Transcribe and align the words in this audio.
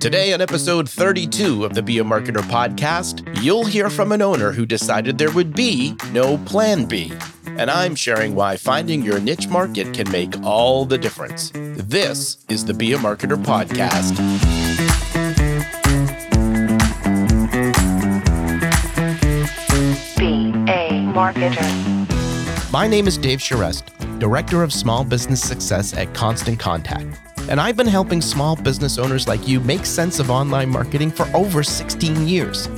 Today, 0.00 0.32
on 0.32 0.40
episode 0.40 0.88
32 0.88 1.62
of 1.62 1.74
the 1.74 1.82
Be 1.82 1.98
a 1.98 2.02
Marketer 2.02 2.40
podcast, 2.48 3.42
you'll 3.42 3.66
hear 3.66 3.90
from 3.90 4.12
an 4.12 4.22
owner 4.22 4.50
who 4.50 4.64
decided 4.64 5.18
there 5.18 5.30
would 5.30 5.54
be 5.54 5.94
no 6.10 6.38
plan 6.38 6.86
B. 6.86 7.12
And 7.44 7.70
I'm 7.70 7.94
sharing 7.94 8.34
why 8.34 8.56
finding 8.56 9.02
your 9.02 9.20
niche 9.20 9.46
market 9.48 9.92
can 9.92 10.10
make 10.10 10.42
all 10.42 10.86
the 10.86 10.96
difference. 10.96 11.52
This 11.52 12.38
is 12.48 12.64
the 12.64 12.72
Be 12.72 12.94
a 12.94 12.96
Marketer 12.96 13.36
podcast. 13.36 14.16
Be 20.16 20.50
a 20.72 21.12
marketer. 21.12 22.72
My 22.72 22.88
name 22.88 23.06
is 23.06 23.18
Dave 23.18 23.40
Charest, 23.40 24.18
Director 24.18 24.62
of 24.62 24.72
Small 24.72 25.04
Business 25.04 25.42
Success 25.42 25.92
at 25.92 26.14
Constant 26.14 26.58
Contact 26.58 27.18
and 27.48 27.60
I've 27.60 27.76
been 27.76 27.86
helping 27.86 28.20
small 28.20 28.56
business 28.56 28.98
owners 28.98 29.26
like 29.26 29.46
you 29.46 29.60
make 29.60 29.86
sense 29.86 30.18
of 30.18 30.30
online 30.30 30.68
marketing 30.68 31.10
for 31.10 31.24
over 31.34 31.62
16 31.62 32.28
years. 32.28 32.68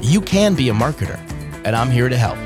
You 0.00 0.20
can 0.20 0.54
be 0.54 0.68
a 0.68 0.72
marketer, 0.72 1.18
and 1.64 1.76
I'm 1.76 1.90
here 1.90 2.08
to 2.08 2.16
help. 2.16 2.38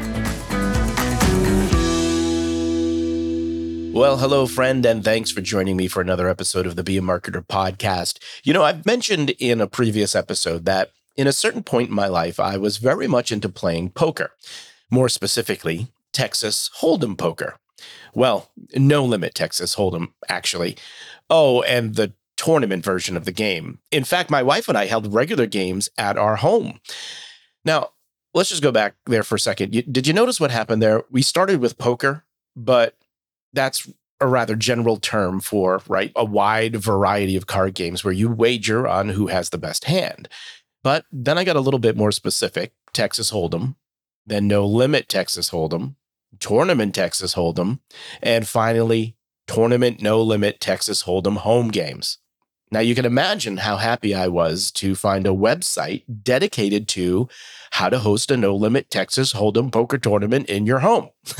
Well, 3.97 4.19
hello, 4.19 4.47
friend, 4.47 4.84
and 4.84 5.02
thanks 5.02 5.30
for 5.30 5.41
joining 5.41 5.74
me 5.74 5.88
for 5.88 6.02
another 6.02 6.29
episode 6.29 6.66
of 6.66 6.77
the 6.77 6.84
Be 6.84 6.98
a 6.98 7.01
Marketer 7.01 7.45
podcast. 7.47 8.19
You 8.45 8.52
know, 8.52 8.62
I've 8.62 8.85
mentioned 8.85 9.30
in 9.38 9.59
a 9.59 9.66
previous 9.66 10.15
episode 10.15 10.66
that 10.66 10.91
in 11.16 11.27
a 11.27 11.33
certain 11.33 11.62
point 11.62 11.88
in 11.88 11.95
my 11.95 12.07
life, 12.07 12.38
I 12.38 12.59
was 12.59 12.77
very 12.77 13.07
much 13.07 13.33
into 13.33 13.48
playing 13.48 13.91
poker, 13.91 14.33
more 14.91 15.09
specifically, 15.09 15.87
Texas 16.12 16.71
Hold'em 16.83 17.16
poker. 17.16 17.57
Well, 18.15 18.51
no 18.74 19.02
limit 19.05 19.35
Texas 19.35 19.77
Hold'em, 19.77 20.09
actually. 20.29 20.77
Oh, 21.29 21.62
and 21.62 21.95
the 21.95 22.12
tournament 22.37 22.85
version 22.85 23.16
of 23.16 23.25
the 23.25 23.33
game. 23.33 23.79
In 23.91 24.05
fact, 24.05 24.30
my 24.30 24.43
wife 24.43 24.69
and 24.69 24.77
I 24.77 24.87
held 24.87 25.12
regular 25.12 25.47
games 25.47 25.89
at 25.97 26.19
our 26.19 26.37
home. 26.37 26.80
Now, 27.65 27.91
let's 28.35 28.51
just 28.51 28.63
go 28.63 28.71
back 28.71 28.95
there 29.07 29.23
for 29.23 29.37
a 29.37 29.41
second. 29.41 29.74
You, 29.74 29.82
did 29.82 30.07
you 30.07 30.13
notice 30.13 30.38
what 30.38 30.51
happened 30.51 30.82
there? 30.82 31.02
We 31.10 31.23
started 31.23 31.60
with 31.60 31.79
poker, 31.79 32.24
but 32.54 32.97
that's 33.52 33.91
a 34.21 34.27
rather 34.27 34.54
general 34.54 34.99
term 34.99 35.41
for, 35.41 35.82
right, 35.88 36.13
a 36.15 36.24
wide 36.24 36.77
variety 36.77 37.37
of 37.37 37.47
card 37.47 37.74
games 37.74 38.04
where 38.04 38.15
you 38.15 38.30
wager 38.30 38.87
on 38.87 39.10
who 39.10 39.27
has 39.27 39.51
the 39.51 39.59
best 39.59 39.85
hand. 39.85 40.29
But 40.82 41.04
then 41.10 41.38
I 41.38 41.45
got 41.45 41.57
a 41.57 41.60
little 41.60 41.80
bit 41.80 41.97
more 41.97 42.13
specific 42.13 42.73
Texas 42.93 43.30
Hold'em, 43.30 43.74
then 44.27 44.47
No 44.47 44.65
Limit 44.65 45.09
Texas 45.09 45.51
Hold'em, 45.51 45.97
Tournament 46.38 46.95
Texas 46.95 47.35
Hold'em, 47.35 47.80
and 48.23 48.47
finally 48.47 49.16
tournament 49.47 50.02
no 50.02 50.21
limit 50.23 50.61
Texas 50.61 51.05
Hold'em 51.05 51.39
home 51.39 51.69
games. 51.69 52.19
Now 52.73 52.80
you 52.80 52.97
can 52.97 53.05
imagine 53.05 53.59
how 53.59 53.77
happy 53.77 54.13
I 54.15 54.27
was 54.27 54.73
to 54.73 54.97
find 54.97 55.27
a 55.27 55.30
website 55.30 56.03
dedicated 56.23 56.88
to 56.88 57.29
how 57.73 57.88
to 57.88 58.01
host 58.01 58.30
a 58.30 58.37
no 58.37 58.57
limit 58.57 58.91
Texas 58.91 59.35
Hold'em 59.35 59.71
poker 59.71 59.99
tournament 59.99 60.49
in 60.49 60.66
your 60.66 60.80
home. 60.80 61.11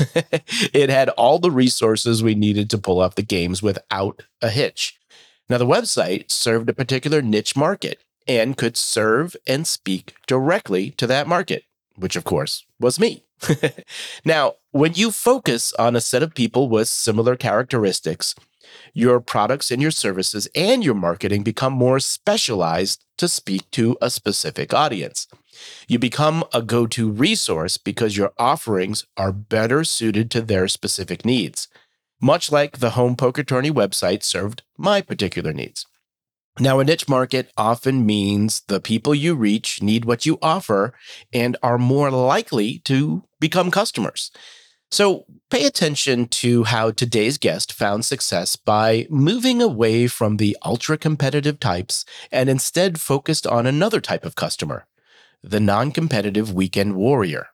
it 0.73 0.89
had 0.89 1.09
all 1.09 1.37
the 1.39 1.51
resources 1.51 2.23
we 2.23 2.33
needed 2.33 2.69
to 2.69 2.77
pull 2.77 3.01
off 3.01 3.15
the 3.15 3.23
games 3.23 3.61
without 3.61 4.23
a 4.41 4.49
hitch. 4.49 4.97
Now 5.49 5.57
the 5.57 5.65
website 5.65 6.31
served 6.31 6.69
a 6.69 6.73
particular 6.73 7.21
niche 7.21 7.55
market 7.55 8.03
and 8.27 8.57
could 8.57 8.77
serve 8.77 9.35
and 9.45 9.67
speak 9.67 10.15
directly 10.27 10.91
to 10.91 11.07
that 11.07 11.27
market, 11.27 11.63
which 11.95 12.15
of 12.15 12.23
course 12.23 12.65
was 12.79 12.99
me. 12.99 13.23
now, 14.25 14.55
when 14.71 14.93
you 14.93 15.11
focus 15.11 15.73
on 15.73 15.95
a 15.95 16.01
set 16.01 16.23
of 16.23 16.33
people 16.33 16.69
with 16.69 16.87
similar 16.87 17.35
characteristics, 17.35 18.35
your 18.93 19.19
products 19.19 19.71
and 19.71 19.81
your 19.81 19.91
services 19.91 20.47
and 20.55 20.83
your 20.83 20.95
marketing 20.95 21.43
become 21.43 21.73
more 21.73 21.99
specialized 21.99 23.03
to 23.17 23.27
speak 23.27 23.69
to 23.71 23.97
a 24.01 24.09
specific 24.09 24.73
audience. 24.73 25.27
You 25.87 25.99
become 25.99 26.43
a 26.53 26.61
go 26.61 26.85
to 26.87 27.09
resource 27.09 27.77
because 27.77 28.17
your 28.17 28.33
offerings 28.37 29.05
are 29.15 29.31
better 29.31 29.83
suited 29.83 30.29
to 30.31 30.41
their 30.41 30.67
specific 30.67 31.25
needs, 31.25 31.67
much 32.21 32.51
like 32.51 32.79
the 32.79 32.91
home 32.91 33.15
poker 33.15 33.43
tourney 33.43 33.71
website 33.71 34.23
served 34.23 34.63
my 34.77 35.01
particular 35.01 35.53
needs. 35.53 35.85
Now, 36.59 36.79
a 36.79 36.83
niche 36.83 37.07
market 37.07 37.51
often 37.55 38.03
means 38.03 38.61
the 38.61 38.79
people 38.79 39.13
you 39.13 39.35
reach 39.35 39.81
need 39.83 40.05
what 40.05 40.25
you 40.25 40.39
offer 40.41 40.93
and 41.31 41.55
are 41.61 41.77
more 41.77 42.09
likely 42.09 42.79
to 42.85 43.23
become 43.39 43.71
customers. 43.71 44.31
So, 44.89 45.25
pay 45.49 45.65
attention 45.65 46.27
to 46.29 46.63
how 46.63 46.91
today's 46.91 47.37
guest 47.37 47.73
found 47.73 48.05
success 48.05 48.55
by 48.55 49.05
moving 49.09 49.61
away 49.61 50.07
from 50.07 50.37
the 50.37 50.55
ultra 50.63 50.97
competitive 50.97 51.59
types 51.59 52.05
and 52.31 52.49
instead 52.49 53.01
focused 53.01 53.45
on 53.45 53.67
another 53.67 53.99
type 53.99 54.23
of 54.23 54.35
customer, 54.35 54.85
the 55.43 55.59
non 55.59 55.91
competitive 55.91 56.53
weekend 56.53 56.95
warrior 56.95 57.47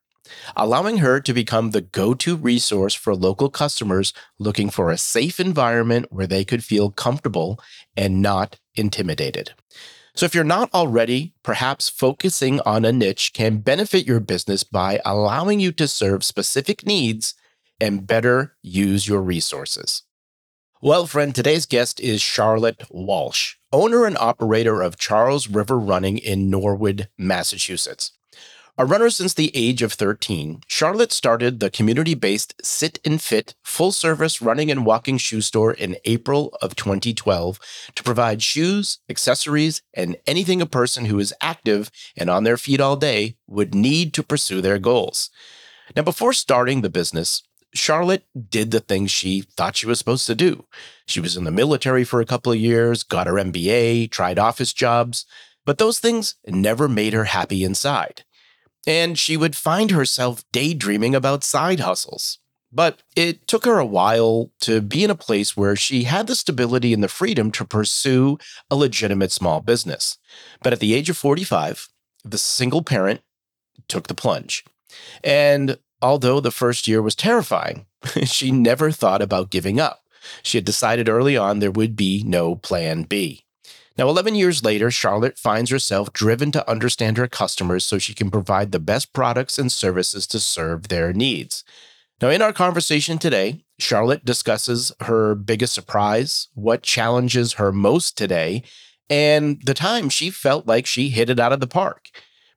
allowing 0.56 0.98
her 0.98 1.20
to 1.20 1.34
become 1.34 1.72
the 1.72 1.82
go 1.82 2.14
to 2.14 2.36
resource 2.36 2.94
for 2.94 3.16
local 3.16 3.50
customers 3.50 4.14
looking 4.40 4.70
for 4.70 4.90
a 4.90 4.98
safe 4.98 5.40
environment 5.40 6.08
where 6.10 6.28
they 6.28 6.46
could 6.46 6.64
feel 6.64 6.90
comfortable 6.90 7.60
and 7.96 8.22
not 8.22 8.58
intimidated. 8.76 9.54
So, 10.16 10.28
if 10.28 10.36
you're 10.36 10.44
not 10.44 10.72
already, 10.76 11.34
perhaps 11.42 11.90
focusing 11.90 12.60
on 12.68 12.86
a 12.86 12.92
niche 12.92 13.34
can 13.34 13.58
benefit 13.58 14.06
your 14.06 14.20
business 14.20 14.64
by 14.64 15.00
allowing 15.04 15.60
you 15.60 15.72
to 15.72 15.88
serve 15.88 16.24
specific 16.24 16.86
needs 16.86 17.34
and 17.82 18.06
better 18.06 18.56
use 18.62 19.08
your 19.08 19.22
resources. 19.22 20.04
Well, 20.82 21.08
friend, 21.08 21.34
today's 21.34 21.66
guest 21.66 22.00
is 22.00 22.22
Charlotte 22.22 22.84
Walsh, 22.92 23.56
owner 23.72 24.06
and 24.06 24.18
operator 24.20 24.84
of 24.84 24.98
Charles 24.98 25.48
River 25.48 25.80
Running 25.80 26.20
in 26.20 26.48
Norwood, 26.50 27.10
Massachusetts. 27.18 28.12
A 28.76 28.86
runner 28.86 29.12
since 29.12 29.36
the 29.36 29.56
age 29.56 29.84
of 29.84 29.94
13, 29.94 30.64
Charlotte 30.66 31.12
started 31.12 31.60
the 31.60 31.70
community 31.70 32.16
based 32.16 32.56
Sit 32.66 33.00
and 33.06 33.22
Fit 33.22 33.54
full 33.64 33.92
service 33.92 34.42
running 34.42 34.72
and 34.72 34.84
walking 34.84 35.20
shoe 35.20 35.42
store 35.42 35.74
in 35.74 35.96
April 36.06 36.58
of 36.60 36.76
2012 36.76 37.60
to 37.94 38.04
provide 38.04 38.42
shoes, 38.42 38.98
accessories, 39.08 39.84
and 39.94 40.18
anything 40.26 40.60
a 40.60 40.66
person 40.66 41.06
who 41.06 41.20
is 41.20 41.36
active 41.40 41.92
and 42.18 42.32
on 42.32 42.46
their 42.46 42.58
feet 42.58 42.82
all 42.82 42.96
day 42.96 43.38
would 43.46 43.76
need 43.76 44.12
to 44.16 44.24
pursue 44.24 44.60
their 44.60 44.80
goals. 44.80 45.30
Now, 45.96 46.02
before 46.02 46.34
starting 46.34 46.82
the 46.82 46.90
business, 46.90 47.44
Charlotte 47.76 48.26
did 48.50 48.72
the 48.72 48.80
things 48.80 49.12
she 49.12 49.42
thought 49.42 49.76
she 49.76 49.86
was 49.86 50.00
supposed 50.00 50.26
to 50.26 50.34
do. 50.34 50.66
She 51.06 51.20
was 51.20 51.38
in 51.38 51.44
the 51.44 51.52
military 51.52 52.04
for 52.04 52.22
a 52.22 52.26
couple 52.26 52.52
of 52.52 52.58
years, 52.58 53.04
got 53.04 53.28
her 53.28 53.34
MBA, 53.34 54.10
tried 54.10 54.40
office 54.40 54.74
jobs, 54.74 55.28
but 55.64 55.78
those 55.78 56.00
things 56.00 56.38
never 56.48 56.90
made 56.90 57.14
her 57.14 57.26
happy 57.26 57.64
inside 57.64 58.24
and 58.86 59.18
she 59.18 59.38
would 59.38 59.56
find 59.56 59.92
herself 59.92 60.44
daydreaming 60.52 61.16
about 61.16 61.44
side 61.44 61.80
hustles. 61.80 62.40
But 62.72 63.04
it 63.16 63.48
took 63.48 63.66
her 63.66 63.78
a 63.78 63.86
while 63.86 64.52
to 64.62 64.82
be 64.82 65.04
in 65.04 65.12
a 65.12 65.16
place 65.16 65.56
where 65.56 65.76
she 65.76 66.04
had 66.04 66.26
the 66.26 66.36
stability 66.36 66.92
and 66.92 67.04
the 67.04 67.08
freedom 67.08 67.52
to 67.52 67.66
pursue 67.66 68.40
a 68.72 68.76
legitimate 68.76 69.32
small 69.32 69.62
business. 69.62 70.18
But 70.64 70.74
at 70.74 70.80
the 70.80 70.96
age 70.96 71.10
of 71.10 71.18
45, 71.18 71.88
the 72.26 72.40
single 72.40 72.82
parent 72.82 73.22
took 73.88 74.08
the 74.08 74.16
plunge. 74.16 74.66
And 75.24 75.78
although 76.02 76.40
the 76.40 76.52
first 76.52 76.88
year 76.88 77.02
was 77.02 77.16
terrifying, 77.16 77.86
she 78.24 78.52
never 78.52 78.92
thought 78.92 79.22
about 79.22 79.52
giving 79.52 79.80
up. 79.80 80.02
She 80.42 80.58
had 80.58 80.66
decided 80.66 81.08
early 81.08 81.38
on 81.38 81.60
there 81.60 81.72
would 81.72 81.96
be 81.96 82.24
no 82.26 82.56
plan 82.56 83.04
B. 83.04 83.46
Now, 83.98 84.10
11 84.10 84.34
years 84.34 84.64
later, 84.64 84.90
Charlotte 84.90 85.38
finds 85.38 85.70
herself 85.70 86.12
driven 86.14 86.52
to 86.52 86.70
understand 86.70 87.18
her 87.18 87.28
customers 87.28 87.86
so 87.86 88.00
she 88.00 88.16
can 88.16 88.32
provide 88.32 88.72
the 88.72 88.80
best 88.80 89.14
products 89.14 89.60
and 89.60 89.72
services 89.72 90.26
to 90.28 90.40
serve 90.40 90.88
their 90.88 91.14
needs. 91.14 91.64
Now, 92.20 92.30
in 92.30 92.42
our 92.42 92.54
conversation 92.54 93.20
today, 93.20 93.64
Charlotte 93.78 94.26
discusses 94.26 94.92
her 95.02 95.36
biggest 95.36 95.74
surprise, 95.74 96.48
what 96.56 96.82
challenges 96.82 97.54
her 97.54 97.72
most 97.72 98.18
today, 98.18 98.64
and 99.10 99.62
the 99.64 99.74
time 99.76 100.10
she 100.10 100.32
felt 100.32 100.66
like 100.66 100.86
she 100.86 101.10
hit 101.10 101.30
it 101.30 101.40
out 101.40 101.54
of 101.54 101.60
the 101.60 101.68
park. 101.68 102.10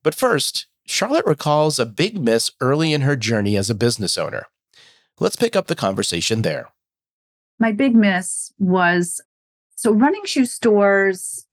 But 0.02 0.14
first, 0.14 0.66
Charlotte 0.86 1.26
recalls 1.26 1.78
a 1.78 1.84
big 1.84 2.18
miss 2.18 2.50
early 2.60 2.92
in 2.92 3.02
her 3.02 3.16
journey 3.16 3.56
as 3.56 3.68
a 3.68 3.74
business 3.74 4.16
owner. 4.16 4.46
Let's 5.18 5.36
pick 5.36 5.56
up 5.56 5.66
the 5.66 5.74
conversation 5.74 6.42
there. 6.42 6.68
My 7.58 7.72
big 7.72 7.94
miss 7.94 8.52
was 8.58 9.20
so 9.76 9.92
running 9.92 10.24
shoe 10.24 10.46
stores 10.46 11.46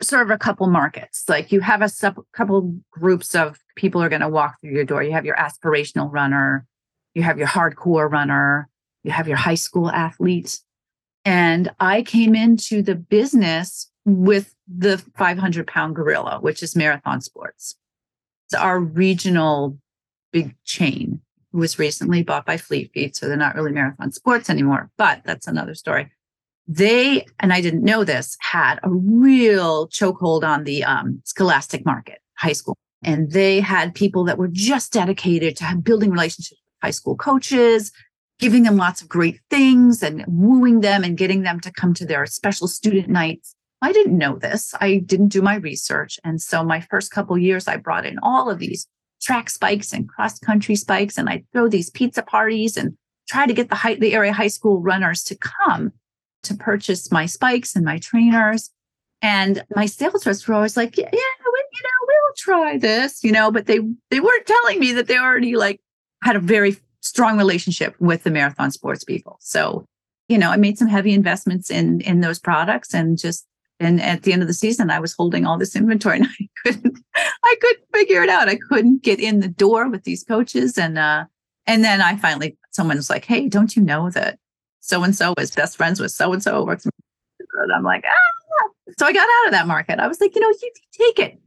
serve 0.00 0.30
a 0.30 0.38
couple 0.38 0.66
markets. 0.66 1.24
Like 1.28 1.52
you 1.52 1.60
have 1.60 1.82
a 1.82 1.88
sub, 1.88 2.16
couple 2.32 2.76
groups 2.90 3.34
of 3.34 3.58
people 3.76 4.02
are 4.02 4.08
going 4.08 4.22
to 4.22 4.28
walk 4.28 4.60
through 4.60 4.72
your 4.72 4.84
door. 4.84 5.02
You 5.02 5.12
have 5.12 5.26
your 5.26 5.36
aspirational 5.36 6.10
runner, 6.10 6.66
you 7.14 7.22
have 7.22 7.38
your 7.38 7.46
hardcore 7.46 8.10
runner, 8.10 8.68
you 9.04 9.12
have 9.12 9.28
your 9.28 9.36
high 9.36 9.54
school 9.54 9.90
athlete. 9.90 10.58
And 11.24 11.70
I 11.78 12.02
came 12.02 12.34
into 12.34 12.82
the 12.82 12.96
business 12.96 13.90
with 14.04 14.54
the 14.66 14.98
500 15.16 15.66
pound 15.66 15.94
gorilla, 15.94 16.40
which 16.40 16.62
is 16.62 16.74
marathon 16.74 17.20
sports. 17.20 17.76
It's 18.46 18.60
our 18.60 18.80
regional 18.80 19.78
big 20.32 20.56
chain 20.64 21.20
was 21.52 21.78
recently 21.78 22.22
bought 22.22 22.46
by 22.46 22.56
Fleet 22.56 22.90
Feet. 22.92 23.14
So 23.14 23.28
they're 23.28 23.36
not 23.36 23.54
really 23.54 23.72
marathon 23.72 24.10
sports 24.10 24.48
anymore, 24.48 24.90
but 24.96 25.20
that's 25.24 25.46
another 25.46 25.74
story 25.74 26.10
they, 26.76 27.26
and 27.40 27.52
I 27.52 27.60
didn't 27.60 27.84
know 27.84 28.04
this, 28.04 28.36
had 28.40 28.78
a 28.82 28.90
real 28.90 29.88
chokehold 29.88 30.44
on 30.44 30.64
the 30.64 30.84
um, 30.84 31.20
scholastic 31.24 31.84
market, 31.84 32.20
high 32.36 32.52
school. 32.52 32.76
And 33.02 33.32
they 33.32 33.60
had 33.60 33.94
people 33.94 34.24
that 34.24 34.38
were 34.38 34.48
just 34.48 34.92
dedicated 34.92 35.56
to 35.56 35.76
building 35.82 36.10
relationships 36.10 36.60
with 36.60 36.86
high 36.86 36.92
school 36.92 37.16
coaches, 37.16 37.90
giving 38.38 38.62
them 38.62 38.76
lots 38.76 39.02
of 39.02 39.08
great 39.08 39.40
things 39.50 40.02
and 40.02 40.24
wooing 40.28 40.80
them 40.80 41.04
and 41.04 41.18
getting 41.18 41.42
them 41.42 41.60
to 41.60 41.72
come 41.72 41.94
to 41.94 42.06
their 42.06 42.26
special 42.26 42.68
student 42.68 43.08
nights. 43.08 43.54
I 43.80 43.92
didn't 43.92 44.16
know 44.16 44.36
this. 44.36 44.74
I 44.80 44.98
didn't 44.98 45.28
do 45.28 45.42
my 45.42 45.56
research. 45.56 46.20
And 46.22 46.40
so 46.40 46.62
my 46.62 46.80
first 46.80 47.10
couple 47.10 47.36
years, 47.36 47.66
I 47.66 47.76
brought 47.76 48.06
in 48.06 48.18
all 48.22 48.48
of 48.48 48.60
these 48.60 48.86
track 49.20 49.50
spikes 49.50 49.92
and 49.92 50.08
cross 50.08 50.38
country 50.38 50.76
spikes, 50.76 51.18
and 51.18 51.28
I'd 51.28 51.44
throw 51.52 51.68
these 51.68 51.90
pizza 51.90 52.22
parties 52.22 52.76
and 52.76 52.96
try 53.28 53.46
to 53.46 53.52
get 53.52 53.68
the, 53.68 53.76
high, 53.76 53.94
the 53.94 54.14
area 54.14 54.32
high 54.32 54.48
school 54.48 54.80
runners 54.80 55.24
to 55.24 55.36
come 55.36 55.92
to 56.44 56.54
purchase 56.54 57.10
my 57.12 57.26
spikes 57.26 57.74
and 57.76 57.84
my 57.84 57.98
trainers. 57.98 58.70
And 59.20 59.62
my 59.76 59.86
sales 59.86 60.26
reps 60.26 60.46
were 60.46 60.54
always 60.54 60.76
like, 60.76 60.96
yeah, 60.96 61.08
you 61.12 61.82
know, 61.82 62.06
we'll 62.06 62.34
try 62.36 62.78
this, 62.78 63.22
you 63.22 63.32
know, 63.32 63.50
but 63.50 63.66
they 63.66 63.78
they 64.10 64.20
weren't 64.20 64.46
telling 64.46 64.80
me 64.80 64.92
that 64.92 65.06
they 65.06 65.16
already 65.16 65.56
like 65.56 65.80
had 66.22 66.36
a 66.36 66.40
very 66.40 66.76
strong 67.00 67.38
relationship 67.38 67.94
with 68.00 68.24
the 68.24 68.30
marathon 68.30 68.70
sports 68.70 69.04
people. 69.04 69.38
So, 69.40 69.86
you 70.28 70.38
know, 70.38 70.50
I 70.50 70.56
made 70.56 70.78
some 70.78 70.88
heavy 70.88 71.12
investments 71.12 71.70
in 71.70 72.00
in 72.00 72.20
those 72.20 72.38
products 72.38 72.94
and 72.94 73.16
just 73.16 73.46
and 73.82 74.00
at 74.00 74.22
the 74.22 74.32
end 74.32 74.42
of 74.42 74.48
the 74.48 74.54
season, 74.54 74.90
I 74.90 75.00
was 75.00 75.12
holding 75.12 75.44
all 75.44 75.58
this 75.58 75.74
inventory 75.74 76.16
and 76.20 76.26
I 76.26 76.48
couldn't, 76.62 76.98
I 77.16 77.56
couldn't 77.60 77.84
figure 77.92 78.22
it 78.22 78.28
out. 78.28 78.48
I 78.48 78.56
couldn't 78.56 79.02
get 79.02 79.18
in 79.18 79.40
the 79.40 79.48
door 79.48 79.88
with 79.88 80.04
these 80.04 80.22
coaches. 80.22 80.78
And, 80.78 80.98
uh, 80.98 81.24
and 81.66 81.82
then 81.82 82.00
I 82.00 82.16
finally, 82.16 82.56
someone 82.70 82.96
was 82.96 83.10
like, 83.10 83.24
Hey, 83.24 83.48
don't 83.48 83.74
you 83.74 83.82
know 83.82 84.08
that 84.10 84.38
so 84.82 85.02
and 85.02 85.16
so 85.16 85.32
is 85.38 85.50
best 85.50 85.76
friends 85.76 86.00
with 86.00 86.10
so 86.10 86.32
and 86.32 86.42
so 86.42 86.64
works? 86.64 86.84
And 86.84 87.72
I'm 87.72 87.82
like, 87.82 88.04
ah. 88.06 88.68
So 88.98 89.06
I 89.06 89.12
got 89.12 89.22
out 89.22 89.46
of 89.46 89.52
that 89.52 89.66
market. 89.66 89.98
I 89.98 90.06
was 90.08 90.20
like, 90.20 90.34
you 90.34 90.40
know, 90.40 90.48
you 90.48 90.70
take 90.92 91.18
it. 91.18 91.40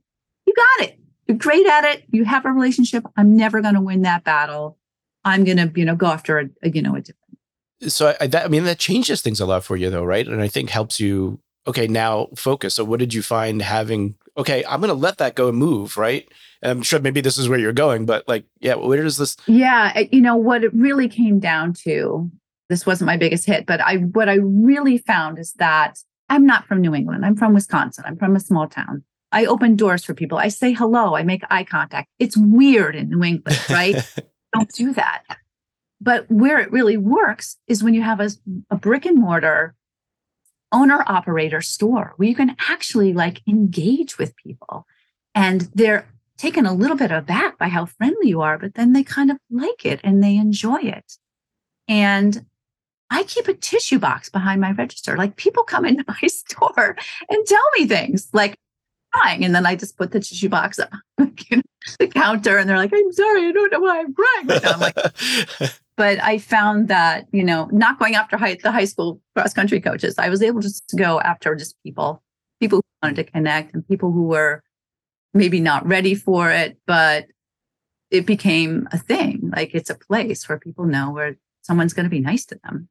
You 0.48 0.54
got 0.56 0.88
it. 0.88 1.00
You're 1.28 1.38
great 1.38 1.68
at 1.68 1.84
it. 1.84 2.04
You 2.10 2.24
have 2.24 2.46
a 2.46 2.52
relationship. 2.52 3.06
I'm 3.18 3.36
never 3.36 3.62
going 3.62 3.76
to 3.76 3.82
win 3.82 4.02
that 4.04 4.24
battle. 4.24 4.78
I'm 5.24 5.44
going 5.44 5.58
to, 5.58 5.72
you 5.76 5.86
know, 5.86 5.96
go 5.96 6.08
after 6.08 6.40
a, 6.40 6.50
a 6.64 6.70
you 6.70 6.82
know, 6.82 6.96
a 6.96 7.02
different. 7.02 7.92
So 7.92 8.16
I, 8.20 8.28
that, 8.28 8.46
I 8.46 8.48
mean, 8.48 8.64
that 8.64 8.80
changes 8.80 9.22
things 9.22 9.40
a 9.40 9.46
lot 9.46 9.64
for 9.64 9.76
you 9.76 9.90
though, 9.90 10.04
right? 10.04 10.26
And 10.28 10.42
I 10.42 10.48
think 10.48 10.70
helps 10.70 11.00
you 11.00 11.40
okay, 11.68 11.88
now 11.88 12.28
focus. 12.36 12.76
So 12.76 12.84
what 12.84 13.00
did 13.00 13.14
you 13.14 13.22
find 13.22 13.62
having, 13.62 14.16
okay, 14.38 14.64
I'm 14.66 14.80
going 14.80 14.90
to 14.90 14.94
let 14.94 15.18
that 15.18 15.36
go 15.36 15.50
and 15.50 15.58
move, 15.58 15.98
right? 15.98 16.28
And 16.62 16.72
I'm 16.72 16.82
sure 16.84 17.00
maybe 17.00 17.22
this 17.22 17.38
is 17.38 17.50
where 17.50 17.60
you're 17.60 17.74
going, 17.74 18.06
but 18.06 18.28
like, 18.28 18.46
yeah, 18.60 18.76
where 18.76 19.02
does 19.02 19.18
this? 19.18 19.36
Yeah. 19.48 20.00
You 20.12 20.22
know, 20.22 20.36
what 20.36 20.64
it 20.64 20.74
really 20.74 21.10
came 21.10 21.40
down 21.40 21.74
to, 21.86 22.30
this 22.70 22.86
wasn't 22.86 23.08
my 23.08 23.18
biggest 23.18 23.46
hit, 23.46 23.66
but 23.66 23.82
I, 23.82 23.98
what 23.98 24.30
I 24.30 24.36
really 24.36 24.98
found 24.98 25.40
is 25.40 25.54
that 25.54 26.00
I'm 26.30 26.46
not 26.46 26.66
from 26.66 26.82
New 26.82 26.96
England. 26.96 27.26
I'm 27.26 27.36
from 27.36 27.54
Wisconsin. 27.54 28.04
I'm 28.08 28.18
from 28.18 28.36
a 28.36 28.40
small 28.40 28.68
town. 28.68 29.04
I 29.32 29.46
open 29.46 29.76
doors 29.76 30.04
for 30.04 30.14
people. 30.14 30.38
I 30.38 30.48
say 30.48 30.74
hello. 30.74 31.16
I 31.16 31.24
make 31.24 31.44
eye 31.50 31.64
contact. 31.64 32.10
It's 32.20 32.38
weird 32.38 32.96
in 32.96 33.10
New 33.10 33.24
England, 33.24 33.60
right? 33.70 33.96
Don't 34.54 34.72
do 34.74 34.94
that. 34.94 35.24
But 36.02 36.30
where 36.30 36.60
it 36.60 36.72
really 36.72 36.98
works 36.98 37.58
is 37.68 37.84
when 37.84 37.94
you 37.94 38.02
have 38.02 38.20
a, 38.20 38.30
a 38.70 38.76
brick 38.76 39.06
and 39.06 39.18
mortar 39.18 39.76
owner 40.72 41.04
operator 41.08 41.62
store 41.62 42.14
where 42.18 42.28
you 42.28 42.36
can 42.36 42.56
actually 42.68 43.14
like 43.14 43.42
engage 43.48 44.18
with 44.18 44.36
people 44.36 44.86
and 45.34 45.70
they're 45.74 46.08
taken 46.38 46.66
a 46.66 46.74
little 46.74 46.98
bit 46.98 47.12
of 47.12 47.24
aback 47.24 47.58
by 47.58 47.68
how 47.68 47.86
friendly 47.86 48.30
you 48.30 48.42
are, 48.42 48.58
but 48.58 48.74
then 48.74 48.94
they 48.94 49.04
kind 49.04 49.32
of 49.32 49.38
like 49.50 49.86
it 49.86 50.00
and 50.04 50.24
they 50.24 50.36
enjoy 50.36 50.80
it. 50.82 51.14
And 51.88 52.46
I 53.10 53.24
keep 53.24 53.48
a 53.48 53.54
tissue 53.54 54.00
box 54.00 54.30
behind 54.30 54.62
my 54.62 54.72
register. 54.72 55.16
Like 55.18 55.36
people 55.36 55.64
come 55.64 55.86
into 55.86 56.04
my 56.08 56.28
store 56.28 56.96
and 57.30 57.46
tell 57.46 57.64
me 57.78 57.88
things 57.88 58.30
like 58.34 58.56
crying. 59.14 59.46
And 59.46 59.56
then 59.56 59.66
I 59.66 59.76
just 59.76 59.98
put 59.98 60.12
the 60.12 60.20
tissue 60.20 60.50
box 60.50 60.80
up 60.80 60.92
the 62.00 62.08
counter 62.08 62.58
and 62.58 62.70
they're 62.70 62.78
like, 62.78 62.92
I'm 62.94 63.12
sorry, 63.12 63.48
I 63.48 63.52
don't 63.52 63.72
know 63.72 63.80
why 63.80 64.00
I'm 64.00 64.14
crying. 64.14 64.62
I'm 64.66 64.80
like, 64.80 64.98
but 65.98 66.22
I 66.22 66.38
found 66.38 66.88
that, 66.88 67.28
you 67.32 67.44
know, 67.44 67.70
not 67.72 68.00
going 68.00 68.16
after 68.16 68.38
high, 68.38 68.58
the 68.62 68.72
high 68.72 68.86
school 68.86 69.22
cross 69.36 69.54
country 69.54 69.80
coaches, 69.80 70.16
I 70.18 70.30
was 70.30 70.42
able 70.42 70.62
just 70.62 70.88
to 70.90 70.96
go 70.96 71.20
after 71.22 71.56
just 71.56 71.76
people, 71.84 72.24
people 72.60 72.78
who 72.78 72.84
wanted 73.04 73.16
to 73.18 73.32
connect 73.32 73.74
and 73.74 73.88
people 73.88 74.12
who 74.12 74.24
were 74.24 74.64
maybe 75.34 75.60
not 75.60 75.86
ready 75.86 76.16
for 76.16 76.50
it, 76.50 76.78
but 76.88 77.28
it 78.10 78.26
became 78.26 78.88
a 78.92 78.98
thing. 78.98 79.52
Like 79.56 79.72
it's 79.74 79.90
a 79.90 79.96
place 79.96 80.48
where 80.48 80.60
people 80.60 80.86
know 80.86 81.12
where 81.12 81.38
someone's 81.62 81.94
going 81.94 82.06
to 82.06 82.10
be 82.10 82.20
nice 82.20 82.46
to 82.46 82.60
them. 82.64 82.90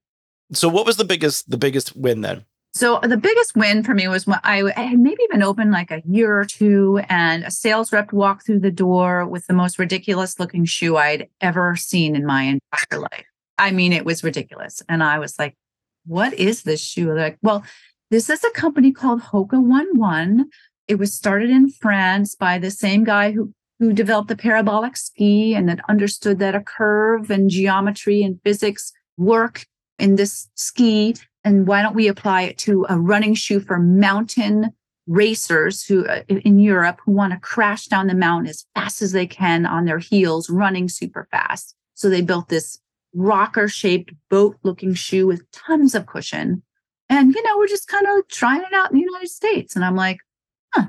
So 0.52 0.68
what 0.68 0.86
was 0.86 0.96
the 0.96 1.04
biggest, 1.04 1.50
the 1.50 1.58
biggest 1.58 1.96
win 1.96 2.20
then? 2.20 2.44
So 2.74 2.98
the 3.04 3.16
biggest 3.16 3.54
win 3.54 3.84
for 3.84 3.94
me 3.94 4.08
was 4.08 4.26
when 4.26 4.40
I, 4.42 4.64
I, 4.76 4.82
had 4.82 4.98
maybe 4.98 5.22
been 5.30 5.44
open 5.44 5.70
like 5.70 5.92
a 5.92 6.02
year 6.04 6.36
or 6.36 6.44
two, 6.44 7.00
and 7.08 7.44
a 7.44 7.50
sales 7.50 7.92
rep 7.92 8.12
walked 8.12 8.44
through 8.44 8.60
the 8.60 8.70
door 8.72 9.24
with 9.26 9.46
the 9.46 9.52
most 9.54 9.78
ridiculous 9.78 10.40
looking 10.40 10.64
shoe 10.64 10.96
I'd 10.96 11.28
ever 11.40 11.76
seen 11.76 12.16
in 12.16 12.26
my 12.26 12.42
entire 12.42 13.00
life. 13.00 13.26
I 13.58 13.70
mean, 13.70 13.92
it 13.92 14.04
was 14.04 14.24
ridiculous, 14.24 14.82
and 14.88 15.04
I 15.04 15.20
was 15.20 15.38
like, 15.38 15.54
"What 16.04 16.34
is 16.34 16.64
this 16.64 16.84
shoe?" 16.84 17.06
They're 17.06 17.14
like, 17.14 17.38
"Well, 17.42 17.64
this 18.10 18.28
is 18.28 18.42
a 18.42 18.50
company 18.50 18.90
called 18.90 19.22
Hoka 19.22 19.62
One 19.62 19.96
One. 19.96 20.50
It 20.88 20.96
was 20.96 21.14
started 21.14 21.50
in 21.50 21.70
France 21.70 22.34
by 22.34 22.58
the 22.58 22.72
same 22.72 23.04
guy 23.04 23.30
who 23.30 23.52
who 23.78 23.92
developed 23.92 24.28
the 24.28 24.36
parabolic 24.36 24.96
ski 24.96 25.54
and 25.54 25.68
that 25.68 25.80
understood 25.88 26.40
that 26.40 26.54
a 26.56 26.60
curve 26.60 27.30
and 27.30 27.50
geometry 27.50 28.22
and 28.22 28.40
physics 28.42 28.92
work 29.16 29.66
in 30.04 30.16
this 30.16 30.48
ski 30.54 31.16
and 31.44 31.66
why 31.66 31.80
don't 31.80 31.94
we 31.94 32.08
apply 32.08 32.42
it 32.42 32.58
to 32.58 32.84
a 32.90 32.98
running 32.98 33.34
shoe 33.34 33.58
for 33.58 33.78
mountain 33.78 34.70
racers 35.06 35.82
who 35.84 36.06
uh, 36.06 36.22
in 36.28 36.60
Europe 36.60 37.00
who 37.04 37.12
want 37.12 37.32
to 37.32 37.38
crash 37.40 37.86
down 37.86 38.06
the 38.06 38.14
mountain 38.14 38.48
as 38.48 38.66
fast 38.74 39.00
as 39.00 39.12
they 39.12 39.26
can 39.26 39.64
on 39.64 39.86
their 39.86 39.98
heels 39.98 40.50
running 40.50 40.90
super 40.90 41.26
fast. 41.30 41.74
So 41.94 42.10
they 42.10 42.20
built 42.20 42.48
this 42.48 42.78
rocker 43.14 43.66
shaped 43.66 44.12
boat 44.28 44.58
looking 44.62 44.92
shoe 44.92 45.26
with 45.26 45.50
tons 45.52 45.94
of 45.94 46.04
cushion. 46.04 46.62
And 47.08 47.34
you 47.34 47.42
know 47.42 47.56
we're 47.56 47.66
just 47.66 47.88
kind 47.88 48.06
of 48.06 48.28
trying 48.28 48.60
it 48.60 48.74
out 48.74 48.90
in 48.90 48.98
the 48.98 49.04
United 49.04 49.30
States. 49.30 49.74
And 49.74 49.86
I'm 49.86 49.96
like 49.96 50.18
huh 50.74 50.86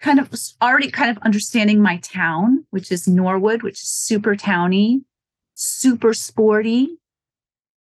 kind 0.00 0.18
of 0.18 0.32
already 0.60 0.90
kind 0.90 1.12
of 1.12 1.18
understanding 1.22 1.80
my 1.80 1.98
town 1.98 2.66
which 2.70 2.90
is 2.90 3.06
Norwood 3.06 3.62
which 3.62 3.80
is 3.82 3.88
super 3.88 4.34
towny 4.34 5.02
super 5.54 6.12
sporty 6.12 6.98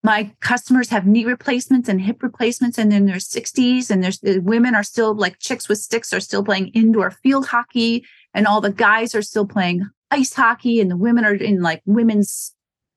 my 0.08 0.32
customers 0.40 0.88
have 0.88 1.06
knee 1.06 1.26
replacements 1.26 1.87
and 1.87 2.00
hip 2.00 2.22
replacements 2.22 2.78
and 2.78 2.94
in 2.94 3.05
their 3.05 3.16
60s 3.16 3.90
and 3.90 4.02
there's 4.02 4.19
the 4.20 4.38
women 4.38 4.75
are 4.75 4.82
still 4.82 5.14
like 5.14 5.38
chicks 5.38 5.69
with 5.69 5.76
sticks 5.76 6.14
are 6.14 6.20
still 6.20 6.43
playing 6.43 6.69
indoor 6.69 7.10
field 7.10 7.49
hockey 7.49 8.06
and 8.32 8.46
all 8.46 8.62
the 8.62 8.72
guys 8.72 9.15
are 9.15 9.20
still 9.20 9.46
playing 9.46 9.82
ice 10.10 10.32
hockey 10.32 10.81
and 10.81 10.91
the 10.91 10.96
women 10.96 11.27
are 11.27 11.34
in 11.34 11.60
like 11.60 11.82
women's 11.84 12.55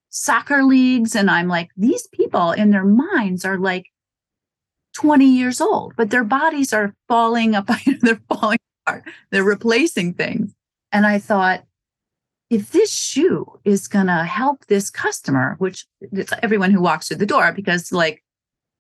soccer 0.10 0.64
leagues 0.64 1.14
and 1.14 1.30
i'm 1.30 1.50
like 1.50 1.70
these 1.76 2.08
people 2.14 2.54
in 2.54 2.70
their 2.70 2.86
minds 2.86 3.44
are 3.44 3.58
like 3.58 3.88
20 4.94 5.26
years 5.26 5.60
old 5.60 5.94
but 5.98 6.12
their 6.12 6.24
bodies 6.24 6.72
are 6.72 6.96
falling 7.10 7.52
they're 8.02 8.22
falling 8.30 8.60
apart 8.86 9.04
they're 9.32 9.44
replacing 9.44 10.14
things. 10.14 10.54
And 10.94 11.06
i 11.06 11.20
thought 11.20 11.66
if 12.52 12.72
this 12.72 12.94
shoe 12.94 13.46
is 13.64 13.88
going 13.88 14.08
to 14.08 14.26
help 14.26 14.66
this 14.66 14.90
customer, 14.90 15.56
which 15.60 15.88
it's 16.02 16.34
everyone 16.44 16.70
who 16.70 16.82
walks 16.82 17.08
through 17.08 17.18
the 17.18 17.26
door, 17.26 17.54
because 17.54 17.94
like 17.94 18.24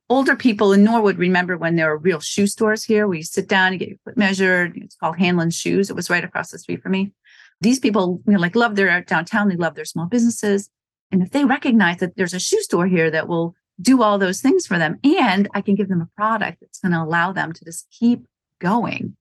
older 0.09 0.35
people 0.35 0.73
in 0.73 0.83
Norwood 0.83 1.17
remember 1.17 1.57
when 1.57 1.77
there 1.77 1.87
were 1.87 1.97
real 1.97 2.19
shoe 2.19 2.47
stores 2.47 2.83
here 2.83 3.07
where 3.07 3.15
you 3.15 3.23
sit 3.23 3.47
down 3.47 3.71
and 3.71 3.79
get 3.79 3.87
your 3.87 3.97
foot 4.03 4.17
measured. 4.17 4.75
It's 4.75 4.95
called 4.95 5.17
Hanlon 5.17 5.51
Shoes. 5.51 5.89
It 5.89 5.95
was 5.95 6.09
right 6.09 6.23
across 6.23 6.51
the 6.51 6.59
street 6.59 6.83
from 6.83 6.91
me. 6.91 7.13
These 7.61 7.79
people, 7.79 8.21
you 8.27 8.33
know, 8.33 8.39
like 8.39 8.57
love 8.57 8.75
their 8.75 9.01
downtown, 9.03 9.47
they 9.47 9.55
love 9.55 9.75
their 9.75 9.85
small 9.85 10.05
businesses. 10.05 10.69
And 11.09 11.21
if 11.21 11.31
they 11.31 11.45
recognize 11.45 11.99
that 11.99 12.17
there's 12.17 12.33
a 12.33 12.41
shoe 12.41 12.61
store 12.63 12.87
here 12.87 13.09
that 13.09 13.29
will 13.29 13.55
do 13.81 14.03
all 14.03 14.17
those 14.17 14.41
things 14.41 14.67
for 14.67 14.77
them, 14.77 14.99
and 15.05 15.47
I 15.53 15.61
can 15.61 15.75
give 15.75 15.87
them 15.87 16.01
a 16.01 16.09
product 16.17 16.57
that's 16.59 16.79
going 16.79 16.91
to 16.91 17.01
allow 17.01 17.31
them 17.31 17.53
to 17.53 17.63
just 17.63 17.87
keep 17.89 18.25
going, 18.59 19.15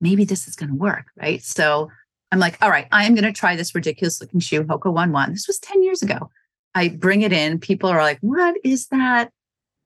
maybe 0.00 0.24
this 0.24 0.48
is 0.48 0.56
going 0.56 0.70
to 0.70 0.76
work. 0.76 1.06
Right. 1.14 1.42
So 1.42 1.90
I'm 2.32 2.38
like, 2.38 2.56
all 2.62 2.70
right, 2.70 2.88
I 2.90 3.04
am 3.04 3.14
going 3.14 3.24
to 3.24 3.32
try 3.32 3.54
this 3.56 3.74
ridiculous 3.74 4.20
looking 4.20 4.40
shoe, 4.40 4.64
Hoka 4.64 4.90
One 4.90 5.12
One. 5.12 5.32
This 5.32 5.46
was 5.46 5.58
10 5.58 5.82
years 5.82 6.02
ago. 6.02 6.30
I 6.74 6.88
bring 6.88 7.20
it 7.20 7.32
in. 7.32 7.60
People 7.60 7.90
are 7.90 8.00
like, 8.00 8.18
what 8.22 8.56
is 8.64 8.86
that? 8.86 9.30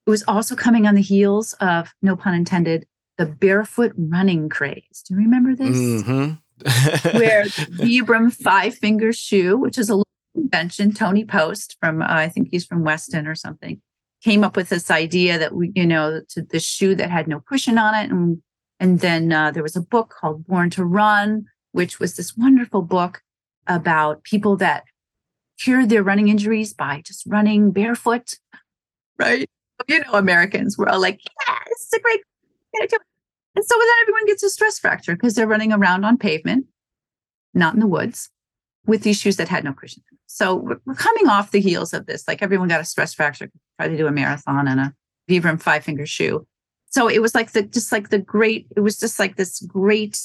It 0.05 0.09
was 0.09 0.23
also 0.29 0.55
coming 0.55 0.87
on 0.87 0.95
the 0.95 1.01
heels 1.01 1.51
of, 1.59 1.93
no 2.01 2.15
pun 2.15 2.33
intended, 2.33 2.87
the 3.17 3.25
barefoot 3.25 3.91
running 3.97 4.47
craze. 4.47 5.03
Do 5.05 5.15
you 5.15 5.19
remember 5.19 5.55
this? 5.55 5.75
Mm-hmm. 5.75 6.35
Where 7.19 7.43
the 7.43 8.01
Vibram 8.01 8.31
five 8.31 8.75
finger 8.75 9.11
shoe, 9.11 9.57
which 9.57 9.77
is 9.77 9.89
a 9.89 9.95
little 9.95 10.07
invention, 10.33 10.93
Tony 10.93 11.25
Post 11.25 11.75
from, 11.81 12.01
uh, 12.01 12.05
I 12.07 12.29
think 12.29 12.47
he's 12.49 12.65
from 12.65 12.85
Weston 12.85 13.27
or 13.27 13.35
something, 13.35 13.81
came 14.23 14.45
up 14.45 14.55
with 14.55 14.69
this 14.69 14.89
idea 14.89 15.37
that 15.37 15.53
we, 15.53 15.73
you 15.75 15.85
know, 15.85 16.21
to 16.29 16.41
the 16.41 16.61
shoe 16.61 16.95
that 16.95 17.11
had 17.11 17.27
no 17.27 17.41
cushion 17.41 17.77
on 17.77 17.93
it. 17.93 18.09
And, 18.09 18.41
and 18.79 19.01
then 19.01 19.33
uh, 19.33 19.51
there 19.51 19.63
was 19.63 19.75
a 19.75 19.81
book 19.81 20.15
called 20.17 20.47
Born 20.47 20.69
to 20.71 20.85
Run 20.85 21.45
which 21.77 21.99
was 21.99 22.15
this 22.15 22.35
wonderful 22.35 22.81
book 22.81 23.21
about 23.67 24.23
people 24.23 24.57
that 24.57 24.83
cured 25.59 25.89
their 25.89 26.01
running 26.01 26.27
injuries 26.27 26.73
by 26.73 27.01
just 27.05 27.23
running 27.27 27.69
barefoot, 27.69 28.39
right? 29.19 29.47
you 29.87 29.99
know, 29.99 30.13
Americans, 30.13 30.75
we're 30.75 30.89
all 30.89 30.99
like, 30.99 31.21
yeah, 31.23 31.59
this 31.67 31.81
is 31.85 31.93
a 31.93 31.99
great. 31.99 32.21
And 32.81 33.65
so 33.65 33.75
then 33.77 33.87
everyone 34.01 34.25
gets 34.25 34.41
a 34.41 34.49
stress 34.49 34.79
fracture 34.79 35.13
because 35.13 35.35
they're 35.35 35.45
running 35.45 35.71
around 35.71 36.03
on 36.03 36.17
pavement, 36.17 36.65
not 37.53 37.75
in 37.75 37.79
the 37.79 37.87
woods, 37.87 38.31
with 38.87 39.03
these 39.03 39.19
shoes 39.19 39.37
that 39.37 39.47
had 39.47 39.63
no 39.63 39.73
cushion. 39.73 40.01
So 40.25 40.55
we're 40.55 40.95
coming 40.95 41.27
off 41.27 41.51
the 41.51 41.61
heels 41.61 41.93
of 41.93 42.07
this. 42.07 42.27
Like 42.27 42.41
everyone 42.41 42.69
got 42.69 42.81
a 42.81 42.85
stress 42.85 43.13
fracture, 43.13 43.51
tried 43.79 43.89
to 43.89 43.97
do 43.97 44.07
a 44.07 44.11
marathon 44.11 44.67
and 44.67 44.79
a 44.79 44.93
Vibram 45.29 45.61
five 45.61 45.83
finger 45.83 46.07
shoe. 46.07 46.47
So 46.89 47.07
it 47.07 47.21
was 47.21 47.35
like 47.35 47.51
the 47.51 47.61
just 47.61 47.91
like 47.91 48.09
the 48.09 48.17
great, 48.19 48.65
it 48.75 48.79
was 48.79 48.97
just 48.97 49.19
like 49.19 49.35
this 49.35 49.59
great, 49.59 50.19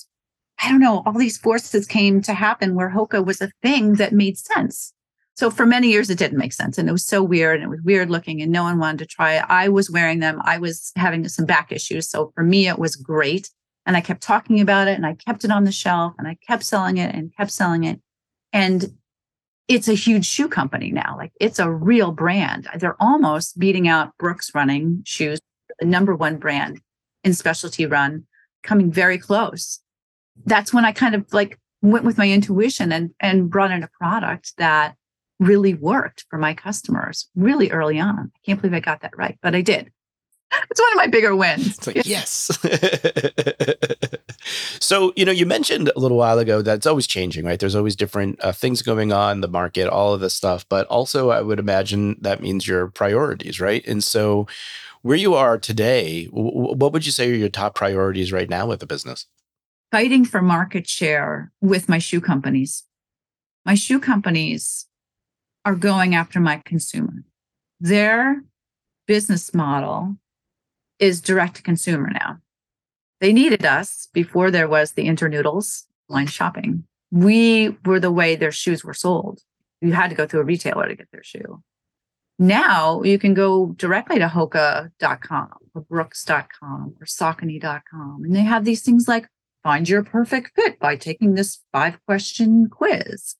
I 0.60 0.70
don't 0.70 0.80
know, 0.80 1.02
all 1.04 1.12
these 1.12 1.38
forces 1.38 1.86
came 1.86 2.20
to 2.22 2.34
happen 2.34 2.74
where 2.74 2.90
Hoka 2.90 3.24
was 3.24 3.40
a 3.40 3.50
thing 3.62 3.94
that 3.94 4.12
made 4.12 4.38
sense. 4.38 4.92
So 5.34 5.50
for 5.50 5.64
many 5.64 5.88
years 5.88 6.10
it 6.10 6.18
didn't 6.18 6.38
make 6.38 6.52
sense 6.52 6.78
and 6.78 6.88
it 6.88 6.92
was 6.92 7.06
so 7.06 7.22
weird 7.22 7.56
and 7.56 7.64
it 7.64 7.70
was 7.70 7.82
weird 7.82 8.10
looking 8.10 8.42
and 8.42 8.52
no 8.52 8.64
one 8.64 8.78
wanted 8.78 8.98
to 8.98 9.06
try 9.06 9.34
it. 9.34 9.44
I 9.48 9.68
was 9.68 9.90
wearing 9.90 10.20
them. 10.20 10.40
I 10.44 10.58
was 10.58 10.92
having 10.94 11.26
some 11.28 11.46
back 11.46 11.72
issues. 11.72 12.08
So 12.08 12.32
for 12.34 12.44
me 12.44 12.68
it 12.68 12.78
was 12.78 12.96
great. 12.96 13.50
And 13.86 13.96
I 13.96 14.00
kept 14.00 14.22
talking 14.22 14.60
about 14.60 14.88
it 14.88 14.94
and 14.94 15.06
I 15.06 15.14
kept 15.14 15.44
it 15.44 15.50
on 15.50 15.64
the 15.64 15.72
shelf 15.72 16.12
and 16.18 16.28
I 16.28 16.36
kept 16.46 16.62
selling 16.64 16.98
it 16.98 17.14
and 17.14 17.34
kept 17.34 17.50
selling 17.50 17.84
it. 17.84 18.00
And 18.52 18.92
it's 19.68 19.88
a 19.88 19.94
huge 19.94 20.26
shoe 20.26 20.48
company 20.48 20.92
now. 20.92 21.16
Like 21.16 21.32
it's 21.40 21.58
a 21.58 21.70
real 21.70 22.12
brand. 22.12 22.68
They're 22.78 23.00
almost 23.00 23.58
beating 23.58 23.88
out 23.88 24.16
Brooks 24.18 24.50
running 24.54 25.02
shoes, 25.04 25.40
the 25.80 25.86
number 25.86 26.14
one 26.14 26.36
brand 26.36 26.80
in 27.24 27.32
specialty 27.32 27.86
run, 27.86 28.26
coming 28.62 28.92
very 28.92 29.18
close. 29.18 29.80
That's 30.44 30.72
when 30.72 30.84
I 30.84 30.92
kind 30.92 31.14
of 31.14 31.32
like 31.32 31.58
went 31.82 32.04
with 32.04 32.18
my 32.18 32.30
intuition 32.30 32.92
and 32.92 33.10
and 33.20 33.50
brought 33.50 33.70
in 33.70 33.82
a 33.82 33.90
product 33.98 34.54
that 34.58 34.96
really 35.38 35.74
worked 35.74 36.24
for 36.30 36.38
my 36.38 36.54
customers 36.54 37.28
really 37.34 37.70
early 37.70 37.98
on. 37.98 38.30
I 38.34 38.38
can't 38.46 38.60
believe 38.60 38.74
I 38.74 38.80
got 38.80 39.00
that 39.00 39.16
right, 39.16 39.38
but 39.42 39.54
I 39.54 39.60
did. 39.60 39.90
It's 40.70 40.80
one 40.80 40.92
of 40.92 40.96
my 40.96 41.06
bigger 41.06 41.34
wins. 41.34 41.86
Like, 41.86 42.06
yes. 42.06 42.50
so, 44.80 45.12
you 45.16 45.24
know, 45.24 45.32
you 45.32 45.46
mentioned 45.46 45.90
a 45.94 45.98
little 45.98 46.18
while 46.18 46.38
ago 46.38 46.62
that 46.62 46.76
it's 46.76 46.86
always 46.86 47.06
changing, 47.06 47.44
right? 47.44 47.58
There's 47.58 47.74
always 47.74 47.96
different 47.96 48.38
uh, 48.42 48.52
things 48.52 48.82
going 48.82 49.12
on, 49.12 49.40
the 49.40 49.48
market, 49.48 49.88
all 49.88 50.14
of 50.14 50.20
this 50.20 50.34
stuff. 50.34 50.68
But 50.68 50.86
also, 50.88 51.30
I 51.30 51.40
would 51.40 51.58
imagine 51.58 52.16
that 52.20 52.42
means 52.42 52.66
your 52.66 52.88
priorities, 52.88 53.60
right? 53.60 53.86
And 53.86 54.04
so, 54.04 54.46
where 55.02 55.16
you 55.16 55.34
are 55.34 55.58
today, 55.58 56.26
w- 56.26 56.74
what 56.74 56.92
would 56.92 57.06
you 57.06 57.12
say 57.12 57.30
are 57.30 57.34
your 57.34 57.48
top 57.48 57.74
priorities 57.74 58.32
right 58.32 58.48
now 58.48 58.66
with 58.66 58.80
the 58.80 58.86
business? 58.86 59.26
Fighting 59.92 60.24
for 60.24 60.40
market 60.40 60.88
share 60.88 61.52
with 61.60 61.86
my 61.86 61.98
shoe 61.98 62.22
companies. 62.22 62.84
My 63.66 63.74
shoe 63.74 64.00
companies 64.00 64.86
are 65.66 65.74
going 65.74 66.14
after 66.14 66.40
my 66.40 66.62
consumer. 66.64 67.24
Their 67.78 68.42
business 69.06 69.52
model 69.52 70.16
is 70.98 71.20
direct 71.20 71.56
to 71.56 71.62
consumer 71.62 72.08
now. 72.10 72.38
They 73.20 73.34
needed 73.34 73.66
us 73.66 74.08
before 74.14 74.50
there 74.50 74.66
was 74.66 74.92
the 74.92 75.06
internoodles 75.06 75.84
line 76.08 76.26
shopping. 76.26 76.84
We 77.10 77.76
were 77.84 78.00
the 78.00 78.10
way 78.10 78.34
their 78.34 78.50
shoes 78.50 78.82
were 78.82 78.94
sold. 78.94 79.42
You 79.82 79.92
had 79.92 80.08
to 80.08 80.16
go 80.16 80.26
through 80.26 80.40
a 80.40 80.44
retailer 80.44 80.88
to 80.88 80.96
get 80.96 81.08
their 81.12 81.22
shoe. 81.22 81.62
Now 82.38 83.02
you 83.02 83.18
can 83.18 83.34
go 83.34 83.74
directly 83.76 84.18
to 84.18 84.26
Hoka.com 84.26 85.52
or 85.74 85.82
Brooks.com 85.82 86.94
or 86.98 87.04
Saucony.com. 87.04 88.24
And 88.24 88.34
they 88.34 88.40
have 88.40 88.64
these 88.64 88.80
things 88.80 89.06
like 89.06 89.28
find 89.62 89.88
your 89.88 90.02
perfect 90.02 90.52
fit 90.56 90.78
by 90.78 90.96
taking 90.96 91.34
this 91.34 91.60
five 91.72 91.98
question 92.06 92.68
quiz 92.68 93.36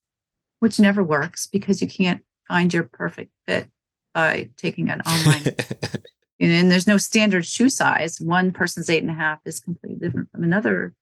which 0.63 0.79
never 0.79 1.03
works 1.03 1.49
because 1.49 1.83
you 1.83 1.89
can't 1.89 2.23
find 2.47 2.73
your 2.73 2.85
perfect 2.85 3.33
fit 3.49 3.69
by 4.15 4.49
taking 4.57 4.91
an 4.91 5.01
online. 5.01 5.57
and 6.41 6.71
there's 6.71 6.87
no 6.87 6.99
standard 6.99 7.45
shoe 7.45 7.69
size. 7.69 8.21
One 8.21 8.53
person's 8.53 8.89
eight 8.89 9.03
and 9.03 9.11
a 9.11 9.15
half 9.15 9.41
is 9.45 9.59
completely 9.59 9.99
different 9.99 10.31
from 10.31 10.45
another 10.45 10.95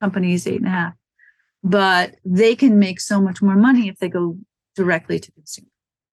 company's 0.00 0.46
eight 0.46 0.60
and 0.60 0.68
a 0.68 0.70
half. 0.70 0.92
But 1.64 2.14
they 2.24 2.54
can 2.54 2.78
make 2.78 3.00
so 3.00 3.20
much 3.20 3.42
more 3.42 3.56
money 3.56 3.88
if 3.88 3.98
they 3.98 4.08
go 4.08 4.38
directly 4.76 5.18
to 5.18 5.32
consumer. 5.32 5.66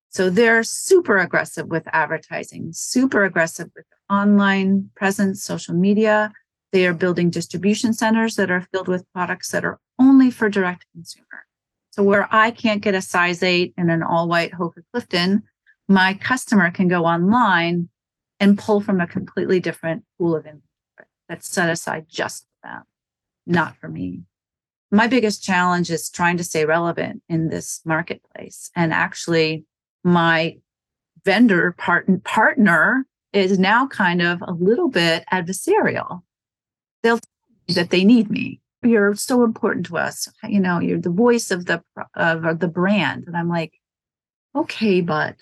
So 0.09 0.31
they're 0.31 0.63
super 0.63 1.19
aggressive 1.19 1.67
with 1.67 1.83
advertising, 1.93 2.69
super 2.73 3.23
aggressive 3.23 3.69
with 3.75 3.85
online 4.09 4.89
presence, 4.95 5.43
social 5.43 5.75
media. 5.75 6.33
They 6.75 6.85
are 6.87 6.93
building 6.93 7.29
distribution 7.29 7.93
centers 7.93 8.35
that 8.35 8.51
are 8.51 8.67
filled 8.73 8.89
with 8.89 9.09
products 9.13 9.51
that 9.51 9.63
are 9.63 9.79
only 9.97 10.29
for 10.29 10.49
direct 10.49 10.85
consumer. 10.91 11.45
So 11.91 12.03
where 12.03 12.27
I 12.35 12.51
can't 12.51 12.81
get 12.81 12.93
a 12.93 13.01
size 13.01 13.41
eight 13.41 13.73
in 13.77 13.89
an 13.89 14.03
all 14.03 14.27
white 14.27 14.51
Hoka 14.51 14.83
Clifton, 14.91 15.43
my 15.87 16.15
customer 16.15 16.69
can 16.71 16.89
go 16.89 17.05
online 17.05 17.87
and 18.41 18.57
pull 18.57 18.81
from 18.81 18.99
a 18.99 19.07
completely 19.07 19.61
different 19.61 20.03
pool 20.19 20.35
of 20.35 20.43
inventory 20.43 21.07
that's 21.29 21.47
set 21.47 21.69
aside 21.69 22.07
just 22.09 22.45
for 22.61 22.67
them, 22.67 22.83
not 23.47 23.77
for 23.77 23.87
me. 23.87 24.23
My 24.91 25.07
biggest 25.07 25.41
challenge 25.41 25.89
is 25.89 26.09
trying 26.09 26.35
to 26.35 26.43
stay 26.43 26.65
relevant 26.65 27.23
in 27.29 27.47
this 27.47 27.79
marketplace. 27.85 28.69
And 28.75 28.91
actually, 28.91 29.63
my 30.03 30.57
vendor 31.23 31.73
part- 31.77 32.25
partner 32.25 33.05
is 33.31 33.57
now 33.57 33.87
kind 33.87 34.21
of 34.21 34.41
a 34.41 34.51
little 34.51 34.89
bit 34.89 35.23
adversarial. 35.31 36.23
They'll 37.05 37.19
tell 37.19 37.29
me 37.67 37.75
that 37.75 37.91
they 37.91 38.03
need 38.03 38.31
me. 38.31 38.61
You're 38.81 39.13
so 39.13 39.43
important 39.43 39.85
to 39.87 39.97
us. 39.97 40.27
You 40.43 40.59
know 40.59 40.79
you're 40.79 40.99
the 40.99 41.11
voice 41.11 41.51
of 41.51 41.65
the 41.65 41.83
of 42.15 42.59
the 42.59 42.67
brand. 42.67 43.25
And 43.27 43.37
i'm 43.37 43.47
like 43.47 43.73
okay 44.55 45.01
but 45.01 45.35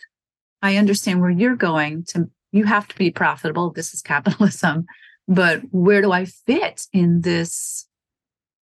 i 0.61 0.75
understand 0.75 1.21
where 1.21 1.29
you're 1.29 1.55
going 1.55 2.03
to 2.09 2.29
you 2.51 2.65
have 2.65 2.87
to 2.89 2.95
be 2.97 3.09
profitable. 3.11 3.71
This 3.71 3.93
is 3.93 4.01
capitalism. 4.01 4.85
But 5.27 5.61
where 5.71 6.01
do 6.01 6.11
i 6.11 6.25
fit 6.25 6.87
in 6.91 7.21
this 7.21 7.87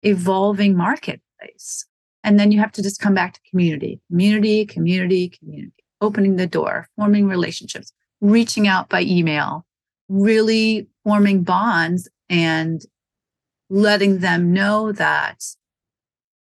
evolving 0.02 0.76
marketplace? 0.76 1.86
And 2.24 2.40
then 2.40 2.52
you 2.52 2.60
have 2.60 2.72
to 2.74 2.82
just 2.82 3.00
come 3.00 3.14
back 3.14 3.36
to 3.36 3.50
community. 3.50 4.02
Community 4.10 4.66
community 4.66 5.30
community. 5.30 5.84
Opening 6.02 6.36
the 6.36 6.48
door 6.48 6.88
forming 6.96 7.28
relationships 7.28 7.94
reaching 8.22 8.68
out 8.68 8.90
by 8.90 9.02
email 9.02 9.68
really 10.10 10.88
forming 11.04 11.44
bonds 11.44 12.10
and 12.30 12.82
letting 13.70 14.20
them 14.20 14.54
know 14.54 14.92
that 14.92 15.44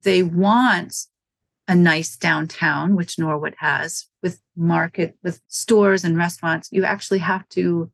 they 0.03 0.23
want 0.23 0.95
a 1.69 1.75
nice 1.75 2.17
downtown, 2.17 2.95
which 2.95 3.19
Norwood 3.19 3.57
has 3.59 4.07
with 4.23 4.41
market, 4.57 5.17
with 5.23 5.41
stores 5.49 6.05
and 6.05 6.17
restaurants. 6.17 6.69
You 6.71 6.85
actually 6.85 7.19
have 7.19 7.49
to 7.51 7.91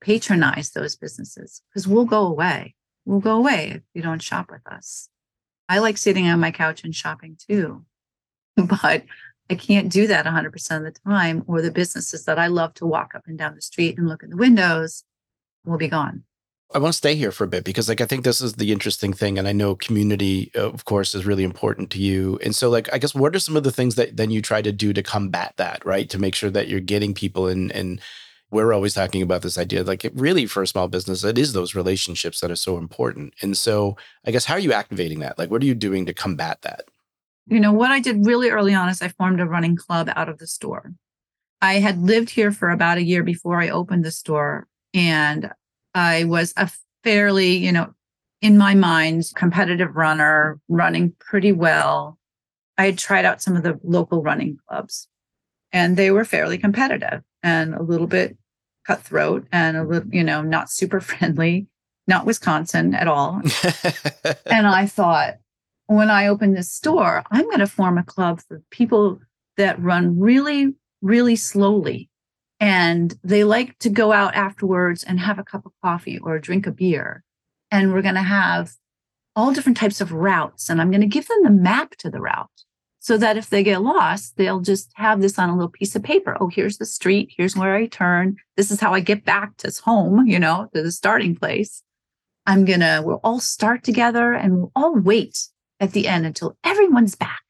patronize 0.00 0.70
those 0.70 0.96
businesses 0.96 1.62
because 1.70 1.86
we'll 1.86 2.04
go 2.04 2.26
away. 2.26 2.74
We'll 3.04 3.20
go 3.20 3.36
away 3.36 3.70
if 3.70 3.82
you 3.94 4.02
don't 4.02 4.22
shop 4.22 4.50
with 4.50 4.66
us. 4.66 5.08
I 5.68 5.78
like 5.78 5.96
sitting 5.96 6.26
on 6.26 6.40
my 6.40 6.50
couch 6.50 6.84
and 6.84 6.94
shopping 6.94 7.36
too, 7.48 7.84
but 8.56 9.04
I 9.50 9.54
can't 9.54 9.90
do 9.90 10.06
that 10.08 10.26
100% 10.26 10.76
of 10.76 10.82
the 10.82 11.00
time, 11.06 11.44
or 11.46 11.62
the 11.62 11.70
businesses 11.70 12.24
that 12.24 12.38
I 12.38 12.46
love 12.46 12.74
to 12.74 12.86
walk 12.86 13.14
up 13.14 13.22
and 13.26 13.38
down 13.38 13.54
the 13.54 13.62
street 13.62 13.98
and 13.98 14.08
look 14.08 14.22
in 14.22 14.30
the 14.30 14.36
windows 14.36 15.04
will 15.64 15.78
be 15.78 15.88
gone. 15.88 16.24
I 16.74 16.78
want 16.78 16.92
to 16.92 16.96
stay 16.96 17.14
here 17.14 17.32
for 17.32 17.44
a 17.44 17.48
bit 17.48 17.64
because 17.64 17.88
like 17.88 18.00
I 18.00 18.06
think 18.06 18.24
this 18.24 18.40
is 18.40 18.54
the 18.54 18.72
interesting 18.72 19.12
thing 19.12 19.38
and 19.38 19.46
I 19.46 19.52
know 19.52 19.74
community 19.74 20.50
uh, 20.56 20.70
of 20.70 20.84
course 20.84 21.14
is 21.14 21.26
really 21.26 21.44
important 21.44 21.90
to 21.90 21.98
you. 21.98 22.38
And 22.42 22.54
so 22.54 22.70
like 22.70 22.92
I 22.92 22.98
guess 22.98 23.14
what 23.14 23.34
are 23.36 23.40
some 23.40 23.56
of 23.56 23.62
the 23.62 23.72
things 23.72 23.94
that 23.96 24.16
then 24.16 24.30
you 24.30 24.40
try 24.40 24.62
to 24.62 24.72
do 24.72 24.92
to 24.92 25.02
combat 25.02 25.54
that, 25.56 25.84
right? 25.84 26.08
To 26.10 26.18
make 26.18 26.34
sure 26.34 26.50
that 26.50 26.68
you're 26.68 26.80
getting 26.80 27.14
people 27.14 27.46
in 27.46 27.70
and 27.72 28.00
we're 28.50 28.72
always 28.72 28.94
talking 28.94 29.22
about 29.22 29.40
this 29.40 29.56
idea 29.56 29.82
like 29.82 30.04
it 30.04 30.12
really 30.14 30.44
for 30.44 30.62
a 30.62 30.66
small 30.66 30.86
business 30.86 31.24
it 31.24 31.38
is 31.38 31.54
those 31.54 31.74
relationships 31.74 32.40
that 32.40 32.50
are 32.50 32.56
so 32.56 32.78
important. 32.78 33.34
And 33.42 33.56
so 33.56 33.96
I 34.26 34.30
guess 34.30 34.44
how 34.44 34.54
are 34.54 34.60
you 34.60 34.72
activating 34.72 35.20
that? 35.20 35.38
Like 35.38 35.50
what 35.50 35.62
are 35.62 35.66
you 35.66 35.74
doing 35.74 36.06
to 36.06 36.14
combat 36.14 36.62
that? 36.62 36.84
You 37.46 37.60
know, 37.60 37.72
what 37.72 37.90
I 37.90 38.00
did 38.00 38.24
really 38.24 38.50
early 38.50 38.72
on 38.72 38.88
is 38.88 39.02
I 39.02 39.08
formed 39.08 39.40
a 39.40 39.46
running 39.46 39.76
club 39.76 40.10
out 40.14 40.28
of 40.28 40.38
the 40.38 40.46
store. 40.46 40.92
I 41.60 41.74
had 41.74 42.00
lived 42.00 42.30
here 42.30 42.50
for 42.50 42.70
about 42.70 42.98
a 42.98 43.02
year 43.02 43.22
before 43.22 43.60
I 43.60 43.68
opened 43.68 44.04
the 44.04 44.10
store 44.10 44.66
and 44.94 45.50
I 45.94 46.24
was 46.24 46.52
a 46.56 46.70
fairly, 47.04 47.56
you 47.56 47.72
know, 47.72 47.92
in 48.40 48.58
my 48.58 48.74
mind, 48.74 49.24
competitive 49.36 49.94
runner, 49.94 50.60
running 50.68 51.14
pretty 51.20 51.52
well. 51.52 52.18
I 52.78 52.86
had 52.86 52.98
tried 52.98 53.24
out 53.24 53.42
some 53.42 53.56
of 53.56 53.62
the 53.62 53.78
local 53.84 54.22
running 54.22 54.58
clubs 54.66 55.08
and 55.72 55.96
they 55.96 56.10
were 56.10 56.24
fairly 56.24 56.58
competitive 56.58 57.22
and 57.42 57.74
a 57.74 57.82
little 57.82 58.06
bit 58.06 58.36
cutthroat 58.86 59.46
and 59.52 59.76
a 59.76 59.84
little, 59.84 60.12
you 60.12 60.24
know, 60.24 60.42
not 60.42 60.70
super 60.70 61.00
friendly, 61.00 61.68
not 62.06 62.26
Wisconsin 62.26 62.94
at 62.94 63.08
all. 63.08 63.40
and 64.46 64.66
I 64.66 64.86
thought, 64.86 65.34
when 65.86 66.10
I 66.10 66.26
open 66.26 66.54
this 66.54 66.72
store, 66.72 67.22
I'm 67.30 67.44
going 67.44 67.58
to 67.58 67.66
form 67.66 67.98
a 67.98 68.02
club 68.02 68.40
for 68.40 68.62
people 68.70 69.20
that 69.56 69.80
run 69.80 70.18
really, 70.18 70.74
really 71.02 71.36
slowly 71.36 72.08
and 72.62 73.18
they 73.24 73.42
like 73.42 73.76
to 73.80 73.90
go 73.90 74.12
out 74.12 74.36
afterwards 74.36 75.02
and 75.02 75.18
have 75.18 75.40
a 75.40 75.42
cup 75.42 75.66
of 75.66 75.72
coffee 75.82 76.20
or 76.20 76.38
drink 76.38 76.64
a 76.64 76.70
beer. 76.70 77.24
And 77.72 77.92
we're 77.92 78.02
going 78.02 78.14
to 78.14 78.22
have 78.22 78.70
all 79.34 79.52
different 79.52 79.78
types 79.78 80.00
of 80.00 80.12
routes. 80.12 80.70
And 80.70 80.80
I'm 80.80 80.92
going 80.92 81.00
to 81.00 81.08
give 81.08 81.26
them 81.26 81.42
the 81.42 81.50
map 81.50 81.96
to 81.96 82.08
the 82.08 82.20
route 82.20 82.62
so 83.00 83.18
that 83.18 83.36
if 83.36 83.50
they 83.50 83.64
get 83.64 83.82
lost, 83.82 84.36
they'll 84.36 84.60
just 84.60 84.92
have 84.94 85.20
this 85.20 85.40
on 85.40 85.48
a 85.48 85.56
little 85.56 85.70
piece 85.70 85.96
of 85.96 86.04
paper. 86.04 86.36
Oh, 86.40 86.46
here's 86.46 86.78
the 86.78 86.86
street. 86.86 87.34
Here's 87.36 87.56
where 87.56 87.74
I 87.74 87.86
turn. 87.86 88.36
This 88.56 88.70
is 88.70 88.78
how 88.78 88.94
I 88.94 89.00
get 89.00 89.24
back 89.24 89.56
to 89.56 89.80
home, 89.84 90.28
you 90.28 90.38
know, 90.38 90.68
to 90.72 90.84
the 90.84 90.92
starting 90.92 91.34
place. 91.34 91.82
I'm 92.46 92.64
going 92.64 92.78
to, 92.78 93.02
we'll 93.04 93.20
all 93.24 93.40
start 93.40 93.82
together 93.82 94.34
and 94.34 94.56
we'll 94.56 94.72
all 94.76 94.94
wait 94.94 95.48
at 95.80 95.90
the 95.90 96.06
end 96.06 96.26
until 96.26 96.56
everyone's 96.62 97.16
back. 97.16 97.40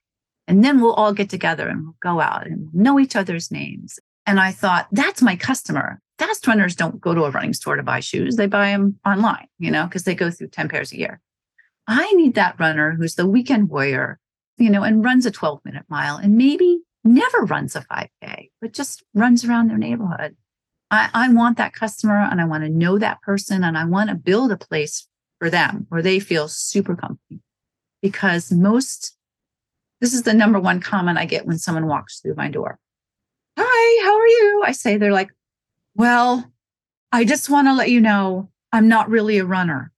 And 0.48 0.64
then 0.64 0.80
we'll 0.80 0.94
all 0.94 1.12
get 1.12 1.28
together 1.28 1.68
and 1.68 1.82
we'll 1.82 1.96
go 2.00 2.18
out 2.18 2.46
and 2.46 2.72
know 2.72 2.98
each 2.98 3.14
other's 3.14 3.50
names. 3.50 3.98
And 4.26 4.38
I 4.38 4.52
thought, 4.52 4.88
that's 4.92 5.22
my 5.22 5.36
customer. 5.36 6.00
Fast 6.18 6.46
runners 6.46 6.76
don't 6.76 7.00
go 7.00 7.14
to 7.14 7.24
a 7.24 7.30
running 7.30 7.54
store 7.54 7.76
to 7.76 7.82
buy 7.82 8.00
shoes. 8.00 8.36
They 8.36 8.46
buy 8.46 8.68
them 8.68 8.98
online, 9.04 9.48
you 9.58 9.70
know, 9.70 9.84
because 9.86 10.04
they 10.04 10.14
go 10.14 10.30
through 10.30 10.48
10 10.48 10.68
pairs 10.68 10.92
a 10.92 10.98
year. 10.98 11.20
I 11.88 12.12
need 12.12 12.34
that 12.34 12.60
runner 12.60 12.92
who's 12.92 13.16
the 13.16 13.26
weekend 13.26 13.68
warrior 13.68 14.20
you 14.62 14.70
know, 14.70 14.82
and 14.82 15.04
runs 15.04 15.26
a 15.26 15.30
12 15.30 15.60
minute 15.64 15.84
mile 15.88 16.16
and 16.16 16.36
maybe 16.36 16.80
never 17.04 17.40
runs 17.40 17.74
a 17.74 17.80
5K, 17.80 18.50
but 18.60 18.72
just 18.72 19.02
runs 19.14 19.44
around 19.44 19.68
their 19.68 19.78
neighborhood. 19.78 20.36
I, 20.90 21.10
I 21.12 21.32
want 21.32 21.56
that 21.56 21.72
customer 21.72 22.16
and 22.16 22.40
I 22.40 22.44
want 22.44 22.64
to 22.64 22.70
know 22.70 22.98
that 22.98 23.22
person 23.22 23.64
and 23.64 23.76
I 23.76 23.84
want 23.84 24.10
to 24.10 24.14
build 24.14 24.52
a 24.52 24.56
place 24.56 25.08
for 25.38 25.50
them 25.50 25.86
where 25.88 26.02
they 26.02 26.20
feel 26.20 26.48
super 26.48 26.94
comfy. 26.94 27.40
Because 28.02 28.52
most, 28.52 29.16
this 30.00 30.12
is 30.12 30.22
the 30.22 30.34
number 30.34 30.60
one 30.60 30.80
comment 30.80 31.18
I 31.18 31.24
get 31.24 31.46
when 31.46 31.58
someone 31.58 31.86
walks 31.86 32.20
through 32.20 32.34
my 32.36 32.48
door. 32.48 32.78
Hi, 33.58 34.04
how 34.04 34.18
are 34.18 34.26
you? 34.26 34.62
I 34.64 34.72
say, 34.72 34.96
they're 34.96 35.12
like, 35.12 35.30
well, 35.94 36.50
I 37.10 37.24
just 37.24 37.50
want 37.50 37.68
to 37.68 37.74
let 37.74 37.90
you 37.90 38.00
know 38.00 38.50
I'm 38.72 38.88
not 38.88 39.10
really 39.10 39.38
a 39.38 39.44
runner. 39.44 39.92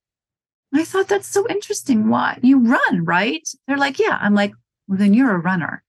I 0.73 0.83
thought 0.83 1.07
that's 1.07 1.27
so 1.27 1.47
interesting. 1.47 2.09
Why 2.09 2.37
you 2.41 2.59
run, 2.59 3.05
right? 3.05 3.47
They're 3.67 3.77
like, 3.77 3.97
yeah. 3.97 4.17
I'm 4.19 4.35
like, 4.35 4.53
well, 4.87 4.97
then 4.97 5.13
you're 5.13 5.33
a 5.33 5.39
runner 5.39 5.83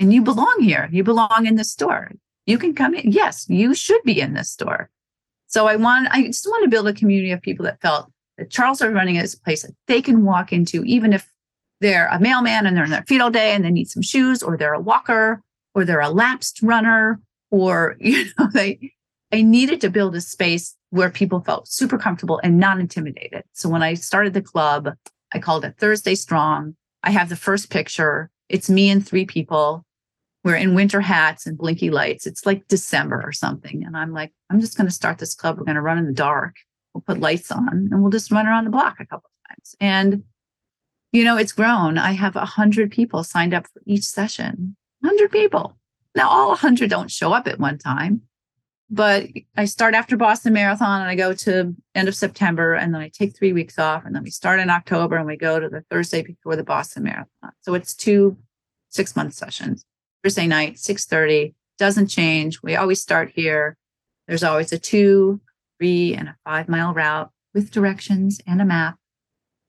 and 0.00 0.12
you 0.12 0.22
belong 0.22 0.56
here. 0.60 0.88
You 0.90 1.04
belong 1.04 1.46
in 1.46 1.54
this 1.54 1.70
store. 1.70 2.10
You 2.44 2.58
can 2.58 2.74
come 2.74 2.94
in. 2.94 3.12
Yes, 3.12 3.46
you 3.48 3.74
should 3.74 4.02
be 4.02 4.20
in 4.20 4.34
this 4.34 4.50
store. 4.50 4.90
So 5.46 5.68
I 5.68 5.76
want, 5.76 6.08
I 6.10 6.26
just 6.26 6.46
want 6.46 6.64
to 6.64 6.70
build 6.70 6.88
a 6.88 6.92
community 6.92 7.30
of 7.30 7.40
people 7.40 7.64
that 7.66 7.80
felt 7.80 8.10
that 8.36 8.50
Charles 8.50 8.82
River 8.82 8.94
Running 8.94 9.16
is 9.16 9.34
a 9.34 9.40
place 9.40 9.62
that 9.62 9.74
they 9.86 10.02
can 10.02 10.24
walk 10.24 10.52
into, 10.52 10.82
even 10.84 11.12
if 11.12 11.30
they're 11.80 12.08
a 12.08 12.18
mailman 12.18 12.66
and 12.66 12.76
they're 12.76 12.84
in 12.84 12.90
their 12.90 13.04
feet 13.06 13.20
all 13.20 13.30
day 13.30 13.52
and 13.52 13.64
they 13.64 13.70
need 13.70 13.88
some 13.88 14.02
shoes, 14.02 14.42
or 14.42 14.56
they're 14.56 14.74
a 14.74 14.80
walker, 14.80 15.40
or 15.76 15.84
they're 15.84 16.00
a 16.00 16.08
lapsed 16.08 16.62
runner, 16.62 17.20
or, 17.50 17.96
you 18.00 18.24
know, 18.38 18.48
they, 18.52 18.92
I 19.32 19.42
needed 19.42 19.80
to 19.82 19.90
build 19.90 20.16
a 20.16 20.20
space 20.20 20.74
where 20.90 21.10
people 21.10 21.40
felt 21.40 21.68
super 21.68 21.98
comfortable 21.98 22.40
and 22.42 22.58
not 22.58 22.80
intimidated. 22.80 23.44
So 23.52 23.68
when 23.68 23.82
I 23.82 23.94
started 23.94 24.34
the 24.34 24.42
club, 24.42 24.88
I 25.32 25.38
called 25.38 25.64
it 25.64 25.76
Thursday 25.78 26.14
Strong. 26.14 26.74
I 27.02 27.10
have 27.10 27.28
the 27.28 27.36
first 27.36 27.70
picture. 27.70 28.30
It's 28.48 28.70
me 28.70 28.88
and 28.88 29.06
three 29.06 29.26
people. 29.26 29.84
We're 30.44 30.54
in 30.54 30.74
winter 30.74 31.00
hats 31.00 31.46
and 31.46 31.58
blinky 31.58 31.90
lights. 31.90 32.26
It's 32.26 32.46
like 32.46 32.68
December 32.68 33.20
or 33.22 33.32
something. 33.32 33.84
And 33.84 33.96
I'm 33.96 34.12
like, 34.12 34.32
I'm 34.48 34.60
just 34.60 34.76
going 34.76 34.86
to 34.86 34.94
start 34.94 35.18
this 35.18 35.34
club. 35.34 35.58
We're 35.58 35.64
going 35.64 35.74
to 35.74 35.82
run 35.82 35.98
in 35.98 36.06
the 36.06 36.12
dark. 36.12 36.54
We'll 36.94 37.02
put 37.02 37.20
lights 37.20 37.50
on 37.50 37.68
and 37.68 38.00
we'll 38.00 38.12
just 38.12 38.30
run 38.30 38.46
around 38.46 38.64
the 38.64 38.70
block 38.70 38.96
a 39.00 39.06
couple 39.06 39.28
of 39.28 39.48
times. 39.50 39.76
And, 39.80 40.22
you 41.12 41.24
know, 41.24 41.36
it's 41.36 41.52
grown. 41.52 41.98
I 41.98 42.12
have 42.12 42.36
a 42.36 42.46
hundred 42.46 42.92
people 42.92 43.24
signed 43.24 43.52
up 43.52 43.66
for 43.66 43.82
each 43.84 44.04
session. 44.04 44.76
Hundred 45.06 45.30
people. 45.30 45.76
Now 46.14 46.28
all 46.28 46.56
hundred 46.56 46.90
don't 46.90 47.10
show 47.10 47.32
up 47.32 47.46
at 47.46 47.60
one 47.60 47.78
time 47.78 48.22
but 48.88 49.26
I 49.56 49.64
start 49.64 49.94
after 49.94 50.16
Boston 50.16 50.52
Marathon 50.52 51.00
and 51.00 51.10
I 51.10 51.16
go 51.16 51.32
to 51.32 51.74
end 51.94 52.08
of 52.08 52.14
September 52.14 52.74
and 52.74 52.94
then 52.94 53.00
I 53.00 53.08
take 53.08 53.36
three 53.36 53.52
weeks 53.52 53.78
off 53.78 54.04
and 54.04 54.14
then 54.14 54.22
we 54.22 54.30
start 54.30 54.60
in 54.60 54.70
October 54.70 55.16
and 55.16 55.26
we 55.26 55.36
go 55.36 55.58
to 55.58 55.68
the 55.68 55.84
Thursday 55.90 56.22
before 56.22 56.56
the 56.56 56.62
Boston 56.62 57.02
Marathon. 57.04 57.50
So 57.62 57.74
it's 57.74 57.94
two 57.94 58.36
six 58.90 59.16
month 59.16 59.34
sessions. 59.34 59.84
Thursday 60.22 60.46
night, 60.46 60.76
6:30, 60.76 61.54
doesn't 61.78 62.08
change. 62.08 62.62
We 62.62 62.76
always 62.76 63.02
start 63.02 63.32
here. 63.34 63.76
There's 64.28 64.44
always 64.44 64.72
a 64.72 64.78
two, 64.78 65.40
three, 65.78 66.14
and 66.14 66.28
a 66.28 66.36
five 66.44 66.68
mile 66.68 66.94
route 66.94 67.30
with 67.54 67.70
directions 67.70 68.40
and 68.46 68.62
a 68.62 68.64
map. 68.64 68.96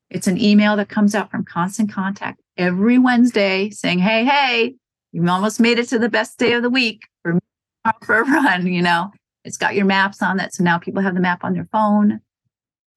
It's 0.09 0.27
an 0.27 0.39
email 0.39 0.75
that 0.77 0.89
comes 0.89 1.15
out 1.15 1.31
from 1.31 1.43
Constant 1.43 1.91
Contact 1.91 2.39
every 2.55 2.97
Wednesday 2.97 3.71
saying, 3.71 3.99
Hey, 3.99 4.23
hey, 4.25 4.75
you 5.11 5.27
almost 5.27 5.59
made 5.59 5.79
it 5.79 5.89
to 5.89 5.99
the 5.99 6.09
best 6.09 6.37
day 6.37 6.53
of 6.53 6.63
the 6.63 6.69
week 6.69 7.03
for 7.23 7.39
for 8.03 8.21
a 8.21 8.23
run, 8.23 8.67
you 8.67 8.81
know. 8.81 9.11
It's 9.43 9.57
got 9.57 9.75
your 9.75 9.85
maps 9.85 10.21
on 10.21 10.37
that. 10.37 10.53
So 10.53 10.63
now 10.63 10.77
people 10.77 11.01
have 11.01 11.15
the 11.15 11.21
map 11.21 11.43
on 11.43 11.53
their 11.53 11.67
phone. 11.71 12.19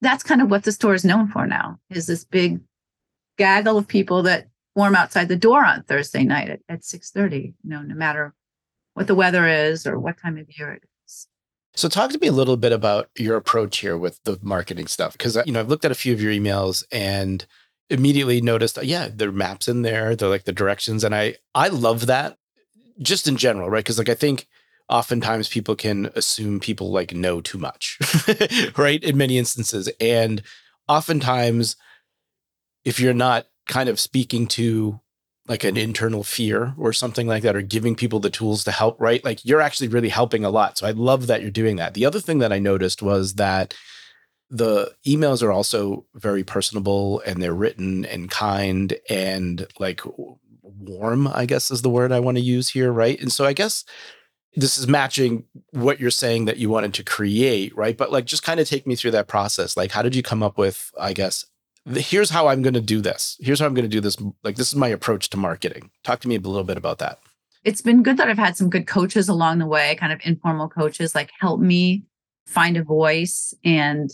That's 0.01 0.23
kind 0.23 0.41
of 0.41 0.49
what 0.49 0.63
the 0.63 0.71
store 0.71 0.93
is 0.93 1.05
known 1.05 1.27
for 1.27 1.47
now, 1.47 1.79
is 1.89 2.07
this 2.07 2.25
big 2.25 2.59
gaggle 3.37 3.77
of 3.77 3.87
people 3.87 4.23
that 4.23 4.47
form 4.75 4.95
outside 4.95 5.27
the 5.27 5.35
door 5.35 5.63
on 5.63 5.83
Thursday 5.83 6.23
night 6.23 6.49
at, 6.49 6.59
at 6.67 6.81
6:30, 6.81 7.43
you 7.45 7.53
know, 7.63 7.81
no 7.81 7.95
matter 7.95 8.33
what 8.93 9.07
the 9.07 9.15
weather 9.15 9.47
is 9.47 9.87
or 9.87 9.99
what 9.99 10.17
time 10.17 10.37
of 10.37 10.47
year 10.57 10.73
it 10.73 10.83
is. 11.05 11.27
So 11.73 11.87
talk 11.87 12.11
to 12.11 12.19
me 12.19 12.27
a 12.27 12.33
little 12.33 12.57
bit 12.57 12.71
about 12.71 13.09
your 13.17 13.37
approach 13.37 13.77
here 13.77 13.97
with 13.97 14.19
the 14.23 14.37
marketing 14.41 14.87
stuff 14.87 15.13
because 15.13 15.37
uh, 15.37 15.43
you 15.45 15.53
know 15.53 15.59
I've 15.59 15.69
looked 15.69 15.85
at 15.85 15.91
a 15.91 15.95
few 15.95 16.13
of 16.13 16.21
your 16.21 16.33
emails 16.33 16.83
and 16.91 17.45
immediately 17.91 18.41
noticed 18.41 18.77
uh, 18.77 18.81
yeah 18.81 19.09
there 19.13 19.31
maps 19.31 19.67
in 19.67 19.81
there 19.81 20.15
they're 20.15 20.29
like 20.29 20.45
the 20.45 20.51
directions 20.51 21.03
and 21.03 21.13
I 21.13 21.35
I 21.53 21.67
love 21.67 22.07
that 22.07 22.37
just 22.99 23.27
in 23.27 23.37
general 23.37 23.69
right 23.69 23.83
because 23.83 23.97
like 23.97 24.09
I 24.09 24.15
think 24.15 24.47
oftentimes 24.91 25.47
people 25.47 25.75
can 25.75 26.11
assume 26.15 26.59
people 26.59 26.91
like 26.91 27.13
know 27.13 27.41
too 27.41 27.57
much, 27.57 27.97
right? 28.77 29.01
In 29.03 29.17
many 29.17 29.37
instances. 29.37 29.89
And 29.99 30.43
oftentimes, 30.87 31.77
if 32.83 32.99
you're 32.99 33.13
not 33.13 33.47
kind 33.67 33.89
of 33.89 33.99
speaking 33.99 34.47
to 34.47 34.99
like 35.47 35.63
an 35.63 35.77
internal 35.77 36.23
fear 36.23 36.75
or 36.77 36.93
something 36.93 37.25
like 37.25 37.43
that, 37.43 37.55
or 37.55 37.61
giving 37.61 37.95
people 37.95 38.19
the 38.19 38.29
tools 38.29 38.63
to 38.65 38.71
help, 38.71 38.99
right? 38.99 39.23
Like 39.23 39.43
you're 39.45 39.61
actually 39.61 39.87
really 39.87 40.09
helping 40.09 40.43
a 40.43 40.49
lot. 40.49 40.77
So 40.77 40.85
I 40.85 40.91
love 40.91 41.27
that 41.27 41.41
you're 41.41 41.49
doing 41.49 41.77
that. 41.77 41.93
The 41.93 42.05
other 42.05 42.19
thing 42.19 42.39
that 42.39 42.53
I 42.53 42.59
noticed 42.59 43.01
was 43.01 43.35
that 43.35 43.73
the 44.51 44.93
emails 45.07 45.41
are 45.41 45.51
also 45.51 46.05
very 46.13 46.43
personable 46.43 47.21
and 47.25 47.41
they're 47.41 47.53
written 47.53 48.03
and 48.05 48.29
kind 48.29 48.99
and 49.09 49.65
like 49.79 50.01
warm, 50.61 51.27
I 51.27 51.45
guess 51.45 51.71
is 51.71 51.81
the 51.81 51.89
word 51.89 52.11
I 52.11 52.19
want 52.19 52.35
to 52.35 52.43
use 52.43 52.69
here, 52.69 52.91
right? 52.91 53.19
And 53.19 53.31
so 53.31 53.45
I 53.45 53.53
guess 53.53 53.85
this 54.55 54.77
is 54.77 54.89
matching 54.89 55.45
what 55.71 56.01
you're 56.01 56.11
saying 56.11 56.45
that 56.45 56.57
you 56.57 56.69
wanted 56.69 56.93
to 56.95 57.03
create, 57.03 57.75
right? 57.77 57.97
But 57.97 58.11
like, 58.11 58.25
just 58.25 58.43
kind 58.43 58.59
of 58.59 58.67
take 58.67 58.85
me 58.85 58.95
through 58.95 59.11
that 59.11 59.29
process. 59.29 59.77
Like, 59.77 59.91
how 59.91 60.01
did 60.01 60.15
you 60.15 60.21
come 60.21 60.43
up 60.43 60.57
with, 60.57 60.91
I 60.99 61.13
guess, 61.13 61.45
here's 61.89 62.29
how 62.29 62.49
I'm 62.49 62.61
going 62.61 62.73
to 62.73 62.81
do 62.81 62.99
this. 62.99 63.37
Here's 63.39 63.61
how 63.61 63.67
I'm 63.67 63.73
going 63.73 63.85
to 63.85 63.89
do 63.89 64.01
this. 64.01 64.17
Like, 64.43 64.57
this 64.57 64.67
is 64.67 64.75
my 64.75 64.89
approach 64.89 65.29
to 65.29 65.37
marketing. 65.37 65.91
Talk 66.03 66.19
to 66.19 66.27
me 66.27 66.35
a 66.35 66.39
little 66.39 66.65
bit 66.65 66.77
about 66.77 66.97
that. 66.97 67.19
It's 67.63 67.81
been 67.81 68.03
good 68.03 68.17
that 68.17 68.27
I've 68.27 68.37
had 68.37 68.57
some 68.57 68.69
good 68.69 68.85
coaches 68.85 69.29
along 69.29 69.59
the 69.59 69.65
way, 69.65 69.95
kind 69.95 70.11
of 70.11 70.19
informal 70.25 70.67
coaches, 70.67 71.15
like 71.15 71.31
help 71.39 71.61
me 71.61 72.03
find 72.45 72.75
a 72.75 72.83
voice 72.83 73.53
and 73.63 74.09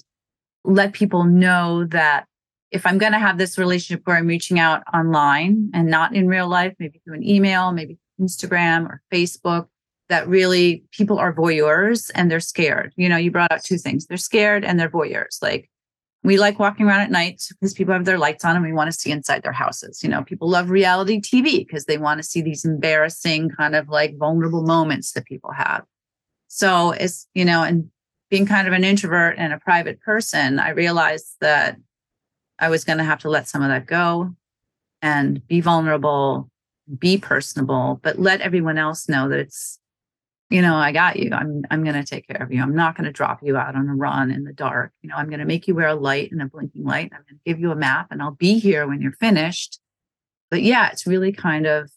let 0.68 0.94
people 0.94 1.24
know 1.24 1.86
that 1.86 2.26
if 2.72 2.86
I'm 2.86 2.98
going 2.98 3.14
to 3.14 3.20
have 3.20 3.38
this 3.38 3.58
relationship 3.58 4.06
where 4.06 4.18
I'm 4.18 4.28
reaching 4.28 4.60
out 4.60 4.84
online 4.94 5.72
and 5.74 5.90
not 5.90 6.14
in 6.14 6.28
real 6.28 6.50
life, 6.50 6.74
maybe 6.80 7.02
through 7.04 7.16
an 7.16 7.28
email, 7.28 7.72
maybe 7.72 7.98
Instagram 8.20 8.86
or 8.86 9.02
Facebook, 9.12 9.68
that 10.10 10.28
really 10.28 10.84
people 10.92 11.18
are 11.18 11.34
voyeurs 11.34 12.12
and 12.14 12.30
they're 12.30 12.40
scared. 12.40 12.94
You 12.98 13.10
know, 13.10 13.18
you 13.18 13.32
brought 13.32 13.52
out 13.52 13.64
two 13.64 13.78
things. 13.78 14.06
They're 14.06 14.18
scared 14.18 14.66
and 14.66 14.80
they're 14.80 14.90
voyeurs. 14.90 15.42
Like 15.42 15.70
we 16.24 16.38
like 16.38 16.60
walking 16.60 16.86
around 16.86 17.02
at 17.02 17.12
night 17.12 17.42
because 17.50 17.74
people 17.74 17.94
have 17.94 18.06
their 18.06 18.18
lights 18.18 18.44
on 18.44 18.56
and 18.56 18.66
we 18.66 18.74
want 18.74 18.92
to 18.92 18.98
see 18.98 19.12
inside 19.12 19.44
their 19.44 19.54
houses. 19.54 20.04
You 20.04 20.10
know, 20.10 20.24
people 20.24 20.50
love 20.50 20.70
reality 20.70 21.22
TV 21.22 21.66
because 21.66 21.86
they 21.86 21.98
want 21.98 22.20
to 22.20 22.24
see 22.24 22.42
these 22.42 22.66
embarrassing 22.66 23.52
kind 23.52 23.76
of 23.76 23.88
like 23.88 24.18
vulnerable 24.18 24.64
moments 24.64 25.14
that 25.14 25.26
people 25.26 25.52
have. 25.52 25.84
So 26.48 26.92
it's, 26.92 27.28
you 27.34 27.46
know, 27.46 27.64
and 27.64 27.90
being 28.30 28.46
kind 28.46 28.68
of 28.68 28.74
an 28.74 28.84
introvert 28.84 29.36
and 29.38 29.54
a 29.54 29.60
private 29.60 30.02
person, 30.02 30.60
I 30.60 30.70
realized 30.70 31.36
that 31.42 31.78
I 32.60 32.70
was 32.70 32.84
going 32.84 32.98
to 32.98 33.04
have 33.04 33.20
to 33.20 33.30
let 33.30 33.48
some 33.48 33.62
of 33.62 33.70
that 33.70 33.86
go 33.86 34.36
and 35.02 35.46
be 35.48 35.62
vulnerable, 35.62 36.50
be 36.98 37.18
personable, 37.18 38.00
but 38.02 38.20
let 38.20 38.42
everyone 38.42 38.78
else 38.78 39.08
know 39.08 39.30
that 39.30 39.40
it's 39.40 39.80
you 40.50 40.62
know, 40.62 40.76
I 40.76 40.94
got 40.94 41.18
you. 41.18 41.32
I'm 41.34 41.66
I'm 41.72 41.84
going 41.84 41.96
to 41.96 42.06
take 42.06 42.28
care 42.28 42.42
of 42.42 42.54
you. 42.54 42.62
I'm 42.62 42.76
not 42.76 42.96
going 42.96 43.04
to 43.06 43.12
drop 43.12 43.44
you 43.44 43.58
out 43.58 43.76
on 43.76 43.90
a 43.90 43.96
run 43.96 44.32
in 44.32 44.46
the 44.46 44.54
dark. 44.54 44.94
You 45.02 45.10
know, 45.10 45.16
I'm 45.16 45.28
going 45.28 45.40
to 45.40 45.46
make 45.46 45.68
you 45.68 45.76
wear 45.76 45.90
a 45.90 45.96
light 45.96 46.32
and 46.32 46.42
a 46.42 46.46
blinking 46.46 46.86
light. 46.86 47.12
I'm 47.14 47.24
going 47.24 47.40
to 47.40 47.46
give 47.46 47.60
you 47.60 47.72
a 47.72 47.76
map 47.76 48.08
and 48.12 48.22
I'll 48.22 48.32
be 48.32 48.58
here 48.58 48.88
when 48.88 49.02
you're 49.02 49.12
finished. 49.12 49.80
But 50.50 50.64
yeah, 50.64 50.90
it's 50.90 51.06
really 51.06 51.34
kind 51.34 51.68
of 51.68 51.92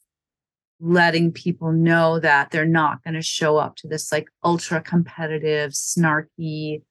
letting 0.81 1.33
people 1.33 1.73
know 1.73 2.19
that 2.19 2.51
they're 2.51 2.64
not 2.64 3.03
going 3.05 3.14
to 3.14 3.23
show 3.23 3.57
up 3.59 3.77
to 3.77 3.88
this 3.88 4.11
like 4.11 4.29
ultra 4.43 4.81
competitive, 4.81 5.73
snarky, 5.73 6.83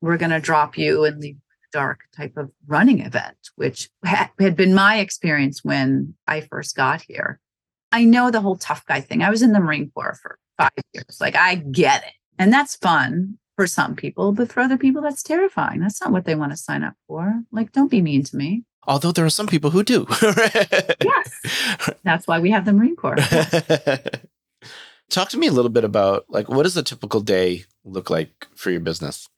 we're 0.00 0.16
going 0.16 0.30
to 0.30 0.40
drop 0.40 0.78
you 0.78 1.04
and 1.04 1.20
leave 1.20 1.36
dark 1.72 2.00
type 2.16 2.36
of 2.36 2.50
running 2.66 3.00
event, 3.00 3.36
which 3.56 3.90
had 4.04 4.56
been 4.56 4.74
my 4.74 4.98
experience 4.98 5.62
when 5.62 6.14
I 6.26 6.40
first 6.40 6.76
got 6.76 7.02
here. 7.02 7.40
I 7.92 8.04
know 8.04 8.30
the 8.30 8.40
whole 8.40 8.56
tough 8.56 8.84
guy 8.86 9.00
thing. 9.00 9.22
I 9.22 9.30
was 9.30 9.42
in 9.42 9.52
the 9.52 9.60
Marine 9.60 9.90
Corps 9.94 10.18
for 10.22 10.38
five 10.56 10.70
years. 10.94 11.18
Like 11.20 11.36
I 11.36 11.56
get 11.56 12.04
it. 12.04 12.12
And 12.38 12.52
that's 12.52 12.76
fun 12.76 13.38
for 13.56 13.66
some 13.66 13.94
people, 13.94 14.32
but 14.32 14.52
for 14.52 14.60
other 14.60 14.76
people, 14.76 15.02
that's 15.02 15.22
terrifying. 15.22 15.80
That's 15.80 16.00
not 16.00 16.12
what 16.12 16.24
they 16.24 16.34
want 16.34 16.52
to 16.52 16.56
sign 16.56 16.82
up 16.82 16.94
for. 17.08 17.42
Like, 17.50 17.72
don't 17.72 17.90
be 17.90 18.02
mean 18.02 18.22
to 18.24 18.36
me. 18.36 18.64
Although 18.86 19.12
there 19.12 19.24
are 19.24 19.30
some 19.30 19.46
people 19.46 19.70
who 19.70 19.82
do. 19.82 20.06
yes. 20.22 21.40
That's 22.04 22.26
why 22.26 22.38
we 22.38 22.50
have 22.50 22.64
the 22.64 22.72
Marine 22.72 22.96
Corps. 22.96 23.16
Talk 25.10 25.28
to 25.30 25.38
me 25.38 25.46
a 25.46 25.52
little 25.52 25.70
bit 25.70 25.84
about 25.84 26.24
like 26.28 26.48
what 26.48 26.64
does 26.64 26.76
a 26.76 26.82
typical 26.82 27.20
day 27.20 27.64
look 27.84 28.10
like 28.10 28.46
for 28.54 28.70
your 28.70 28.80
business? 28.80 29.28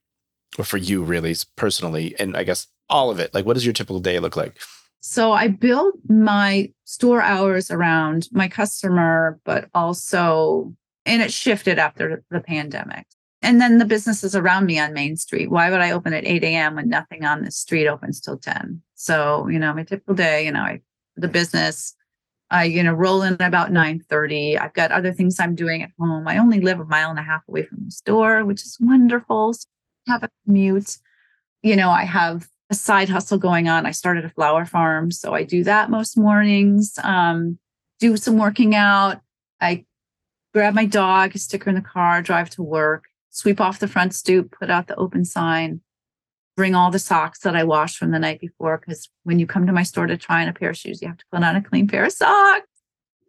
Or 0.59 0.65
for 0.65 0.79
you 0.79 1.03
really 1.03 1.37
personally 1.57 2.15
and 2.19 2.37
I 2.37 2.43
guess 2.43 2.69
all 2.89 3.11
of 3.11 3.21
it. 3.21 3.35
Like 3.35 3.45
what 3.45 3.55
does 3.55 3.67
your 3.67 3.75
typical 3.75 4.01
day 4.01 4.19
look 4.19 4.37
like? 4.37 4.59
So 5.01 5.33
I 5.33 5.49
build 5.49 5.95
my 6.09 6.73
store 6.85 7.23
hours 7.23 7.71
around 7.71 8.29
my 8.33 8.49
customer, 8.49 9.39
but 9.45 9.69
also, 9.75 10.75
and 11.07 11.23
it 11.23 11.33
shifted 11.33 11.79
after 11.79 12.25
the 12.31 12.41
pandemic. 12.41 13.07
And 13.41 13.61
then 13.61 13.79
the 13.79 13.85
businesses 13.85 14.35
around 14.35 14.67
me 14.67 14.79
on 14.79 14.93
Main 14.93 15.17
Street. 15.17 15.51
Why 15.51 15.71
would 15.71 15.81
I 15.81 15.93
open 15.93 16.13
at 16.13 16.27
8 16.27 16.43
a.m. 16.43 16.75
when 16.75 16.89
nothing 16.89 17.25
on 17.25 17.45
the 17.45 17.51
street 17.51 17.87
opens 17.87 18.21
till 18.21 18.37
10? 18.37 18.83
So, 18.95 19.47
you 19.49 19.59
know, 19.59 19.73
my 19.73 19.85
typical 19.85 20.15
day, 20.15 20.45
you 20.45 20.53
know, 20.53 20.63
I, 20.63 20.81
the 21.17 21.29
business, 21.29 21.95
I, 22.51 22.65
you 22.65 22.83
know, 22.83 22.93
roll 22.93 23.23
in 23.23 23.35
about 23.35 23.71
9 23.71 24.01
30. 24.09 24.59
I've 24.59 24.75
got 24.75 24.91
other 24.91 25.13
things 25.13 25.39
I'm 25.39 25.55
doing 25.55 25.83
at 25.83 25.91
home. 26.01 26.27
I 26.27 26.39
only 26.39 26.61
live 26.61 26.81
a 26.81 26.85
mile 26.85 27.11
and 27.11 27.19
a 27.19 27.23
half 27.23 27.43
away 27.49 27.65
from 27.65 27.79
the 27.85 27.91
store, 27.93 28.45
which 28.45 28.63
is 28.63 28.77
wonderful. 28.81 29.53
So 29.55 29.67
I 30.09 30.13
have 30.13 30.25
a 30.25 30.31
commute. 30.45 30.99
You 31.63 31.77
know, 31.77 31.91
I 31.91 32.05
have 32.05 32.49
a 32.71 32.75
side 32.75 33.09
hustle 33.09 33.39
going 33.39 33.69
on. 33.69 33.87
I 33.87 33.93
started 33.93 34.25
a 34.25 34.31
flower 34.31 34.65
farm, 34.65 35.11
so 35.11 35.33
I 35.33 35.45
do 35.45 35.63
that 35.65 35.91
most 35.91 36.19
mornings. 36.19 36.99
Um, 37.03 37.59
do 38.01 38.17
some 38.17 38.37
working 38.37 38.75
out. 38.75 39.21
I 39.61 39.85
grab 40.55 40.75
my 40.75 40.87
dog, 40.87 41.37
stick 41.39 41.65
her 41.65 41.71
in 41.71 41.77
the 41.77 41.83
car, 41.83 42.23
drive 42.23 42.51
to 42.51 42.63
work, 42.63 43.05
sweep 43.31 43.61
off 43.61 43.79
the 43.79 43.89
front 43.89 44.15
stoop, 44.15 44.55
put 44.59 44.71
out 44.71 44.87
the 44.87 44.97
open 44.97 45.25
sign, 45.25 45.81
bring 46.57 46.75
all 46.75 46.91
the 46.91 46.99
socks 46.99 47.41
that 47.41 47.55
I 47.55 47.65
washed 47.65 47.97
from 47.97 48.11
the 48.11 48.19
night 48.19 48.41
before. 48.41 48.79
Because 48.79 49.09
when 49.25 49.39
you 49.39 49.47
come 49.47 49.67
to 49.67 49.73
my 49.73 49.83
store 49.83 50.07
to 50.07 50.17
try 50.17 50.43
on 50.43 50.49
a 50.49 50.53
pair 50.53 50.71
of 50.71 50.77
shoes, 50.77 51.01
you 51.01 51.09
have 51.09 51.19
to 51.19 51.25
put 51.33 51.43
on 51.43 51.57
a 51.57 51.63
clean 51.63 51.87
pair 51.87 52.05
of 52.05 52.13
socks. 52.13 52.67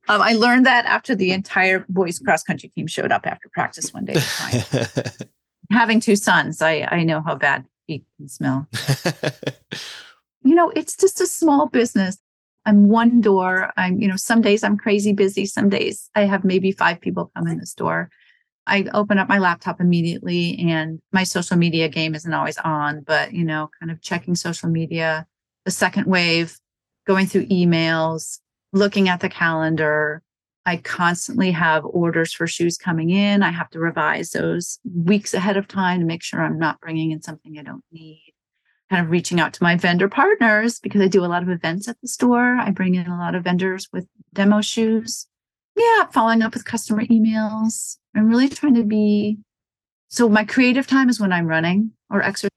Um, 0.07 0.21
I 0.21 0.33
learned 0.33 0.65
that 0.65 0.85
after 0.85 1.13
the 1.13 1.31
entire 1.31 1.85
boys 1.88 2.17
cross 2.17 2.41
country 2.41 2.69
team 2.69 2.88
showed 2.88 3.12
up 3.12 3.27
after 3.27 3.47
practice 3.49 3.93
one 3.93 4.05
day. 4.05 4.15
Having 5.71 5.99
two 5.99 6.15
sons, 6.15 6.63
I 6.63 6.88
I 6.89 7.03
know 7.03 7.21
how 7.21 7.35
bad 7.35 7.65
feet 7.85 8.05
can 8.17 8.27
smell. 8.27 8.67
you 10.43 10.55
know, 10.55 10.71
it's 10.71 10.97
just 10.97 11.21
a 11.21 11.27
small 11.27 11.67
business. 11.67 12.17
I'm 12.65 12.89
one 12.89 13.21
door. 13.21 13.71
I'm, 13.77 13.99
you 13.99 14.07
know, 14.07 14.15
some 14.15 14.41
days 14.41 14.63
I'm 14.63 14.77
crazy 14.77 15.13
busy. 15.13 15.45
Some 15.45 15.69
days 15.69 16.09
I 16.15 16.25
have 16.25 16.43
maybe 16.43 16.71
five 16.71 17.01
people 17.01 17.31
come 17.35 17.47
in 17.47 17.57
the 17.59 17.65
store. 17.65 18.09
I 18.69 18.86
open 18.93 19.17
up 19.17 19.27
my 19.27 19.39
laptop 19.39 19.82
immediately 19.82 20.58
and 20.60 20.99
my 21.12 21.23
social 21.23 21.58
media 21.58 21.89
game 21.89 22.15
isn't 22.15 22.34
always 22.34 22.58
on, 22.60 23.01
but, 23.01 23.34
you 23.34 23.43
know, 23.43 23.69
kind 23.79 23.91
of 23.91 24.01
checking 24.01 24.36
social 24.36 24.69
media, 24.69 25.25
the 25.65 25.71
second 25.71 26.05
wave, 26.05 26.58
going 27.08 27.25
through 27.25 27.47
emails, 27.47 28.39
looking 28.71 29.10
at 29.10 29.19
the 29.19 29.29
calendar. 29.29 30.21
I 30.65 30.77
constantly 30.77 31.51
have 31.51 31.84
orders 31.86 32.32
for 32.32 32.45
shoes 32.45 32.77
coming 32.77 33.10
in. 33.10 33.41
I 33.41 33.49
have 33.49 33.69
to 33.71 33.79
revise 33.79 34.32
those 34.32 34.79
weeks 34.93 35.34
ahead 35.34 35.58
of 35.58 35.67
time 35.67 35.99
to 35.99 36.05
make 36.05 36.21
sure 36.21 36.41
I'm 36.41 36.60
not 36.60 36.79
bringing 36.79 37.12
in 37.12 37.21
something 37.23 37.58
I 37.58 37.63
don't 37.63 37.84
need. 37.91 38.34
Kind 38.91 39.03
of 39.03 39.12
reaching 39.12 39.39
out 39.39 39.53
to 39.53 39.63
my 39.63 39.77
vendor 39.77 40.10
partners 40.10 40.79
because 40.79 41.01
I 41.01 41.08
do 41.08 41.25
a 41.25 41.27
lot 41.27 41.41
of 41.41 41.49
events 41.49 41.88
at 41.88 41.97
the 42.01 42.08
store. 42.08 42.58
I 42.58 42.69
bring 42.71 42.95
in 42.95 43.08
a 43.08 43.17
lot 43.17 43.34
of 43.34 43.43
vendors 43.43 43.88
with 43.91 44.05
demo 44.34 44.62
shoes. 44.62 45.27
Yeah, 45.79 46.07
following 46.11 46.41
up 46.41 46.53
with 46.53 46.65
customer 46.65 47.05
emails. 47.05 47.97
I'm 48.15 48.27
really 48.27 48.49
trying 48.49 48.75
to 48.75 48.83
be 48.83 49.39
so 50.09 50.27
my 50.27 50.43
creative 50.43 50.85
time 50.85 51.09
is 51.09 51.19
when 51.19 51.31
I'm 51.31 51.47
running 51.47 51.91
or 52.11 52.21
exercising, 52.21 52.51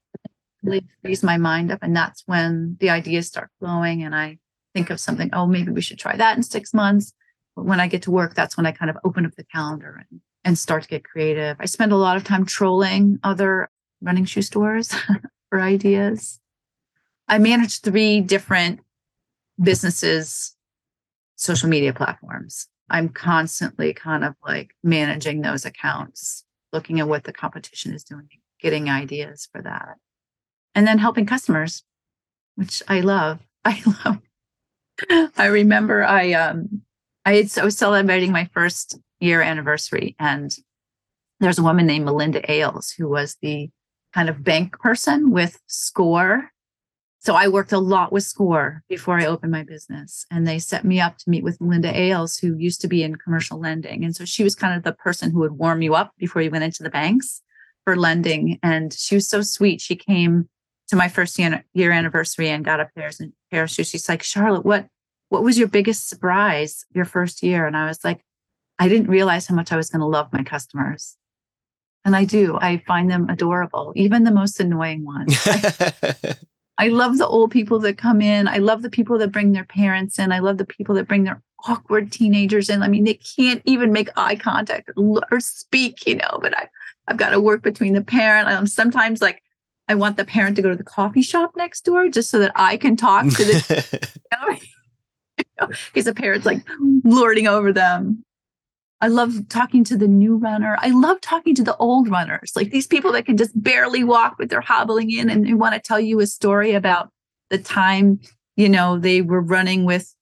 really 0.61 0.85
frees 1.01 1.23
my 1.23 1.37
mind 1.37 1.71
up. 1.71 1.79
And 1.81 1.95
that's 1.95 2.23
when 2.25 2.77
the 2.79 2.89
ideas 2.89 3.27
start 3.27 3.49
flowing 3.59 4.03
and 4.03 4.15
I 4.15 4.39
think 4.75 4.89
of 4.89 4.99
something, 4.99 5.29
oh, 5.33 5.47
maybe 5.47 5.71
we 5.71 5.81
should 5.81 5.99
try 5.99 6.17
that 6.17 6.35
in 6.35 6.43
six 6.43 6.73
months 6.73 7.13
but 7.55 7.65
when 7.65 7.79
I 7.79 7.87
get 7.87 8.01
to 8.03 8.11
work, 8.11 8.33
that's 8.33 8.57
when 8.57 8.65
I 8.65 8.71
kind 8.71 8.89
of 8.89 8.97
open 9.03 9.25
up 9.25 9.35
the 9.35 9.43
calendar 9.43 10.03
and, 10.09 10.21
and 10.43 10.57
start 10.57 10.83
to 10.83 10.89
get 10.89 11.03
creative. 11.03 11.57
I 11.59 11.65
spend 11.65 11.91
a 11.91 11.97
lot 11.97 12.17
of 12.17 12.23
time 12.23 12.45
trolling 12.45 13.19
other 13.23 13.69
running 14.01 14.25
shoe 14.25 14.41
stores 14.41 14.93
for 15.49 15.61
ideas. 15.61 16.39
I 17.27 17.37
manage 17.37 17.81
three 17.81 18.21
different 18.21 18.79
businesses' 19.61 20.55
social 21.35 21.69
media 21.69 21.93
platforms. 21.93 22.67
I'm 22.93 23.09
constantly 23.09 23.91
kind 23.91 24.23
of 24.23 24.35
like 24.45 24.75
managing 24.83 25.41
those 25.41 25.65
accounts, 25.65 26.45
looking 26.71 26.99
at 26.99 27.07
what 27.07 27.23
the 27.23 27.33
competition 27.33 27.91
is 27.91 28.03
doing, 28.03 28.29
getting 28.61 28.87
ideas 28.87 29.49
for 29.51 29.63
that. 29.63 29.97
And 30.75 30.87
then 30.87 30.99
helping 30.99 31.25
customers, 31.25 31.83
which 32.55 32.83
I 32.87 33.01
love. 33.01 33.39
I 33.65 33.81
love. 34.05 34.19
I 35.37 35.47
remember 35.47 36.03
I 36.03 36.33
um 36.33 36.83
I, 37.25 37.49
I 37.57 37.65
was 37.65 37.77
celebrating 37.77 38.31
my 38.31 38.49
first 38.53 38.99
year 39.19 39.41
anniversary, 39.41 40.15
and 40.19 40.55
there's 41.39 41.57
a 41.57 41.63
woman 41.63 41.87
named 41.87 42.05
Melinda 42.05 42.49
Ailes 42.51 42.91
who 42.91 43.09
was 43.09 43.37
the 43.41 43.71
kind 44.13 44.29
of 44.29 44.43
bank 44.43 44.79
person 44.79 45.31
with 45.31 45.59
SCORE. 45.65 46.51
So 47.23 47.35
I 47.35 47.47
worked 47.47 47.71
a 47.71 47.79
lot 47.79 48.11
with 48.11 48.23
SCORE 48.23 48.83
before 48.89 49.17
I 49.17 49.25
opened 49.25 49.53
my 49.53 49.63
business, 49.63 50.25
and 50.29 50.45
they 50.45 50.59
set 50.59 50.83
me 50.83 50.99
up 50.99 51.17
to 51.19 51.29
meet 51.29 51.43
with 51.43 51.61
Melinda 51.61 51.97
Ailes, 51.97 52.35
who 52.35 52.57
used 52.57 52.81
to 52.81 52.89
be 52.89 53.01
in 53.01 53.15
commercial 53.15 53.57
lending, 53.57 54.03
and 54.03 54.13
so 54.13 54.25
she 54.25 54.43
was 54.43 54.55
kind 54.55 54.75
of 54.75 54.83
the 54.83 54.91
person 54.91 55.31
who 55.31 55.39
would 55.39 55.53
warm 55.53 55.81
you 55.81 55.95
up 55.95 56.11
before 56.17 56.41
you 56.41 56.51
went 56.51 56.65
into 56.65 56.83
the 56.83 56.89
banks 56.89 57.41
for 57.85 57.95
lending. 57.95 58.59
And 58.61 58.91
she 58.91 59.15
was 59.15 59.29
so 59.29 59.41
sweet. 59.41 59.79
She 59.79 59.95
came 59.95 60.49
to 60.89 60.97
my 60.97 61.07
first 61.07 61.39
year, 61.39 61.63
year 61.73 61.91
anniversary 61.91 62.49
and 62.49 62.65
got 62.65 62.81
a 62.81 62.89
pair, 62.93 63.09
pair 63.49 63.63
of 63.63 63.69
shoes. 63.69 63.87
She's 63.87 64.09
like, 64.09 64.21
Charlotte, 64.21 64.65
what 64.65 64.87
what 65.29 65.43
was 65.43 65.57
your 65.57 65.69
biggest 65.69 66.09
surprise 66.09 66.85
your 66.93 67.05
first 67.05 67.41
year? 67.41 67.65
And 67.65 67.77
I 67.77 67.87
was 67.87 68.03
like, 68.03 68.21
I 68.79 68.89
didn't 68.89 69.07
realize 69.07 69.47
how 69.47 69.55
much 69.55 69.71
I 69.71 69.77
was 69.77 69.89
going 69.89 70.01
to 70.01 70.05
love 70.05 70.31
my 70.33 70.43
customers. 70.43 71.15
And 72.03 72.17
I 72.17 72.25
do. 72.25 72.57
I 72.61 72.83
find 72.85 73.09
them 73.09 73.29
adorable, 73.29 73.93
even 73.95 74.25
the 74.25 74.31
most 74.31 74.59
annoying 74.59 75.05
ones. 75.05 75.47
I, 76.77 76.87
love 76.87 77.17
the 77.17 77.27
old 77.27 77.51
people 77.51 77.79
that 77.79 77.97
come 77.97 78.21
in. 78.21 78.47
I 78.47 78.57
love 78.57 78.81
the 78.81 78.89
people 78.89 79.17
that 79.19 79.31
bring 79.31 79.51
their 79.51 79.65
parents 79.65 80.19
in. 80.19 80.31
I 80.31 80.39
love 80.39 80.57
the 80.57 80.65
people 80.65 80.95
that 80.95 81.07
bring 81.07 81.23
their 81.23 81.41
awkward 81.65 82.11
teenagers 82.11 82.69
in. 82.69 82.83
I 82.83 82.87
mean, 82.87 83.03
they 83.03 83.19
can't 83.37 83.61
even 83.65 83.91
make 83.91 84.09
eye 84.17 84.35
contact 84.35 84.89
or 84.97 85.39
speak, 85.39 86.05
you 86.05 86.15
know, 86.15 86.39
but 86.41 86.57
I, 86.57 86.67
I've 87.07 87.17
got 87.17 87.29
to 87.29 87.39
work 87.39 87.61
between 87.61 87.93
the 87.93 88.03
parent. 88.03 88.47
I'm 88.47 88.67
sometimes 88.67 89.21
like, 89.21 89.41
I 89.87 89.95
want 89.95 90.17
the 90.17 90.25
parent 90.25 90.55
to 90.55 90.61
go 90.61 90.69
to 90.69 90.75
the 90.75 90.83
coffee 90.83 91.21
shop 91.21 91.53
next 91.55 91.81
door 91.81 92.07
just 92.09 92.29
so 92.29 92.39
that 92.39 92.51
I 92.55 92.77
can 92.77 92.95
talk 92.95 93.25
to 93.25 93.45
the. 93.45 94.09
you 95.37 95.45
know, 95.59 95.67
because 95.67 96.05
the 96.05 96.13
parents 96.13 96.45
like 96.45 96.65
lording 97.03 97.47
over 97.47 97.73
them. 97.73 98.23
I 99.03 99.07
love 99.07 99.49
talking 99.49 99.83
to 99.83 99.97
the 99.97 100.07
new 100.07 100.37
runner. 100.37 100.77
I 100.79 100.91
love 100.91 101.19
talking 101.19 101.53
to 101.55 101.63
the 101.63 101.75
old 101.75 102.09
runners, 102.09 102.53
like 102.55 102.71
these 102.71 102.87
people 102.87 103.11
that 103.11 103.25
can 103.25 103.35
just 103.35 103.51
barely 103.61 104.01
walk, 104.01 104.35
but 104.39 104.49
they're 104.49 104.61
hobbling 104.61 105.11
in 105.11 105.29
and 105.29 105.45
they 105.45 105.53
want 105.53 105.75
to 105.75 105.81
tell 105.81 105.99
you 105.99 106.21
a 106.21 106.25
story 106.25 106.71
about 106.71 107.09
the 107.49 107.57
time, 107.57 108.21
you 108.55 108.69
know, 108.69 108.97
they 108.97 109.21
were 109.21 109.41
running 109.41 109.83
with 109.83 110.15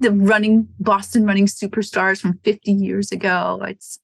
the 0.00 0.12
running 0.12 0.68
Boston 0.78 1.24
running 1.24 1.46
superstars 1.46 2.20
from 2.20 2.38
50 2.44 2.70
years 2.72 3.10
ago. 3.10 3.58
It's 3.66 3.98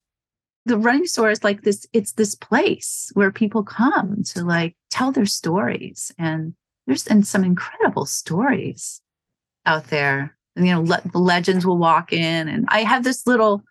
the 0.64 0.78
running 0.78 1.04
store 1.04 1.30
is 1.30 1.44
like 1.44 1.64
this, 1.64 1.86
it's 1.92 2.12
this 2.12 2.34
place 2.34 3.10
where 3.12 3.30
people 3.30 3.64
come 3.64 4.22
to 4.28 4.44
like 4.44 4.78
tell 4.88 5.12
their 5.12 5.26
stories. 5.26 6.10
And 6.16 6.54
there's 6.86 7.06
and 7.06 7.26
some 7.26 7.44
incredible 7.44 8.06
stories 8.06 9.02
out 9.66 9.88
there 9.88 10.38
And, 10.56 10.66
you 10.66 10.72
know, 10.72 10.80
le- 10.80 11.02
the 11.12 11.18
legends 11.18 11.66
will 11.66 11.76
walk 11.76 12.14
in. 12.14 12.48
And 12.48 12.64
I 12.68 12.82
have 12.82 13.04
this 13.04 13.26
little 13.26 13.62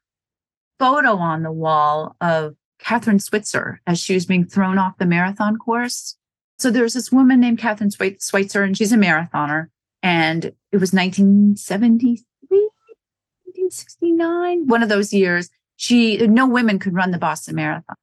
photo 0.79 1.17
on 1.17 1.43
the 1.43 1.51
wall 1.51 2.15
of 2.21 2.55
Kathrine 2.79 3.21
Switzer 3.21 3.81
as 3.87 3.99
she 3.99 4.13
was 4.13 4.25
being 4.25 4.45
thrown 4.45 4.77
off 4.77 4.97
the 4.97 5.05
marathon 5.05 5.57
course. 5.57 6.17
So 6.57 6.71
there's 6.71 6.93
this 6.93 7.11
woman 7.11 7.39
named 7.39 7.59
Kathrine 7.59 7.91
Switzer, 8.19 8.63
and 8.63 8.77
she's 8.77 8.91
a 8.91 8.97
marathoner. 8.97 9.67
And 10.01 10.45
it 10.45 10.77
was 10.77 10.93
1973, 10.93 12.23
1969, 12.49 14.67
one 14.67 14.83
of 14.83 14.89
those 14.89 15.13
years. 15.13 15.49
She, 15.77 16.25
no 16.27 16.47
women 16.47 16.79
could 16.79 16.93
run 16.93 17.11
the 17.11 17.17
Boston 17.17 17.55
Marathon. 17.55 17.95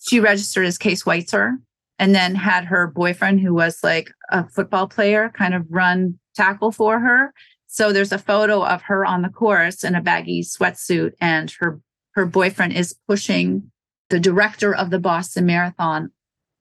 She 0.00 0.20
registered 0.20 0.66
as 0.66 0.78
Case 0.78 1.00
Switzer 1.00 1.58
and 1.98 2.14
then 2.14 2.34
had 2.34 2.64
her 2.64 2.86
boyfriend, 2.86 3.40
who 3.40 3.52
was 3.52 3.80
like 3.82 4.10
a 4.30 4.48
football 4.48 4.88
player, 4.88 5.30
kind 5.34 5.54
of 5.54 5.66
run 5.68 6.18
tackle 6.34 6.72
for 6.72 7.00
her. 7.00 7.32
So 7.66 7.92
there's 7.92 8.12
a 8.12 8.18
photo 8.18 8.64
of 8.64 8.82
her 8.82 9.04
on 9.04 9.22
the 9.22 9.28
course 9.28 9.84
in 9.84 9.94
a 9.94 10.00
baggy 10.00 10.42
sweatsuit, 10.42 11.12
and 11.20 11.52
her 11.58 11.80
her 12.18 12.26
boyfriend 12.26 12.72
is 12.72 12.96
pushing 13.06 13.70
the 14.10 14.18
director 14.18 14.74
of 14.74 14.90
the 14.90 14.98
Boston 14.98 15.46
Marathon, 15.46 16.10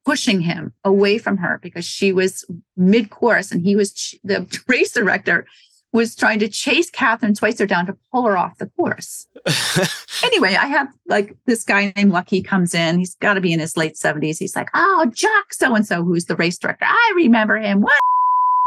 pushing 0.05 0.41
him 0.41 0.71
away 0.85 1.17
from 1.17 1.37
her 1.37 1.59
because 1.63 1.83
she 1.83 2.13
was 2.13 2.45
mid 2.75 3.09
course, 3.09 3.51
and 3.51 3.63
he 3.63 3.75
was 3.75 4.15
the 4.23 4.45
race 4.67 4.91
director 4.91 5.47
was 5.91 6.15
trying 6.15 6.37
to 6.37 6.47
chase 6.47 6.91
Kathrine 6.91 7.35
Switzer 7.35 7.65
down 7.65 7.87
to 7.87 7.97
pull 8.11 8.23
her 8.23 8.37
off 8.37 8.59
the 8.59 8.67
course. 8.67 9.25
anyway, 10.23 10.53
I 10.53 10.67
have 10.67 10.89
like 11.07 11.35
this 11.47 11.63
guy 11.63 11.91
named 11.95 12.11
Lucky 12.11 12.43
comes 12.43 12.75
in. 12.75 12.99
He's 12.99 13.15
got 13.15 13.33
to 13.33 13.41
be 13.41 13.51
in 13.51 13.59
his 13.59 13.75
late 13.75 13.95
70s. 13.95 14.37
He's 14.37 14.55
like, 14.55 14.69
oh, 14.75 15.09
Jock 15.11 15.53
so 15.53 15.73
and 15.73 15.87
so, 15.87 16.03
who's 16.03 16.25
the 16.25 16.35
race 16.35 16.59
director. 16.59 16.85
I 16.85 17.13
remember 17.15 17.57
him. 17.57 17.81
What? 17.81 17.99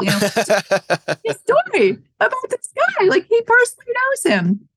you 0.01 0.11
know, 0.11 0.19
his 1.25 1.37
story 1.37 1.99
about 2.19 2.51
this 2.51 2.69
guy. 2.75 3.05
Like 3.07 3.27
he 3.29 3.43
personally 3.43 3.95
knows 3.95 4.35
him. 4.35 4.69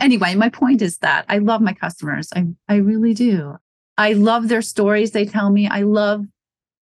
Anyway, 0.00 0.34
my 0.34 0.48
point 0.48 0.82
is 0.82 0.98
that 0.98 1.24
I 1.28 1.38
love 1.38 1.60
my 1.60 1.72
customers. 1.72 2.28
I, 2.34 2.46
I 2.68 2.76
really 2.76 3.14
do. 3.14 3.56
I 3.96 4.12
love 4.12 4.48
their 4.48 4.62
stories 4.62 5.10
they 5.10 5.24
tell 5.24 5.50
me. 5.50 5.66
I 5.66 5.82
love 5.82 6.24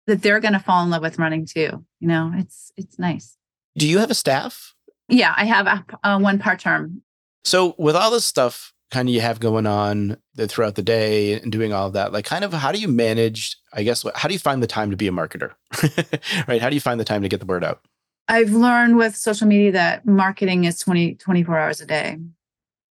that 0.06 0.22
they're 0.22 0.40
going 0.40 0.52
to 0.52 0.60
fall 0.60 0.84
in 0.84 0.90
love 0.90 1.02
with 1.02 1.18
running 1.18 1.46
too. 1.46 1.84
You 2.00 2.08
know, 2.08 2.32
it's 2.34 2.72
it's 2.76 2.98
nice. 2.98 3.36
Do 3.76 3.88
you 3.88 3.98
have 3.98 4.10
a 4.10 4.14
staff? 4.14 4.74
Yeah, 5.08 5.34
I 5.36 5.44
have 5.44 5.66
a, 5.66 5.84
uh, 6.02 6.18
one 6.18 6.38
part 6.38 6.60
term. 6.60 7.02
So 7.44 7.74
with 7.78 7.96
all 7.96 8.10
this 8.10 8.24
stuff 8.24 8.72
kind 8.90 9.08
of 9.08 9.14
you 9.14 9.20
have 9.20 9.40
going 9.40 9.66
on 9.66 10.16
throughout 10.36 10.74
the 10.76 10.82
day 10.82 11.32
and 11.34 11.50
doing 11.50 11.72
all 11.72 11.88
of 11.88 11.92
that, 11.94 12.12
like 12.12 12.24
kind 12.24 12.44
of 12.44 12.52
how 12.52 12.72
do 12.72 12.78
you 12.78 12.88
manage, 12.88 13.56
I 13.72 13.82
guess, 13.82 14.04
how 14.14 14.28
do 14.28 14.34
you 14.34 14.38
find 14.38 14.62
the 14.62 14.66
time 14.66 14.90
to 14.90 14.96
be 14.96 15.08
a 15.08 15.12
marketer? 15.12 15.52
right? 16.48 16.62
How 16.62 16.68
do 16.68 16.76
you 16.76 16.80
find 16.80 17.00
the 17.00 17.04
time 17.04 17.22
to 17.22 17.28
get 17.28 17.40
the 17.40 17.46
word 17.46 17.64
out? 17.64 17.80
I've 18.28 18.52
learned 18.52 18.96
with 18.96 19.16
social 19.16 19.46
media 19.46 19.72
that 19.72 20.06
marketing 20.06 20.64
is 20.64 20.78
20, 20.78 21.14
24 21.16 21.58
hours 21.58 21.80
a 21.80 21.86
day. 21.86 22.18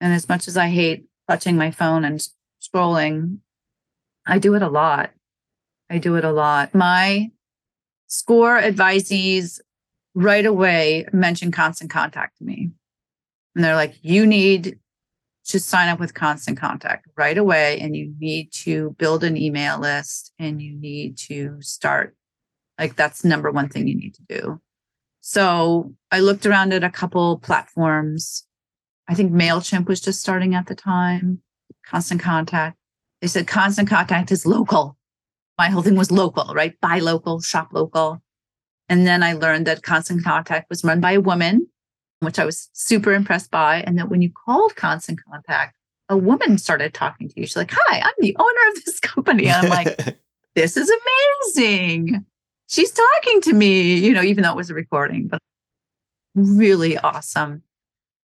And 0.02 0.12
as 0.12 0.28
much 0.28 0.48
as 0.48 0.56
I 0.56 0.68
hate 0.68 1.06
touching 1.28 1.56
my 1.56 1.70
phone 1.70 2.04
and 2.04 2.20
scrolling, 2.60 3.38
I 4.26 4.38
do 4.38 4.54
it 4.54 4.62
a 4.62 4.68
lot. 4.68 5.10
I 5.88 5.98
do 5.98 6.16
it 6.16 6.24
a 6.24 6.32
lot. 6.32 6.74
My 6.74 7.30
score 8.08 8.60
advisees 8.60 9.60
right 10.14 10.44
away 10.44 11.06
mention 11.12 11.52
constant 11.52 11.90
contact 11.90 12.38
to 12.38 12.44
me. 12.44 12.72
And 13.54 13.64
they're 13.64 13.76
like, 13.76 13.94
you 14.02 14.26
need 14.26 14.78
to 15.46 15.60
sign 15.60 15.88
up 15.88 16.00
with 16.00 16.14
constant 16.14 16.58
contact 16.58 17.06
right 17.16 17.38
away. 17.38 17.78
And 17.80 17.96
you 17.96 18.12
need 18.18 18.52
to 18.64 18.96
build 18.98 19.22
an 19.22 19.36
email 19.36 19.78
list 19.78 20.32
and 20.38 20.60
you 20.60 20.74
need 20.74 21.16
to 21.28 21.56
start. 21.60 22.16
Like, 22.76 22.96
that's 22.96 23.24
number 23.24 23.52
one 23.52 23.68
thing 23.68 23.86
you 23.86 23.94
need 23.94 24.14
to 24.14 24.40
do. 24.40 24.60
So 25.20 25.94
I 26.10 26.18
looked 26.18 26.44
around 26.44 26.72
at 26.72 26.82
a 26.82 26.90
couple 26.90 27.38
platforms. 27.38 28.46
I 29.08 29.14
think 29.14 29.32
MailChimp 29.32 29.86
was 29.86 30.00
just 30.00 30.20
starting 30.20 30.54
at 30.54 30.66
the 30.66 30.74
time, 30.74 31.42
constant 31.84 32.20
contact. 32.20 32.76
They 33.20 33.28
said 33.28 33.46
constant 33.46 33.88
contact 33.88 34.30
is 34.30 34.46
local. 34.46 34.96
My 35.58 35.68
whole 35.68 35.82
thing 35.82 35.96
was 35.96 36.10
local, 36.10 36.54
right? 36.54 36.78
Buy 36.80 36.98
local, 36.98 37.40
shop 37.40 37.68
local. 37.72 38.22
And 38.88 39.06
then 39.06 39.22
I 39.22 39.32
learned 39.32 39.66
that 39.66 39.82
Constant 39.82 40.24
Contact 40.24 40.68
was 40.68 40.84
run 40.84 41.00
by 41.00 41.12
a 41.12 41.20
woman, 41.20 41.66
which 42.20 42.38
I 42.38 42.44
was 42.44 42.68
super 42.72 43.12
impressed 43.12 43.50
by. 43.50 43.82
And 43.86 43.98
that 43.98 44.10
when 44.10 44.22
you 44.22 44.30
called 44.44 44.76
Constant 44.76 45.20
Contact, 45.24 45.74
a 46.08 46.16
woman 46.16 46.58
started 46.58 46.92
talking 46.92 47.28
to 47.28 47.34
you. 47.40 47.46
She's 47.46 47.56
like, 47.56 47.72
Hi, 47.72 48.00
I'm 48.00 48.12
the 48.18 48.36
owner 48.38 48.68
of 48.68 48.84
this 48.84 49.00
company. 49.00 49.46
And 49.46 49.66
I'm 49.66 49.70
like, 49.70 50.18
This 50.54 50.76
is 50.76 50.92
amazing. 51.54 52.26
She's 52.68 52.90
talking 52.90 53.40
to 53.42 53.54
me, 53.54 53.94
you 53.94 54.12
know, 54.12 54.22
even 54.22 54.44
though 54.44 54.50
it 54.50 54.56
was 54.56 54.68
a 54.68 54.74
recording, 54.74 55.28
but 55.28 55.38
really 56.34 56.98
awesome. 56.98 57.62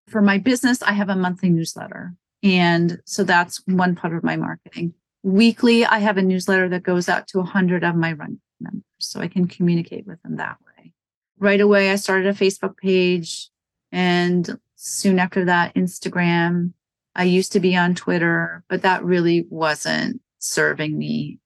For 0.09 0.23
my 0.23 0.39
business, 0.39 0.83
I 0.83 0.93
have 0.93 1.09
a 1.09 1.17
monthly 1.17 1.51
newsletter. 1.51 2.15
And 2.43 3.01
so 3.05 3.25
that's 3.25 3.63
one 3.67 3.95
part 3.95 4.15
of 4.15 4.23
my 4.23 4.37
marketing. 4.37 4.95
Weekly, 5.23 5.85
I 5.85 5.99
have 5.99 6.17
a 6.17 6.23
newsletter 6.23 6.69
that 6.71 6.83
goes 6.83 7.09
out 7.09 7.27
to 7.29 7.39
100 7.39 7.85
of 7.85 7.95
my 7.95 8.13
run 8.13 8.41
members 8.61 8.85
so 8.99 9.21
I 9.21 9.29
can 9.29 9.47
communicate 9.47 10.07
with 10.07 10.23
them 10.23 10.37
that 10.37 10.57
way. 10.67 10.93
Right 11.39 11.61
away, 11.61 11.91
I 11.91 11.97
started 11.97 12.29
a 12.29 12.33
Facebook 12.33 12.77
page 12.77 13.51
and 13.93 14.59
soon 14.77 15.19
after 15.19 15.45
that, 15.47 15.75
Instagram. 15.75 16.73
I 17.15 17.25
used 17.25 17.53
to 17.53 17.61
be 17.61 17.77
on 17.77 17.95
Twitter, 17.95 18.65
but 18.69 18.83
that 18.83 19.05
really 19.05 19.47
wasn't 19.51 20.21
serving 20.39 20.97
me. 20.97 21.39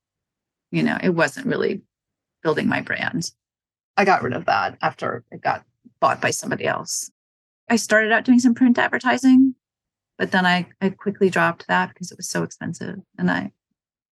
You 0.70 0.82
know, 0.82 0.98
it 1.02 1.10
wasn't 1.10 1.46
really 1.46 1.82
building 2.42 2.68
my 2.68 2.80
brand. 2.80 3.30
I 3.96 4.04
got 4.04 4.22
rid 4.22 4.34
of 4.34 4.46
that 4.46 4.76
after 4.82 5.24
it 5.30 5.40
got 5.40 5.64
bought 6.00 6.20
by 6.20 6.30
somebody 6.30 6.66
else. 6.66 7.10
I 7.68 7.76
started 7.76 8.12
out 8.12 8.24
doing 8.24 8.40
some 8.40 8.54
print 8.54 8.78
advertising, 8.78 9.54
but 10.18 10.30
then 10.30 10.46
I, 10.46 10.66
I 10.80 10.90
quickly 10.90 11.30
dropped 11.30 11.66
that 11.68 11.88
because 11.88 12.10
it 12.10 12.16
was 12.16 12.28
so 12.28 12.42
expensive. 12.42 12.96
And 13.18 13.30
I, 13.30 13.52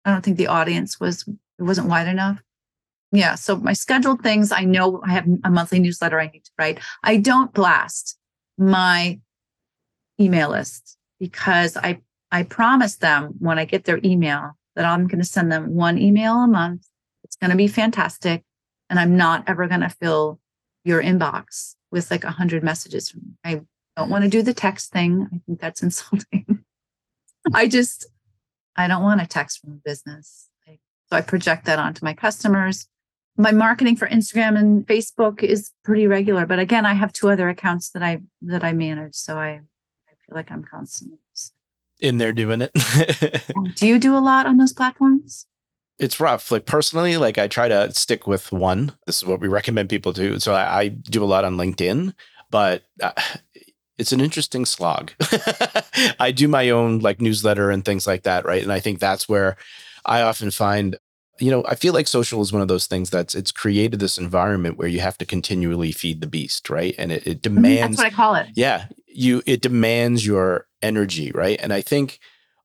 I 0.05 0.11
don't 0.11 0.23
think 0.23 0.37
the 0.37 0.47
audience 0.47 0.99
was, 0.99 1.27
it 1.27 1.63
wasn't 1.63 1.87
wide 1.87 2.07
enough. 2.07 2.41
Yeah 3.11 3.35
so 3.35 3.55
my 3.55 3.73
scheduled 3.73 4.21
things 4.21 4.51
i 4.51 4.65
know 4.65 5.01
i 5.05 5.11
have 5.11 5.25
a 5.45 5.49
monthly 5.49 5.79
newsletter 5.79 6.19
i 6.19 6.27
need 6.27 6.43
to 6.43 6.51
write. 6.59 6.79
I 7.03 7.17
don't 7.17 7.53
blast 7.53 8.17
my 8.57 9.19
email 10.19 10.49
list 10.49 10.97
because 11.19 11.77
i 11.77 12.01
i 12.31 12.43
promise 12.43 12.97
them 12.97 13.35
when 13.39 13.57
i 13.57 13.65
get 13.65 13.85
their 13.85 14.01
email 14.03 14.57
that 14.75 14.83
i'm 14.83 15.07
going 15.07 15.19
to 15.19 15.25
send 15.25 15.51
them 15.51 15.73
one 15.73 15.97
email 15.97 16.33
a 16.35 16.47
month. 16.47 16.85
It's 17.23 17.37
going 17.37 17.51
to 17.51 17.57
be 17.57 17.69
fantastic 17.69 18.43
and 18.89 18.99
i'm 18.99 19.15
not 19.15 19.45
ever 19.47 19.67
going 19.67 19.81
to 19.81 19.89
fill 19.89 20.39
your 20.83 21.01
inbox 21.01 21.75
with 21.91 22.11
like 22.11 22.23
a 22.23 22.31
hundred 22.31 22.63
messages 22.63 23.09
from 23.09 23.21
me. 23.21 23.33
i 23.43 23.61
don't 23.95 24.09
want 24.09 24.23
to 24.23 24.27
mm. 24.27 24.31
do 24.31 24.41
the 24.41 24.53
text 24.53 24.91
thing 24.91 25.27
i 25.33 25.41
think 25.45 25.59
that's 25.59 25.83
insulting 25.87 26.63
i 27.53 27.67
just 27.67 28.07
i 28.75 28.87
don't 28.87 29.03
want 29.03 29.21
a 29.21 29.27
text 29.27 29.59
from 29.59 29.73
a 29.73 29.81
business 29.83 30.49
so 31.09 31.15
I 31.15 31.21
project 31.21 31.63
that 31.65 31.79
onto 31.79 32.03
my 32.03 32.13
customers 32.13 32.87
my 33.37 33.51
marketing 33.51 33.95
for 33.95 34.07
Instagram 34.07 34.57
and 34.57 34.85
Facebook 34.87 35.43
is 35.43 35.71
pretty 35.83 36.07
regular, 36.07 36.47
but 36.47 36.57
again, 36.57 36.87
I 36.87 36.93
have 36.93 37.13
two 37.13 37.29
other 37.29 37.49
accounts 37.49 37.91
that 37.91 38.01
I 38.01 38.21
that 38.41 38.63
I 38.63 38.73
manage, 38.73 39.13
so 39.13 39.37
I 39.37 39.49
I 39.49 40.13
feel 40.25 40.33
like 40.33 40.51
I'm 40.51 40.63
constantly 40.63 41.19
in 41.99 42.17
there 42.17 42.33
doing 42.33 42.61
it. 42.61 42.71
do 43.75 43.87
you 43.87 43.99
do 43.99 44.15
a 44.15 44.19
lot 44.19 44.45
on 44.45 44.57
those 44.57 44.73
platforms? 44.73 45.45
It's 45.99 46.19
rough. 46.19 46.51
Like 46.51 46.65
personally, 46.65 47.17
like 47.17 47.37
I 47.37 47.47
try 47.47 47.67
to 47.67 47.91
stick 47.93 48.27
with 48.27 48.51
one. 48.51 48.93
This 49.05 49.17
is 49.17 49.25
what 49.25 49.39
we 49.39 49.47
recommend 49.47 49.89
people 49.89 50.13
do. 50.13 50.39
So 50.39 50.53
I, 50.53 50.79
I 50.79 50.87
do 50.89 51.23
a 51.23 51.25
lot 51.25 51.43
on 51.43 51.57
LinkedIn, 51.57 52.13
but 52.51 52.83
uh, 53.01 53.13
it's 53.97 54.11
an 54.11 54.21
interesting 54.21 54.65
slog. 54.65 55.11
I 56.19 56.31
do 56.31 56.47
my 56.47 56.69
own 56.69 56.99
like 56.99 57.19
newsletter 57.19 57.71
and 57.71 57.83
things 57.83 58.05
like 58.05 58.23
that, 58.23 58.45
right? 58.45 58.61
And 58.61 58.71
I 58.71 58.79
think 58.79 58.99
that's 58.99 59.27
where 59.27 59.57
I 60.05 60.21
often 60.21 60.51
find 60.51 60.97
you 61.39 61.51
know, 61.51 61.63
I 61.67 61.75
feel 61.75 61.93
like 61.93 62.07
social 62.07 62.41
is 62.41 62.51
one 62.51 62.61
of 62.61 62.67
those 62.67 62.87
things 62.87 63.09
that's 63.09 63.35
it's 63.35 63.51
created 63.51 63.99
this 63.99 64.17
environment 64.17 64.77
where 64.77 64.87
you 64.87 64.99
have 65.01 65.17
to 65.19 65.25
continually 65.25 65.91
feed 65.91 66.21
the 66.21 66.27
beast, 66.27 66.69
right? 66.69 66.95
And 66.97 67.11
it, 67.11 67.27
it 67.27 67.41
demands 67.41 67.97
that's 67.97 68.05
what 68.05 68.13
I 68.13 68.15
call 68.15 68.35
it. 68.35 68.47
Yeah. 68.55 68.87
You 69.05 69.41
it 69.45 69.61
demands 69.61 70.25
your 70.25 70.67
energy, 70.81 71.31
right? 71.31 71.59
And 71.61 71.73
I 71.73 71.81
think 71.81 72.19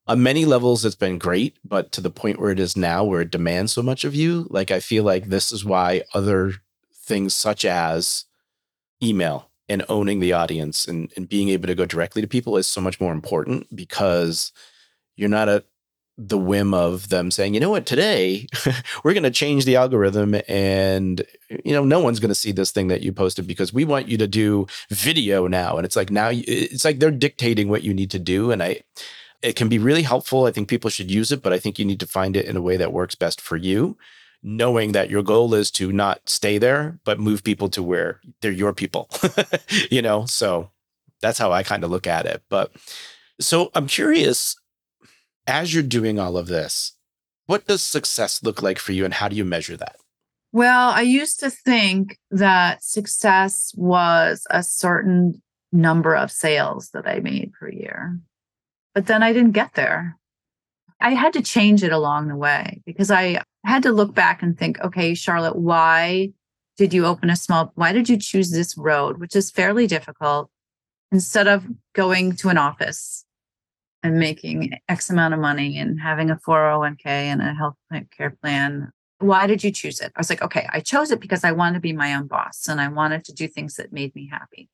on 0.06 0.22
many 0.22 0.44
levels 0.44 0.84
it's 0.84 0.94
been 0.94 1.18
great, 1.18 1.56
but 1.64 1.92
to 1.92 2.00
the 2.00 2.10
point 2.10 2.40
where 2.40 2.50
it 2.50 2.58
is 2.58 2.76
now 2.76 3.04
where 3.04 3.20
it 3.20 3.30
demands 3.30 3.72
so 3.72 3.82
much 3.82 4.04
of 4.04 4.14
you, 4.14 4.46
like 4.50 4.70
I 4.70 4.80
feel 4.80 5.04
like 5.04 5.26
this 5.26 5.52
is 5.52 5.64
why 5.64 6.02
other 6.12 6.54
things 6.94 7.34
such 7.34 7.64
as 7.64 8.24
email 9.02 9.50
and 9.68 9.84
owning 9.88 10.20
the 10.20 10.32
audience 10.32 10.86
and, 10.86 11.12
and 11.16 11.28
being 11.28 11.48
able 11.48 11.66
to 11.66 11.74
go 11.74 11.86
directly 11.86 12.20
to 12.20 12.28
people 12.28 12.56
is 12.56 12.66
so 12.66 12.80
much 12.80 13.00
more 13.00 13.12
important 13.12 13.74
because 13.74 14.52
you're 15.16 15.28
not 15.28 15.48
a 15.48 15.64
the 16.18 16.38
whim 16.38 16.74
of 16.74 17.08
them 17.08 17.30
saying, 17.30 17.54
you 17.54 17.60
know 17.60 17.70
what, 17.70 17.86
today 17.86 18.46
we're 19.04 19.14
going 19.14 19.22
to 19.22 19.30
change 19.30 19.64
the 19.64 19.76
algorithm 19.76 20.36
and, 20.46 21.22
you 21.64 21.72
know, 21.72 21.84
no 21.84 22.00
one's 22.00 22.20
going 22.20 22.28
to 22.28 22.34
see 22.34 22.52
this 22.52 22.70
thing 22.70 22.88
that 22.88 23.00
you 23.00 23.12
posted 23.12 23.46
because 23.46 23.72
we 23.72 23.84
want 23.84 24.08
you 24.08 24.18
to 24.18 24.28
do 24.28 24.66
video 24.90 25.46
now. 25.46 25.76
And 25.76 25.86
it's 25.86 25.96
like 25.96 26.10
now 26.10 26.30
it's 26.30 26.84
like 26.84 26.98
they're 26.98 27.10
dictating 27.10 27.68
what 27.68 27.82
you 27.82 27.94
need 27.94 28.10
to 28.10 28.18
do. 28.18 28.50
And 28.50 28.62
I, 28.62 28.82
it 29.42 29.56
can 29.56 29.68
be 29.68 29.78
really 29.78 30.02
helpful. 30.02 30.46
I 30.46 30.52
think 30.52 30.68
people 30.68 30.90
should 30.90 31.10
use 31.10 31.32
it, 31.32 31.42
but 31.42 31.52
I 31.52 31.58
think 31.58 31.78
you 31.78 31.84
need 31.84 32.00
to 32.00 32.06
find 32.06 32.36
it 32.36 32.46
in 32.46 32.56
a 32.56 32.62
way 32.62 32.76
that 32.76 32.92
works 32.92 33.14
best 33.14 33.40
for 33.40 33.56
you, 33.56 33.96
knowing 34.42 34.92
that 34.92 35.10
your 35.10 35.22
goal 35.22 35.54
is 35.54 35.70
to 35.72 35.92
not 35.92 36.28
stay 36.28 36.58
there, 36.58 36.98
but 37.04 37.20
move 37.20 37.42
people 37.42 37.68
to 37.70 37.82
where 37.82 38.20
they're 38.40 38.52
your 38.52 38.72
people, 38.72 39.08
you 39.90 40.02
know? 40.02 40.26
So 40.26 40.70
that's 41.20 41.38
how 41.38 41.52
I 41.52 41.62
kind 41.62 41.84
of 41.84 41.90
look 41.90 42.06
at 42.06 42.26
it. 42.26 42.42
But 42.48 42.72
so 43.40 43.70
I'm 43.74 43.86
curious 43.86 44.56
as 45.46 45.74
you're 45.74 45.82
doing 45.82 46.18
all 46.18 46.36
of 46.36 46.46
this, 46.46 46.92
what 47.46 47.66
does 47.66 47.82
success 47.82 48.42
look 48.42 48.62
like 48.62 48.78
for 48.78 48.92
you 48.92 49.04
and 49.04 49.14
how 49.14 49.28
do 49.28 49.36
you 49.36 49.44
measure 49.44 49.76
that? 49.76 49.96
Well, 50.52 50.90
I 50.90 51.00
used 51.00 51.40
to 51.40 51.50
think 51.50 52.18
that 52.30 52.84
success 52.84 53.72
was 53.74 54.46
a 54.50 54.62
certain 54.62 55.42
number 55.72 56.14
of 56.14 56.30
sales 56.30 56.90
that 56.90 57.08
I 57.08 57.20
made 57.20 57.52
per 57.58 57.70
year. 57.70 58.18
But 58.94 59.06
then 59.06 59.22
I 59.22 59.32
didn't 59.32 59.52
get 59.52 59.74
there. 59.74 60.18
I 61.00 61.14
had 61.14 61.32
to 61.32 61.42
change 61.42 61.82
it 61.82 61.92
along 61.92 62.28
the 62.28 62.36
way 62.36 62.80
because 62.86 63.10
I 63.10 63.42
had 63.64 63.82
to 63.84 63.92
look 63.92 64.14
back 64.14 64.42
and 64.42 64.56
think, 64.56 64.80
okay, 64.80 65.14
Charlotte, 65.14 65.56
why 65.56 66.32
did 66.76 66.94
you 66.94 67.06
open 67.06 67.30
a 67.30 67.36
small, 67.36 67.72
why 67.74 67.92
did 67.92 68.08
you 68.08 68.16
choose 68.16 68.50
this 68.50 68.76
road, 68.76 69.18
which 69.18 69.34
is 69.34 69.50
fairly 69.50 69.86
difficult, 69.86 70.50
instead 71.10 71.48
of 71.48 71.66
going 71.94 72.36
to 72.36 72.48
an 72.48 72.58
office 72.58 73.24
and 74.02 74.18
making 74.18 74.72
X 74.88 75.10
amount 75.10 75.34
of 75.34 75.40
money 75.40 75.78
and 75.78 76.00
having 76.00 76.30
a 76.30 76.36
401k 76.36 77.06
and 77.06 77.40
a 77.40 77.54
health 77.54 77.76
care 78.16 78.36
plan. 78.42 78.90
Why 79.18 79.46
did 79.46 79.62
you 79.62 79.70
choose 79.70 80.00
it? 80.00 80.12
I 80.16 80.20
was 80.20 80.28
like, 80.28 80.42
okay, 80.42 80.66
I 80.72 80.80
chose 80.80 81.12
it 81.12 81.20
because 81.20 81.44
I 81.44 81.52
wanted 81.52 81.74
to 81.74 81.80
be 81.80 81.92
my 81.92 82.14
own 82.14 82.26
boss 82.26 82.66
and 82.68 82.80
I 82.80 82.88
wanted 82.88 83.24
to 83.26 83.32
do 83.32 83.46
things 83.46 83.76
that 83.76 83.92
made 83.92 84.14
me 84.16 84.28
happy. 84.30 84.68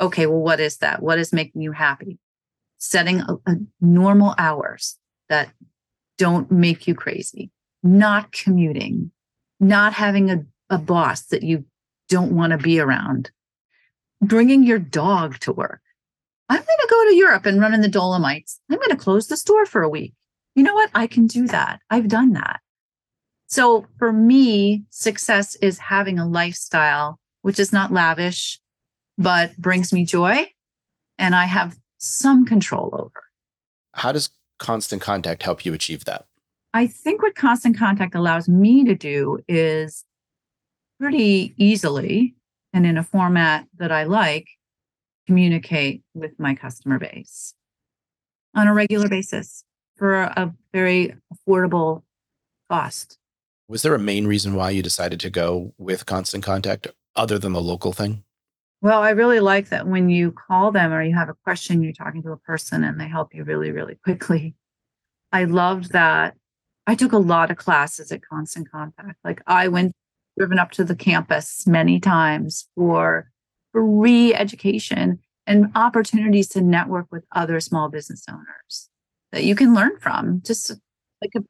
Okay, 0.00 0.26
well, 0.26 0.40
what 0.40 0.58
is 0.58 0.78
that? 0.78 1.02
What 1.02 1.18
is 1.18 1.32
making 1.32 1.62
you 1.62 1.72
happy? 1.72 2.18
Setting 2.84 3.20
a, 3.20 3.34
a 3.46 3.56
normal 3.80 4.34
hours 4.38 4.98
that 5.28 5.52
don't 6.18 6.50
make 6.50 6.88
you 6.88 6.96
crazy, 6.96 7.52
not 7.84 8.32
commuting, 8.32 9.12
not 9.60 9.92
having 9.92 10.30
a, 10.32 10.44
a 10.68 10.78
boss 10.78 11.26
that 11.26 11.44
you 11.44 11.64
don't 12.08 12.32
want 12.32 12.50
to 12.50 12.58
be 12.58 12.80
around. 12.80 13.30
Bringing 14.20 14.64
your 14.64 14.80
dog 14.80 15.38
to 15.40 15.52
work. 15.52 15.80
I'm 16.48 16.58
going 16.58 16.66
to 16.66 16.88
go 16.90 17.08
to 17.08 17.14
Europe 17.14 17.46
and 17.46 17.60
run 17.60 17.72
in 17.72 17.82
the 17.82 17.88
Dolomites. 17.88 18.58
I'm 18.68 18.78
going 18.78 18.90
to 18.90 18.96
close 18.96 19.28
the 19.28 19.36
store 19.36 19.64
for 19.64 19.82
a 19.82 19.88
week. 19.88 20.14
You 20.56 20.64
know 20.64 20.74
what? 20.74 20.90
I 20.92 21.06
can 21.06 21.28
do 21.28 21.46
that. 21.46 21.78
I've 21.88 22.08
done 22.08 22.32
that. 22.32 22.60
So 23.46 23.86
for 23.96 24.12
me, 24.12 24.82
success 24.90 25.54
is 25.56 25.78
having 25.78 26.18
a 26.18 26.28
lifestyle 26.28 27.20
which 27.42 27.60
is 27.60 27.72
not 27.72 27.92
lavish, 27.92 28.60
but 29.16 29.56
brings 29.56 29.92
me 29.92 30.04
joy 30.04 30.48
and 31.18 31.34
I 31.36 31.44
have 31.44 31.78
some 32.02 32.44
control 32.44 32.90
over. 32.92 33.22
How 33.94 34.12
does 34.12 34.30
constant 34.58 35.00
contact 35.00 35.42
help 35.42 35.64
you 35.64 35.72
achieve 35.72 36.04
that? 36.04 36.26
I 36.74 36.86
think 36.86 37.22
what 37.22 37.34
constant 37.34 37.78
contact 37.78 38.14
allows 38.14 38.48
me 38.48 38.84
to 38.84 38.94
do 38.94 39.38
is 39.46 40.04
pretty 40.98 41.54
easily 41.56 42.34
and 42.72 42.86
in 42.86 42.96
a 42.96 43.02
format 43.02 43.66
that 43.78 43.92
I 43.92 44.04
like 44.04 44.48
communicate 45.26 46.02
with 46.14 46.32
my 46.38 46.54
customer 46.54 46.98
base 46.98 47.54
on 48.54 48.66
a 48.66 48.74
regular 48.74 49.08
basis 49.08 49.64
for 49.96 50.22
a 50.22 50.52
very 50.72 51.14
affordable 51.32 52.02
cost. 52.70 53.18
Was 53.68 53.82
there 53.82 53.94
a 53.94 53.98
main 53.98 54.26
reason 54.26 54.54
why 54.54 54.70
you 54.70 54.82
decided 54.82 55.20
to 55.20 55.30
go 55.30 55.72
with 55.78 56.06
constant 56.06 56.42
contact 56.42 56.88
other 57.14 57.38
than 57.38 57.52
the 57.52 57.60
local 57.60 57.92
thing? 57.92 58.24
Well, 58.82 59.00
I 59.00 59.10
really 59.10 59.38
like 59.38 59.68
that 59.68 59.86
when 59.86 60.08
you 60.08 60.32
call 60.32 60.72
them 60.72 60.92
or 60.92 61.04
you 61.04 61.14
have 61.14 61.28
a 61.28 61.36
question, 61.44 61.84
you're 61.84 61.92
talking 61.92 62.20
to 62.24 62.32
a 62.32 62.36
person 62.36 62.82
and 62.82 63.00
they 63.00 63.06
help 63.06 63.32
you 63.32 63.44
really, 63.44 63.70
really 63.70 63.94
quickly. 63.94 64.56
I 65.30 65.44
loved 65.44 65.92
that. 65.92 66.34
I 66.84 66.96
took 66.96 67.12
a 67.12 67.18
lot 67.18 67.52
of 67.52 67.56
classes 67.56 68.10
at 68.10 68.26
Constant 68.26 68.68
Contact. 68.68 69.16
Like 69.22 69.40
I 69.46 69.68
went 69.68 69.92
driven 70.36 70.58
up 70.58 70.72
to 70.72 70.84
the 70.84 70.96
campus 70.96 71.64
many 71.64 72.00
times 72.00 72.68
for 72.74 73.30
free 73.72 74.34
education 74.34 75.20
and 75.46 75.70
opportunities 75.76 76.48
to 76.48 76.60
network 76.60 77.06
with 77.12 77.24
other 77.30 77.60
small 77.60 77.88
business 77.88 78.24
owners 78.28 78.88
that 79.30 79.44
you 79.44 79.54
can 79.54 79.74
learn 79.74 79.96
from. 80.00 80.42
Just 80.44 80.72
like 81.20 81.30
a 81.36 81.44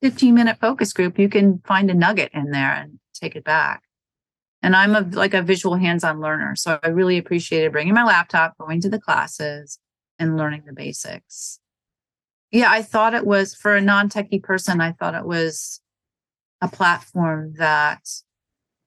15 0.00 0.34
minute 0.34 0.56
focus 0.58 0.94
group, 0.94 1.18
you 1.18 1.28
can 1.28 1.60
find 1.66 1.90
a 1.90 1.94
nugget 1.94 2.30
in 2.32 2.50
there 2.50 2.72
and 2.72 2.98
take 3.12 3.36
it 3.36 3.44
back. 3.44 3.82
And 4.62 4.74
I'm 4.74 4.96
a 4.96 5.00
like 5.00 5.34
a 5.34 5.42
visual 5.42 5.76
hands-on 5.76 6.20
learner. 6.20 6.56
So 6.56 6.78
I 6.82 6.88
really 6.88 7.16
appreciated 7.16 7.72
bringing 7.72 7.94
my 7.94 8.04
laptop, 8.04 8.56
going 8.58 8.80
to 8.80 8.88
the 8.88 9.00
classes 9.00 9.78
and 10.18 10.36
learning 10.36 10.64
the 10.66 10.72
basics. 10.72 11.60
Yeah, 12.50 12.70
I 12.70 12.82
thought 12.82 13.14
it 13.14 13.26
was 13.26 13.54
for 13.54 13.76
a 13.76 13.80
non-techie 13.80 14.42
person, 14.42 14.80
I 14.80 14.92
thought 14.92 15.14
it 15.14 15.26
was 15.26 15.80
a 16.60 16.68
platform 16.68 17.54
that 17.58 18.00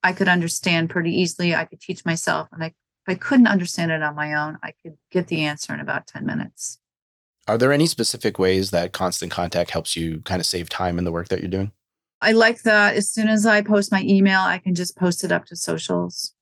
I 0.04 0.14
could 0.14 0.28
understand 0.28 0.90
pretty 0.90 1.12
easily. 1.12 1.56
I 1.56 1.66
could 1.66 1.80
teach 1.80 2.04
myself 2.06 2.50
and 2.52 2.64
I 2.64 2.74
if 3.08 3.14
I 3.14 3.16
couldn't 3.16 3.48
understand 3.48 3.92
it 3.92 4.04
on 4.04 4.16
my 4.16 4.34
own, 4.36 4.60
I 4.62 4.74
could 4.84 4.98
get 5.10 5.28
the 5.28 5.44
answer 5.44 5.74
in 5.74 5.80
about 5.80 6.06
10 6.06 6.26
minutes. 6.26 6.78
Are 7.48 7.58
there 7.58 7.72
any 7.72 7.88
specific 7.88 8.38
ways 8.38 8.70
that 8.70 8.94
constant 8.94 9.32
contact 9.32 9.72
helps 9.72 9.96
you 9.96 10.22
kind 10.22 10.40
of 10.40 10.46
save 10.46 10.70
time 10.70 11.00
in 11.00 11.04
the 11.04 11.12
work 11.12 11.30
that 11.30 11.40
you're 11.40 11.50
doing? 11.50 11.72
I 12.22 12.34
like 12.34 12.62
that 12.64 12.96
as 12.96 13.10
soon 13.12 13.28
as 13.28 13.46
I 13.46 13.62
post 13.62 13.92
my 13.92 14.04
email, 14.04 14.42
I 14.42 14.60
can 14.60 14.76
just 14.76 14.96
post 14.96 15.24
it 15.24 15.32
up 15.32 15.46
to 15.46 15.56
socials. 15.56 16.34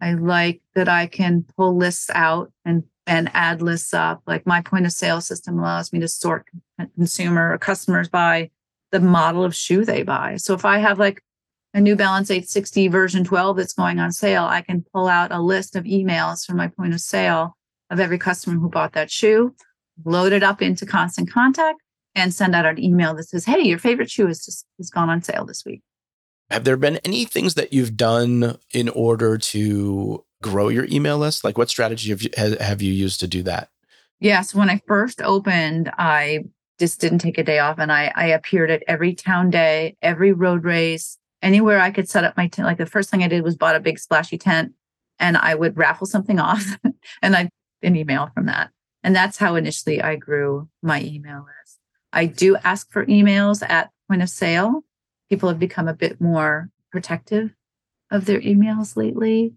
I 0.00 0.14
like 0.14 0.62
that 0.74 0.88
I 0.88 1.06
can 1.06 1.44
pull 1.56 1.76
lists 1.76 2.10
out 2.14 2.52
and 2.64 2.84
and 3.06 3.28
add 3.34 3.60
lists 3.60 3.92
up. 3.92 4.22
Like 4.26 4.46
my 4.46 4.60
point 4.60 4.86
of 4.86 4.92
sale 4.92 5.20
system 5.20 5.58
allows 5.58 5.92
me 5.92 5.98
to 5.98 6.08
sort 6.08 6.46
consumer 6.94 7.52
or 7.52 7.58
customers 7.58 8.08
by 8.08 8.50
the 8.92 9.00
model 9.00 9.44
of 9.44 9.54
shoe 9.54 9.84
they 9.84 10.04
buy. 10.04 10.36
So 10.36 10.54
if 10.54 10.64
I 10.64 10.78
have 10.78 10.98
like 10.98 11.22
a 11.74 11.80
New 11.80 11.96
Balance 11.96 12.30
860 12.30 12.88
version 12.88 13.24
12 13.24 13.56
that's 13.56 13.72
going 13.72 13.98
on 13.98 14.12
sale, 14.12 14.44
I 14.44 14.62
can 14.62 14.84
pull 14.92 15.08
out 15.08 15.32
a 15.32 15.40
list 15.40 15.76
of 15.76 15.84
emails 15.84 16.46
from 16.46 16.56
my 16.56 16.68
point 16.68 16.94
of 16.94 17.00
sale 17.00 17.56
of 17.90 17.98
every 17.98 18.18
customer 18.18 18.58
who 18.58 18.68
bought 18.68 18.92
that 18.92 19.10
shoe, 19.10 19.54
load 20.04 20.32
it 20.32 20.42
up 20.42 20.62
into 20.62 20.86
constant 20.86 21.30
contact, 21.30 21.80
and 22.20 22.32
send 22.32 22.54
out 22.54 22.66
an 22.66 22.82
email 22.82 23.14
that 23.14 23.28
says, 23.28 23.44
"Hey, 23.44 23.60
your 23.60 23.78
favorite 23.78 24.10
shoe 24.10 24.26
has 24.26 24.44
just 24.44 24.66
has 24.78 24.90
gone 24.90 25.10
on 25.10 25.22
sale 25.22 25.44
this 25.44 25.64
week." 25.64 25.82
Have 26.50 26.64
there 26.64 26.76
been 26.76 26.96
any 26.98 27.24
things 27.24 27.54
that 27.54 27.72
you've 27.72 27.96
done 27.96 28.58
in 28.72 28.88
order 28.88 29.38
to 29.38 30.24
grow 30.42 30.68
your 30.68 30.86
email 30.90 31.18
list? 31.18 31.44
Like, 31.44 31.56
what 31.56 31.70
strategy 31.70 32.10
have 32.10 32.22
you, 32.22 32.30
have 32.36 32.82
you 32.82 32.92
used 32.92 33.20
to 33.20 33.28
do 33.28 33.42
that? 33.44 33.70
Yes, 34.18 34.54
when 34.54 34.68
I 34.68 34.82
first 34.86 35.22
opened, 35.22 35.90
I 35.96 36.40
just 36.78 37.00
didn't 37.00 37.20
take 37.20 37.38
a 37.38 37.44
day 37.44 37.58
off, 37.58 37.78
and 37.78 37.92
I 37.92 38.12
I 38.16 38.26
appeared 38.26 38.70
at 38.70 38.82
every 38.88 39.14
town 39.14 39.50
day, 39.50 39.96
every 40.02 40.32
road 40.32 40.64
race, 40.64 41.18
anywhere 41.42 41.80
I 41.80 41.90
could 41.90 42.08
set 42.08 42.24
up 42.24 42.36
my 42.36 42.48
tent. 42.48 42.66
Like 42.66 42.78
the 42.78 42.86
first 42.86 43.10
thing 43.10 43.22
I 43.22 43.28
did 43.28 43.44
was 43.44 43.56
bought 43.56 43.76
a 43.76 43.80
big 43.80 43.98
splashy 43.98 44.38
tent, 44.38 44.72
and 45.18 45.36
I 45.36 45.54
would 45.54 45.76
raffle 45.76 46.06
something 46.06 46.38
off, 46.38 46.64
and 47.22 47.36
I 47.36 47.50
an 47.82 47.96
email 47.96 48.30
from 48.34 48.46
that, 48.46 48.70
and 49.02 49.14
that's 49.14 49.38
how 49.38 49.54
initially 49.54 50.02
I 50.02 50.16
grew 50.16 50.68
my 50.82 51.00
email 51.02 51.46
list. 51.46 51.59
I 52.12 52.26
do 52.26 52.56
ask 52.56 52.90
for 52.90 53.06
emails 53.06 53.62
at 53.68 53.90
point 54.08 54.22
of 54.22 54.30
sale. 54.30 54.84
People 55.28 55.48
have 55.48 55.58
become 55.58 55.88
a 55.88 55.94
bit 55.94 56.20
more 56.20 56.70
protective 56.90 57.54
of 58.10 58.24
their 58.24 58.40
emails 58.40 58.96
lately. 58.96 59.54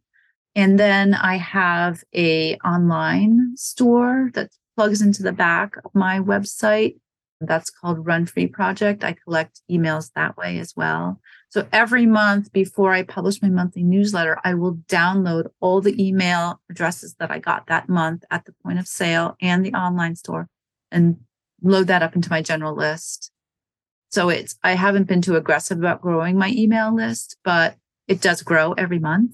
And 0.55 0.79
then 0.79 1.15
I 1.15 1.37
have 1.37 2.03
a 2.13 2.57
online 2.57 3.53
store 3.55 4.29
that 4.35 4.51
plugs 4.75 5.01
into 5.01 5.23
the 5.23 5.31
back 5.31 5.75
of 5.83 5.93
my 5.95 6.19
website. 6.19 6.97
That's 7.41 7.71
called 7.71 8.05
Run 8.05 8.25
Free 8.27 8.47
Project. 8.47 9.03
I 9.03 9.15
collect 9.25 9.61
emails 9.69 10.11
that 10.15 10.37
way 10.37 10.59
as 10.59 10.73
well. 10.75 11.19
So 11.49 11.67
every 11.71 12.05
month 12.05 12.53
before 12.53 12.93
I 12.93 13.03
publish 13.03 13.41
my 13.41 13.49
monthly 13.49 13.83
newsletter, 13.83 14.39
I 14.43 14.53
will 14.53 14.75
download 14.87 15.49
all 15.59 15.81
the 15.81 16.01
email 16.01 16.61
addresses 16.69 17.15
that 17.19 17.31
I 17.31 17.39
got 17.39 17.67
that 17.67 17.89
month 17.89 18.23
at 18.31 18.45
the 18.45 18.53
point 18.63 18.79
of 18.79 18.87
sale 18.87 19.35
and 19.41 19.65
the 19.65 19.73
online 19.73 20.15
store 20.15 20.47
and 20.91 21.17
load 21.63 21.87
that 21.87 22.03
up 22.03 22.15
into 22.15 22.29
my 22.29 22.41
general 22.41 22.75
list. 22.75 23.31
So 24.09 24.29
it's, 24.29 24.55
I 24.63 24.73
haven't 24.73 25.07
been 25.07 25.21
too 25.21 25.35
aggressive 25.35 25.79
about 25.79 26.01
growing 26.01 26.37
my 26.37 26.49
email 26.49 26.93
list, 26.93 27.37
but 27.43 27.77
it 28.07 28.21
does 28.21 28.43
grow 28.43 28.73
every 28.73 28.99
month. 28.99 29.31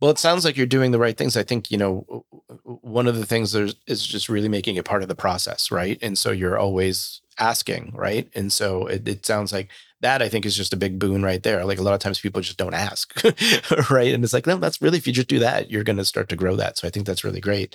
Well, 0.00 0.10
it 0.10 0.18
sounds 0.18 0.44
like 0.44 0.56
you're 0.56 0.66
doing 0.66 0.90
the 0.90 0.98
right 0.98 1.16
things. 1.16 1.36
I 1.36 1.42
think, 1.42 1.70
you 1.70 1.78
know, 1.78 2.24
one 2.62 3.06
of 3.06 3.16
the 3.16 3.24
things 3.24 3.52
there's 3.52 3.74
is 3.86 4.06
just 4.06 4.28
really 4.28 4.48
making 4.48 4.76
it 4.76 4.84
part 4.84 5.02
of 5.02 5.08
the 5.08 5.14
process, 5.14 5.70
right? 5.70 5.98
And 6.02 6.18
so 6.18 6.30
you're 6.30 6.58
always 6.58 7.22
asking, 7.38 7.92
right? 7.94 8.28
And 8.34 8.52
so 8.52 8.86
it, 8.86 9.08
it 9.08 9.26
sounds 9.26 9.52
like 9.52 9.70
that 10.00 10.20
I 10.20 10.28
think 10.28 10.44
is 10.44 10.56
just 10.56 10.74
a 10.74 10.76
big 10.76 10.98
boon 10.98 11.22
right 11.22 11.42
there. 11.42 11.64
Like 11.64 11.78
a 11.78 11.82
lot 11.82 11.94
of 11.94 12.00
times 12.00 12.20
people 12.20 12.42
just 12.42 12.58
don't 12.58 12.74
ask, 12.74 13.14
right? 13.90 14.12
And 14.12 14.22
it's 14.22 14.34
like, 14.34 14.46
no, 14.46 14.58
that's 14.58 14.82
really, 14.82 14.98
if 14.98 15.06
you 15.06 15.12
just 15.12 15.28
do 15.28 15.38
that, 15.38 15.70
you're 15.70 15.84
going 15.84 15.96
to 15.96 16.04
start 16.04 16.28
to 16.28 16.36
grow 16.36 16.54
that. 16.56 16.76
So 16.76 16.86
I 16.86 16.90
think 16.90 17.06
that's 17.06 17.24
really 17.24 17.40
great. 17.40 17.74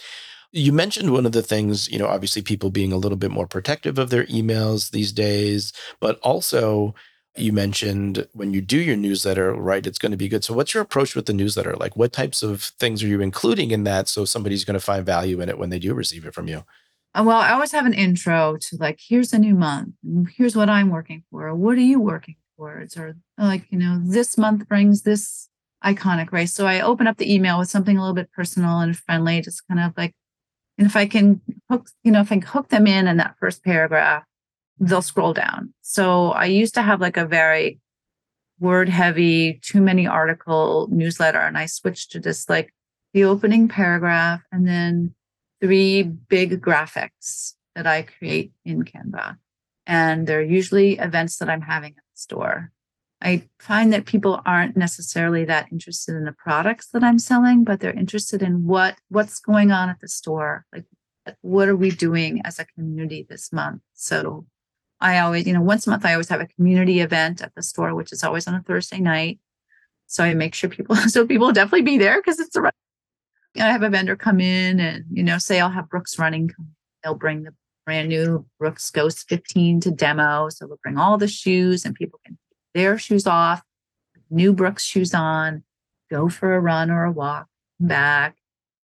You 0.52 0.74
mentioned 0.74 1.12
one 1.12 1.26
of 1.26 1.32
the 1.32 1.44
things, 1.44 1.90
you 1.92 2.00
know, 2.00 2.08
obviously 2.08 2.42
people 2.42 2.72
being 2.72 2.92
a 2.92 2.98
little 2.98 3.18
bit 3.18 3.30
more 3.30 3.46
protective 3.46 4.00
of 4.00 4.10
their 4.10 4.26
emails 4.26 4.92
these 4.92 5.12
days, 5.12 5.74
but 6.00 6.20
also 6.20 6.96
you 7.38 7.54
mentioned 7.54 8.28
when 8.34 8.54
you 8.54 8.62
do 8.62 8.78
your 8.78 8.96
newsletter, 8.96 9.54
right, 9.54 9.86
it's 9.86 10.00
going 10.00 10.12
to 10.12 10.18
be 10.18 10.28
good. 10.28 10.44
So, 10.44 10.54
what's 10.54 10.74
your 10.74 10.84
approach 10.84 11.16
with 11.16 11.28
the 11.28 11.34
newsletter? 11.34 11.76
Like, 11.76 11.96
what 11.96 12.12
types 12.12 12.42
of 12.42 12.64
things 12.64 13.04
are 13.04 13.08
you 13.08 13.22
including 13.22 13.72
in 13.72 13.84
that 13.84 14.08
so 14.08 14.26
somebody's 14.26 14.66
going 14.66 14.74
to 14.74 14.86
find 14.86 15.06
value 15.06 15.40
in 15.40 15.50
it 15.50 15.58
when 15.58 15.70
they 15.70 15.80
do 15.80 15.94
receive 15.94 16.26
it 16.26 16.34
from 16.34 16.48
you? 16.48 16.64
Uh, 17.14 17.24
well, 17.26 17.40
I 17.40 17.52
always 17.52 17.72
have 17.72 17.86
an 17.86 17.94
intro 17.94 18.58
to 18.60 18.78
like, 18.78 19.00
here's 19.02 19.34
a 19.34 19.40
new 19.40 19.56
month, 19.56 19.94
here's 20.36 20.56
what 20.56 20.70
I'm 20.70 20.90
working 20.90 21.24
for. 21.32 21.54
What 21.56 21.78
are 21.78 21.82
you 21.82 22.00
working 22.00 22.36
towards? 22.58 22.98
Or 22.98 23.16
like, 23.38 23.72
you 23.72 23.80
know, 23.80 24.02
this 24.04 24.38
month 24.38 24.68
brings 24.68 25.04
this 25.04 25.50
iconic 25.84 26.32
race. 26.32 26.54
So 26.54 26.68
I 26.68 26.82
open 26.82 27.08
up 27.08 27.18
the 27.18 27.34
email 27.34 27.58
with 27.58 27.70
something 27.70 27.98
a 27.98 28.02
little 28.02 28.16
bit 28.16 28.32
personal 28.32 28.80
and 28.80 28.98
friendly, 28.98 29.42
just 29.42 29.68
kind 29.68 29.80
of 29.80 29.94
like 29.98 30.14
and 30.80 30.88
if 30.88 30.96
I 30.96 31.06
can 31.08 31.42
hook, 31.70 31.90
you 32.04 32.12
know, 32.12 32.22
if 32.22 32.32
I 32.32 32.36
can 32.36 32.42
hook 32.42 32.70
them 32.70 32.88
in 32.88 33.08
in 33.08 33.18
that 33.18 33.36
first 33.38 33.66
paragraph, 33.66 34.24
they'll 34.80 35.02
scroll 35.02 35.34
down. 35.34 35.74
So 35.82 36.32
I 36.32 36.46
used 36.46 36.74
to 36.76 36.82
have 36.82 37.02
like 37.02 37.18
a 37.18 37.26
very 37.26 37.80
word 38.62 38.88
heavy, 38.88 39.60
too 39.62 39.82
many 39.82 40.08
article 40.08 40.88
newsletter, 40.90 41.40
and 41.40 41.58
I 41.58 41.66
switched 41.66 42.14
to 42.14 42.20
just 42.22 42.50
like 42.50 42.74
the 43.14 43.26
opening 43.26 43.68
paragraph 43.68 44.42
and 44.54 44.66
then 44.66 45.14
three 45.62 46.04
big 46.04 46.62
graphics 46.62 47.56
that 47.76 47.86
I 47.86 48.04
create 48.04 48.54
in 48.64 48.84
Canva. 48.84 49.36
And 49.86 50.28
they're 50.28 50.42
usually 50.42 50.98
events 50.98 51.40
that 51.40 51.50
I'm 51.50 51.62
having 51.62 51.92
at 51.92 51.96
the 51.98 52.20
store. 52.22 52.72
I 53.22 53.44
find 53.60 53.92
that 53.92 54.06
people 54.06 54.42
aren't 54.46 54.78
necessarily 54.78 55.44
that 55.46 55.68
interested 55.72 56.16
in 56.16 56.24
the 56.24 56.32
products 56.32 56.88
that 56.88 57.04
I'm 57.04 57.20
selling, 57.20 57.64
but 57.64 57.80
they're 57.80 57.92
interested 57.92 58.42
in 58.42 58.66
what 58.66 58.96
what's 59.10 59.40
going 59.40 59.72
on 59.72 59.90
at 59.90 60.00
the 60.00 60.08
store. 60.08 60.66
Like 60.74 60.86
what 61.42 61.68
are 61.68 61.76
we 61.76 61.92
doing 61.92 62.42
as 62.46 62.60
a 62.60 62.66
community 62.66 63.26
this 63.30 63.52
month? 63.52 63.82
So 63.94 64.46
I 65.02 65.20
always, 65.20 65.46
you 65.46 65.54
know, 65.54 65.62
once 65.62 65.86
a 65.86 65.90
month 65.90 66.06
I 66.06 66.14
always 66.14 66.30
have 66.30 66.42
a 66.42 66.48
community 66.48 67.02
event 67.02 67.42
at 67.42 67.54
the 67.56 67.64
store, 67.64 67.94
which 67.94 68.12
is 68.14 68.24
always 68.24 68.48
on 68.48 68.56
a 68.56 68.64
Thursday 68.64 69.00
night. 69.00 69.40
So 70.08 70.24
I 70.24 70.34
make 70.34 70.56
sure 70.56 70.70
people 70.70 70.96
so 71.08 71.28
people 71.28 71.52
definitely 71.52 71.84
be 71.84 71.98
there 71.98 72.22
because 72.22 72.40
it's 72.40 72.56
a 72.56 72.72
I 73.58 73.72
have 73.72 73.84
a 73.84 73.90
vendor 73.90 74.16
come 74.16 74.40
in 74.40 74.80
and 74.80 75.06
you 75.12 75.24
know 75.24 75.40
say 75.40 75.60
I'll 75.60 75.70
have 75.70 75.90
Brooks 75.90 76.18
running. 76.18 76.52
They'll 77.04 77.16
bring 77.16 77.44
the 77.44 77.54
brand 77.86 78.10
new 78.10 78.46
Brooks 78.60 78.90
Ghost 78.92 79.28
15 79.28 79.82
to 79.82 79.92
demo. 79.92 80.50
So 80.50 80.68
they'll 80.68 80.80
bring 80.84 80.98
all 80.98 81.18
the 81.18 81.28
shoes 81.28 81.86
and 81.86 81.96
people 81.96 82.20
can 82.26 82.38
their 82.74 82.98
shoes 82.98 83.28
off, 83.28 83.62
new 84.30 84.54
Brooks 84.54 84.84
shoes 84.84 85.14
on. 85.14 85.64
go 86.10 86.28
for 86.28 86.56
a 86.56 86.60
run 86.60 86.90
or 86.90 87.06
a 87.06 87.12
walk, 87.12 87.48
back. 87.80 88.36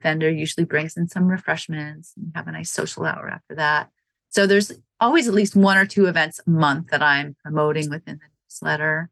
Vendor 0.04 0.30
usually 0.30 0.66
brings 0.66 0.96
in 0.96 1.08
some 1.08 1.28
refreshments 1.28 2.14
and 2.16 2.32
have 2.36 2.48
a 2.48 2.52
nice 2.52 2.72
social 2.72 3.06
hour 3.06 3.28
after 3.28 3.56
that. 3.56 3.90
So 4.30 4.46
there's 4.46 4.72
always 5.00 5.28
at 5.28 5.34
least 5.34 5.56
one 5.56 5.78
or 5.78 5.86
two 5.86 6.06
events 6.06 6.40
a 6.46 6.50
month 6.50 6.88
that 6.92 7.02
I'm 7.02 7.36
promoting 7.44 7.90
within 7.90 8.20
the 8.20 8.28
newsletter. 8.46 9.10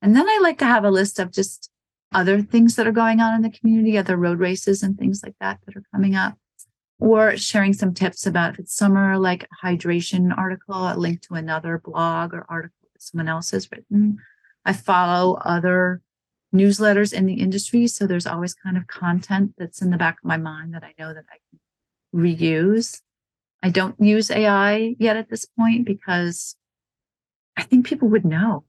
And 0.00 0.14
then 0.14 0.28
I 0.28 0.38
like 0.40 0.58
to 0.58 0.64
have 0.64 0.84
a 0.84 0.90
list 0.90 1.18
of 1.18 1.32
just 1.32 1.70
other 2.12 2.40
things 2.40 2.76
that 2.76 2.86
are 2.86 2.92
going 2.92 3.20
on 3.20 3.34
in 3.34 3.42
the 3.42 3.50
community, 3.50 3.98
other 3.98 4.16
road 4.16 4.38
races 4.38 4.82
and 4.82 4.96
things 4.96 5.22
like 5.24 5.34
that 5.40 5.58
that 5.66 5.76
are 5.76 5.82
coming 5.92 6.14
up, 6.14 6.38
or 7.00 7.36
sharing 7.36 7.72
some 7.72 7.92
tips 7.92 8.24
about 8.24 8.54
if 8.54 8.60
it's 8.60 8.74
summer, 8.74 9.18
like 9.18 9.48
hydration 9.62 10.36
article, 10.36 10.74
a 10.76 10.94
link 10.96 11.20
to 11.22 11.34
another 11.34 11.80
blog 11.84 12.32
or 12.32 12.46
article 12.48 12.77
someone 12.98 13.28
else 13.28 13.50
has 13.52 13.70
written. 13.70 14.18
I 14.64 14.72
follow 14.72 15.34
other 15.44 16.02
newsletters 16.54 17.12
in 17.12 17.26
the 17.26 17.34
industry. 17.34 17.86
So 17.86 18.06
there's 18.06 18.26
always 18.26 18.54
kind 18.54 18.76
of 18.76 18.86
content 18.86 19.54
that's 19.58 19.82
in 19.82 19.90
the 19.90 19.96
back 19.96 20.18
of 20.22 20.28
my 20.28 20.36
mind 20.36 20.74
that 20.74 20.84
I 20.84 20.94
know 20.98 21.12
that 21.12 21.24
I 21.30 21.38
can 21.50 21.60
reuse. 22.14 23.00
I 23.62 23.70
don't 23.70 23.96
use 24.00 24.30
AI 24.30 24.94
yet 24.98 25.16
at 25.16 25.30
this 25.30 25.44
point 25.44 25.84
because 25.84 26.56
I 27.56 27.62
think 27.62 27.86
people 27.86 28.08
would 28.08 28.24
know. 28.24 28.64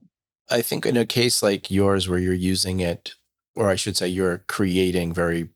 I 0.50 0.62
think 0.62 0.86
in 0.86 0.98
a 0.98 1.06
case 1.06 1.44
like 1.44 1.70
yours 1.70 2.10
where 2.10 2.20
you're 2.20 2.34
using 2.34 2.80
it, 2.80 3.14
or 3.56 3.70
I 3.70 3.76
should 3.76 3.96
say 3.96 4.08
you're 4.08 4.44
creating 4.48 5.14
very 5.14 5.50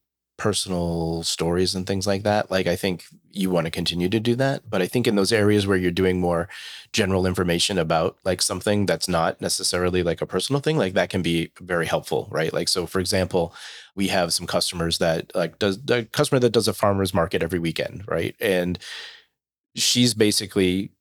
personal 0.44 1.24
stories 1.24 1.74
and 1.74 1.88
things 1.88 2.06
like 2.06 2.24
that. 2.24 2.52
Like 2.52 2.68
I 2.68 2.76
think 2.76 3.06
you 3.32 3.50
want 3.50 3.64
to 3.64 3.72
continue 3.72 4.10
to 4.10 4.20
do 4.20 4.36
that, 4.36 4.70
but 4.70 4.82
I 4.82 4.88
think 4.88 5.08
in 5.08 5.16
those 5.16 5.32
areas 5.32 5.66
where 5.66 5.78
you're 5.78 5.90
doing 5.90 6.20
more 6.20 6.50
general 6.92 7.26
information 7.26 7.78
about 7.78 8.18
like 8.26 8.42
something 8.42 8.86
that's 8.86 9.08
not 9.08 9.40
necessarily 9.40 10.04
like 10.04 10.22
a 10.22 10.26
personal 10.26 10.60
thing, 10.60 10.78
like 10.78 10.96
that 10.96 11.10
can 11.10 11.22
be 11.22 11.54
very 11.62 11.86
helpful, 11.86 12.28
right? 12.30 12.52
Like 12.52 12.68
so 12.68 12.86
for 12.86 13.00
example, 13.00 13.56
we 13.96 14.10
have 14.10 14.34
some 14.34 14.46
customers 14.46 14.98
that 14.98 15.34
like 15.34 15.60
does 15.60 15.82
the 15.82 16.10
customer 16.12 16.40
that 16.40 16.52
does 16.52 16.68
a 16.68 16.74
farmers 16.74 17.14
market 17.14 17.42
every 17.42 17.60
weekend, 17.60 18.04
right? 18.06 18.36
And 18.42 18.78
she's 19.78 20.14
basically 20.14 20.92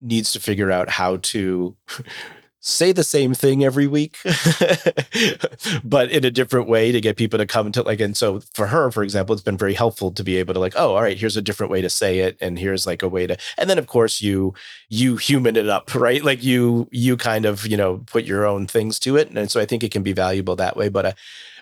needs 0.00 0.32
to 0.32 0.40
figure 0.40 0.72
out 0.72 0.88
how 0.88 1.18
to 1.18 1.76
say 2.64 2.92
the 2.92 3.02
same 3.02 3.34
thing 3.34 3.64
every 3.64 3.88
week 3.88 4.16
but 5.84 6.10
in 6.12 6.24
a 6.24 6.30
different 6.30 6.68
way 6.68 6.92
to 6.92 7.00
get 7.00 7.16
people 7.16 7.36
to 7.36 7.44
come 7.44 7.72
to 7.72 7.82
like 7.82 8.00
and 8.00 8.16
so 8.16 8.38
for 8.54 8.68
her 8.68 8.88
for 8.92 9.02
example 9.02 9.32
it's 9.32 9.42
been 9.42 9.58
very 9.58 9.74
helpful 9.74 10.12
to 10.12 10.22
be 10.22 10.36
able 10.36 10.54
to 10.54 10.60
like 10.60 10.74
oh 10.76 10.94
all 10.94 11.02
right 11.02 11.18
here's 11.18 11.36
a 11.36 11.42
different 11.42 11.72
way 11.72 11.82
to 11.82 11.90
say 11.90 12.20
it 12.20 12.36
and 12.40 12.60
here's 12.60 12.86
like 12.86 13.02
a 13.02 13.08
way 13.08 13.26
to 13.26 13.36
and 13.58 13.68
then 13.68 13.78
of 13.78 13.88
course 13.88 14.22
you 14.22 14.54
you 14.88 15.16
human 15.16 15.56
it 15.56 15.68
up 15.68 15.92
right? 15.94 16.24
Like 16.24 16.44
you 16.44 16.88
you 16.92 17.16
kind 17.16 17.46
of 17.46 17.66
you 17.66 17.76
know 17.76 17.98
put 18.06 18.24
your 18.24 18.46
own 18.46 18.68
things 18.68 19.00
to 19.00 19.16
it 19.16 19.30
and 19.30 19.50
so 19.50 19.60
i 19.60 19.66
think 19.66 19.82
it 19.82 19.90
can 19.90 20.04
be 20.04 20.12
valuable 20.12 20.54
that 20.56 20.76
way 20.76 20.88
but 20.88 21.06
uh, 21.06 21.12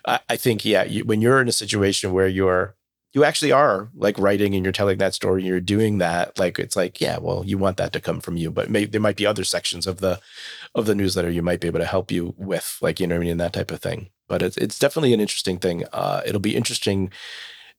I, 0.07 0.21
I 0.31 0.37
think 0.37 0.65
yeah 0.67 0.85
you, 0.85 1.05
when 1.05 1.23
you're 1.23 1.41
in 1.41 1.49
a 1.49 1.53
situation 1.53 2.13
where 2.13 2.29
you're 2.29 2.75
you 3.13 3.25
actually 3.25 3.53
are 3.53 3.89
like 3.95 4.19
writing 4.19 4.55
and 4.55 4.65
you're 4.65 4.73
telling 4.73 4.99
that 4.99 5.15
story 5.15 5.43
you're 5.45 5.61
doing 5.61 5.99
that 5.99 6.39
like 6.39 6.59
it's 6.59 6.77
like 6.77 7.01
yeah 7.01 7.19
well 7.19 7.45
you 7.45 7.59
want 7.59 7.77
that 7.77 7.93
to 7.93 8.01
come 8.01 8.21
from 8.21 8.37
you 8.37 8.51
but 8.51 8.71
may, 8.71 8.85
there 8.85 9.01
might 9.01 9.17
be 9.17 9.27
other 9.27 9.45
sections 9.45 9.87
of 9.87 9.99
the 10.01 10.21
of 10.75 10.87
the 10.87 10.95
newsletter 10.95 11.31
you 11.31 11.43
might 11.43 11.61
be 11.61 11.69
able 11.69 11.81
to 11.81 11.87
help 11.87 12.11
you 12.13 12.35
with 12.39 12.79
like 12.83 13.01
you 13.01 13.07
know 13.07 13.17
I 13.17 13.19
mean 13.21 13.37
that 13.39 13.53
type 13.53 13.71
of 13.71 13.81
thing. 13.81 14.11
But 14.29 14.43
it's 14.43 14.57
it's 14.57 14.79
definitely 14.79 15.15
an 15.15 15.21
interesting 15.21 15.59
thing. 15.59 15.85
Uh 15.93 16.23
it'll 16.27 16.41
be 16.41 16.57
interesting 16.57 17.11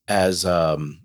as 0.08 0.46
um 0.46 1.02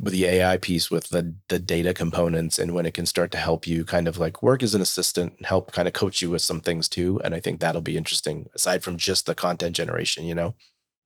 with 0.00 0.12
the 0.12 0.26
AI 0.26 0.58
piece 0.58 0.90
with 0.90 1.08
the 1.10 1.34
the 1.48 1.58
data 1.58 1.94
components 1.94 2.58
and 2.58 2.72
when 2.74 2.86
it 2.86 2.94
can 2.94 3.06
start 3.06 3.30
to 3.32 3.38
help 3.38 3.66
you 3.66 3.84
kind 3.84 4.08
of 4.08 4.18
like 4.18 4.42
work 4.42 4.62
as 4.62 4.74
an 4.74 4.82
assistant 4.82 5.34
and 5.38 5.46
help 5.46 5.72
kind 5.72 5.88
of 5.88 5.94
coach 5.94 6.20
you 6.22 6.30
with 6.30 6.42
some 6.42 6.60
things 6.60 6.88
too 6.88 7.20
and 7.24 7.34
I 7.34 7.40
think 7.40 7.60
that'll 7.60 7.80
be 7.80 7.96
interesting 7.96 8.48
aside 8.54 8.82
from 8.84 8.98
just 8.98 9.26
the 9.26 9.34
content 9.34 9.74
generation 9.76 10.24
you 10.24 10.34
know 10.34 10.54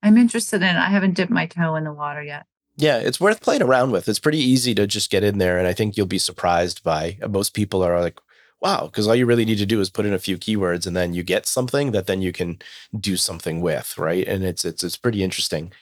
I'm 0.04 0.18
interested 0.18 0.62
in. 0.62 0.76
I 0.76 0.90
haven't 0.90 1.14
dipped 1.14 1.30
my 1.30 1.46
toe 1.46 1.76
in 1.76 1.84
the 1.84 1.92
water 1.92 2.22
yet. 2.22 2.44
Yeah, 2.76 2.98
it's 2.98 3.20
worth 3.20 3.40
playing 3.40 3.62
around 3.62 3.90
with. 3.90 4.06
It's 4.06 4.18
pretty 4.18 4.38
easy 4.38 4.74
to 4.74 4.86
just 4.86 5.10
get 5.10 5.24
in 5.24 5.38
there, 5.38 5.58
and 5.58 5.66
I 5.66 5.72
think 5.72 5.96
you'll 5.96 6.06
be 6.06 6.18
surprised 6.18 6.84
by. 6.84 7.16
Uh, 7.22 7.28
most 7.28 7.54
people 7.54 7.82
are 7.82 7.98
like, 8.00 8.20
"Wow," 8.60 8.86
because 8.86 9.08
all 9.08 9.14
you 9.14 9.24
really 9.24 9.46
need 9.46 9.58
to 9.58 9.66
do 9.66 9.80
is 9.80 9.88
put 9.88 10.04
in 10.04 10.12
a 10.12 10.18
few 10.18 10.36
keywords, 10.36 10.86
and 10.86 10.94
then 10.94 11.14
you 11.14 11.22
get 11.22 11.46
something 11.46 11.92
that 11.92 12.06
then 12.06 12.20
you 12.20 12.32
can 12.32 12.58
do 12.98 13.16
something 13.16 13.62
with, 13.62 13.96
right? 13.96 14.26
And 14.28 14.44
it's 14.44 14.64
it's 14.64 14.84
it's 14.84 14.98
pretty 14.98 15.22
interesting. 15.22 15.72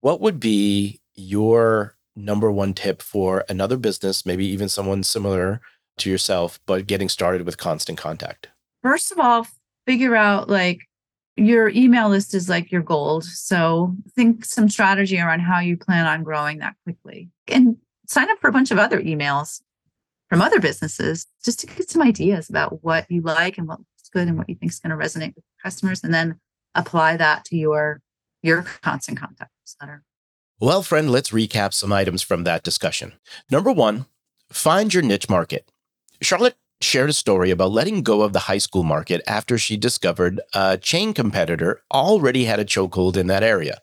What 0.00 0.20
would 0.20 0.38
be 0.38 1.00
your 1.16 1.96
number 2.14 2.52
one 2.52 2.72
tip 2.72 3.02
for 3.02 3.44
another 3.48 3.76
business, 3.76 4.24
maybe 4.24 4.46
even 4.46 4.68
someone 4.68 5.02
similar 5.02 5.60
to 5.98 6.10
yourself, 6.10 6.60
but 6.66 6.86
getting 6.86 7.08
started 7.08 7.44
with 7.44 7.58
constant 7.58 7.98
contact? 7.98 8.48
First 8.82 9.10
of 9.10 9.18
all, 9.18 9.46
figure 9.86 10.14
out 10.14 10.48
like 10.48 10.80
your 11.36 11.68
email 11.68 12.08
list 12.08 12.34
is 12.34 12.48
like 12.48 12.72
your 12.72 12.82
gold. 12.82 13.24
So 13.24 13.94
think 14.14 14.44
some 14.44 14.68
strategy 14.68 15.20
around 15.20 15.40
how 15.40 15.60
you 15.60 15.76
plan 15.76 16.06
on 16.06 16.22
growing 16.22 16.58
that 16.58 16.76
quickly 16.84 17.30
and 17.46 17.76
sign 18.06 18.30
up 18.30 18.38
for 18.38 18.48
a 18.48 18.52
bunch 18.52 18.70
of 18.70 18.78
other 18.78 19.00
emails 19.00 19.60
from 20.28 20.40
other 20.40 20.60
businesses 20.60 21.26
just 21.44 21.60
to 21.60 21.66
get 21.66 21.90
some 21.90 22.02
ideas 22.02 22.48
about 22.48 22.82
what 22.82 23.10
you 23.10 23.20
like 23.20 23.58
and 23.58 23.68
what's 23.68 24.08
good 24.12 24.28
and 24.28 24.38
what 24.38 24.48
you 24.48 24.54
think 24.54 24.72
is 24.72 24.80
going 24.80 24.96
to 24.96 25.04
resonate 25.04 25.34
with 25.34 25.44
customers 25.62 26.02
and 26.02 26.12
then 26.12 26.40
apply 26.74 27.16
that 27.16 27.44
to 27.44 27.56
your 27.56 28.00
your 28.42 28.62
constant 28.82 29.18
contact 29.18 29.50
newsletter. 29.62 30.04
Well, 30.60 30.82
friend, 30.82 31.10
let's 31.10 31.30
recap 31.30 31.74
some 31.74 31.92
items 31.92 32.22
from 32.22 32.44
that 32.44 32.62
discussion. 32.62 33.14
Number 33.50 33.72
one, 33.72 34.06
find 34.50 34.92
your 34.94 35.02
niche 35.02 35.28
market. 35.28 35.70
Charlotte 36.22 36.56
shared 36.80 37.10
a 37.10 37.14
story 37.14 37.50
about 37.50 37.72
letting 37.72 38.02
go 38.02 38.22
of 38.22 38.32
the 38.32 38.40
high 38.40 38.58
school 38.58 38.82
market 38.82 39.22
after 39.26 39.56
she 39.56 39.76
discovered 39.76 40.40
a 40.54 40.76
chain 40.76 41.14
competitor 41.14 41.82
already 41.92 42.44
had 42.44 42.60
a 42.60 42.64
chokehold 42.64 43.16
in 43.16 43.26
that 43.28 43.42
area. 43.42 43.80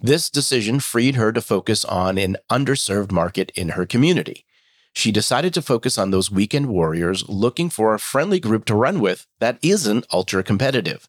This 0.00 0.30
decision 0.30 0.80
freed 0.80 1.16
her 1.16 1.32
to 1.32 1.42
focus 1.42 1.84
on 1.84 2.16
an 2.18 2.36
underserved 2.50 3.12
market 3.12 3.50
in 3.54 3.70
her 3.70 3.84
community. 3.84 4.46
She 4.92 5.12
decided 5.12 5.54
to 5.54 5.62
focus 5.62 5.98
on 5.98 6.10
those 6.10 6.30
weekend 6.30 6.66
warriors 6.66 7.28
looking 7.28 7.70
for 7.70 7.94
a 7.94 7.98
friendly 7.98 8.40
group 8.40 8.64
to 8.66 8.74
run 8.74 9.00
with 9.00 9.26
that 9.38 9.58
isn't 9.62 10.06
ultra 10.12 10.42
competitive. 10.42 11.08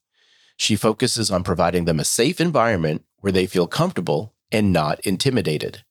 She 0.58 0.76
focuses 0.76 1.32
on 1.32 1.44
providing 1.44 1.86
them 1.86 2.00
a 2.00 2.06
safe 2.06 2.40
environment 2.40 3.04
where 3.20 3.32
they 3.32 3.48
feel 3.48 3.68
comfortable 3.68 4.34
and 4.52 4.74
not 4.74 5.00
intimidated. 5.02 5.84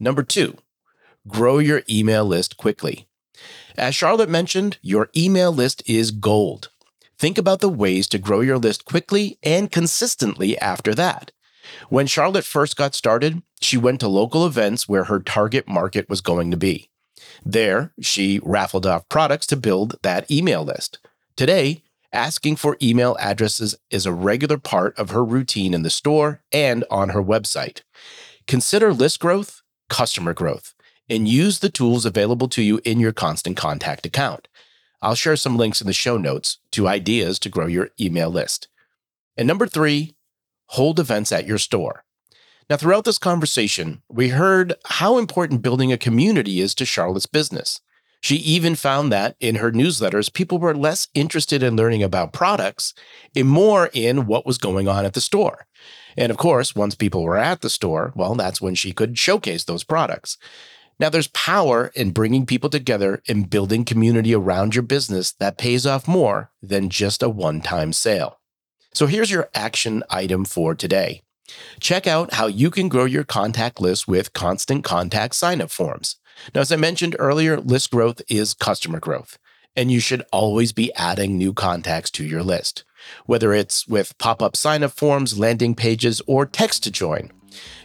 Number 0.00 0.22
two, 0.22 0.56
grow 1.28 1.58
your 1.58 1.82
email 1.88 2.24
list 2.24 2.56
quickly. 2.56 3.06
As 3.76 3.94
Charlotte 3.94 4.28
mentioned, 4.28 4.78
your 4.82 5.08
email 5.16 5.52
list 5.52 5.82
is 5.86 6.10
gold. 6.10 6.70
Think 7.18 7.38
about 7.38 7.60
the 7.60 7.68
ways 7.68 8.06
to 8.08 8.18
grow 8.18 8.40
your 8.40 8.58
list 8.58 8.84
quickly 8.84 9.38
and 9.42 9.70
consistently 9.70 10.58
after 10.58 10.94
that. 10.94 11.32
When 11.88 12.06
Charlotte 12.06 12.44
first 12.44 12.76
got 12.76 12.94
started, 12.94 13.42
she 13.60 13.76
went 13.76 14.00
to 14.00 14.08
local 14.08 14.44
events 14.44 14.88
where 14.88 15.04
her 15.04 15.20
target 15.20 15.68
market 15.68 16.08
was 16.08 16.20
going 16.20 16.50
to 16.50 16.56
be. 16.56 16.90
There, 17.44 17.92
she 18.00 18.40
raffled 18.42 18.86
off 18.86 19.08
products 19.08 19.46
to 19.48 19.56
build 19.56 19.96
that 20.02 20.30
email 20.30 20.64
list. 20.64 20.98
Today, 21.36 21.82
asking 22.12 22.56
for 22.56 22.76
email 22.82 23.16
addresses 23.20 23.76
is 23.90 24.04
a 24.04 24.12
regular 24.12 24.58
part 24.58 24.98
of 24.98 25.10
her 25.10 25.24
routine 25.24 25.72
in 25.72 25.82
the 25.82 25.90
store 25.90 26.42
and 26.52 26.84
on 26.90 27.10
her 27.10 27.22
website. 27.22 27.82
Consider 28.46 28.92
list 28.92 29.20
growth, 29.20 29.62
customer 29.88 30.34
growth 30.34 30.74
and 31.12 31.28
use 31.28 31.58
the 31.58 31.68
tools 31.68 32.06
available 32.06 32.48
to 32.48 32.62
you 32.62 32.80
in 32.84 32.98
your 32.98 33.12
Constant 33.12 33.54
Contact 33.54 34.06
account. 34.06 34.48
I'll 35.02 35.14
share 35.14 35.36
some 35.36 35.58
links 35.58 35.82
in 35.82 35.86
the 35.86 35.92
show 35.92 36.16
notes 36.16 36.58
to 36.70 36.88
ideas 36.88 37.38
to 37.40 37.50
grow 37.50 37.66
your 37.66 37.90
email 38.00 38.30
list. 38.30 38.68
And 39.36 39.46
number 39.46 39.66
three, 39.66 40.16
hold 40.68 40.98
events 40.98 41.30
at 41.30 41.46
your 41.46 41.58
store. 41.58 42.04
Now, 42.70 42.78
throughout 42.78 43.04
this 43.04 43.18
conversation, 43.18 44.02
we 44.08 44.30
heard 44.30 44.74
how 44.86 45.18
important 45.18 45.60
building 45.60 45.92
a 45.92 45.98
community 45.98 46.60
is 46.60 46.74
to 46.76 46.86
Charlotte's 46.86 47.26
business. 47.26 47.80
She 48.22 48.36
even 48.36 48.76
found 48.76 49.12
that 49.12 49.36
in 49.38 49.56
her 49.56 49.70
newsletters, 49.72 50.32
people 50.32 50.58
were 50.58 50.74
less 50.74 51.08
interested 51.12 51.62
in 51.62 51.76
learning 51.76 52.02
about 52.02 52.32
products 52.32 52.94
and 53.36 53.48
more 53.48 53.90
in 53.92 54.26
what 54.26 54.46
was 54.46 54.56
going 54.58 54.88
on 54.88 55.04
at 55.04 55.12
the 55.12 55.20
store. 55.20 55.66
And 56.16 56.30
of 56.30 56.38
course, 56.38 56.74
once 56.74 56.94
people 56.94 57.24
were 57.24 57.36
at 57.36 57.60
the 57.60 57.68
store, 57.68 58.12
well, 58.14 58.34
that's 58.34 58.60
when 58.60 58.76
she 58.76 58.92
could 58.92 59.18
showcase 59.18 59.64
those 59.64 59.84
products. 59.84 60.38
Now, 61.02 61.08
there's 61.08 61.26
power 61.26 61.90
in 61.96 62.12
bringing 62.12 62.46
people 62.46 62.70
together 62.70 63.24
and 63.26 63.50
building 63.50 63.84
community 63.84 64.36
around 64.36 64.76
your 64.76 64.84
business 64.84 65.32
that 65.40 65.58
pays 65.58 65.84
off 65.84 66.06
more 66.06 66.52
than 66.62 66.90
just 66.90 67.24
a 67.24 67.28
one 67.28 67.60
time 67.60 67.92
sale. 67.92 68.38
So, 68.94 69.08
here's 69.08 69.28
your 69.28 69.50
action 69.52 70.04
item 70.10 70.44
for 70.44 70.76
today. 70.76 71.22
Check 71.80 72.06
out 72.06 72.34
how 72.34 72.46
you 72.46 72.70
can 72.70 72.88
grow 72.88 73.04
your 73.04 73.24
contact 73.24 73.80
list 73.80 74.06
with 74.06 74.32
constant 74.32 74.84
contact 74.84 75.34
sign 75.34 75.60
up 75.60 75.72
forms. 75.72 76.20
Now, 76.54 76.60
as 76.60 76.70
I 76.70 76.76
mentioned 76.76 77.16
earlier, 77.18 77.58
list 77.58 77.90
growth 77.90 78.22
is 78.28 78.54
customer 78.54 79.00
growth, 79.00 79.38
and 79.74 79.90
you 79.90 79.98
should 79.98 80.22
always 80.30 80.70
be 80.70 80.94
adding 80.94 81.36
new 81.36 81.52
contacts 81.52 82.12
to 82.12 82.24
your 82.24 82.44
list, 82.44 82.84
whether 83.26 83.52
it's 83.52 83.88
with 83.88 84.16
pop 84.18 84.40
up 84.40 84.56
sign 84.56 84.84
up 84.84 84.92
forms, 84.92 85.36
landing 85.36 85.74
pages, 85.74 86.22
or 86.28 86.46
text 86.46 86.84
to 86.84 86.92
join. 86.92 87.32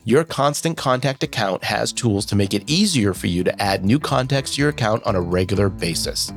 Your 0.03 0.23
Constant 0.23 0.77
Contact 0.77 1.23
account 1.23 1.63
has 1.63 1.91
tools 1.91 2.25
to 2.27 2.35
make 2.35 2.53
it 2.53 2.69
easier 2.69 3.13
for 3.13 3.27
you 3.27 3.43
to 3.43 3.61
add 3.61 3.83
new 3.83 3.99
contacts 3.99 4.55
to 4.55 4.61
your 4.61 4.69
account 4.69 5.03
on 5.05 5.15
a 5.15 5.21
regular 5.21 5.69
basis. 5.69 6.31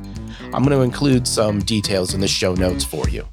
I'm 0.53 0.63
going 0.63 0.71
to 0.71 0.81
include 0.81 1.27
some 1.27 1.59
details 1.59 2.13
in 2.13 2.21
the 2.21 2.27
show 2.27 2.53
notes 2.53 2.83
for 2.83 3.07
you. 3.09 3.27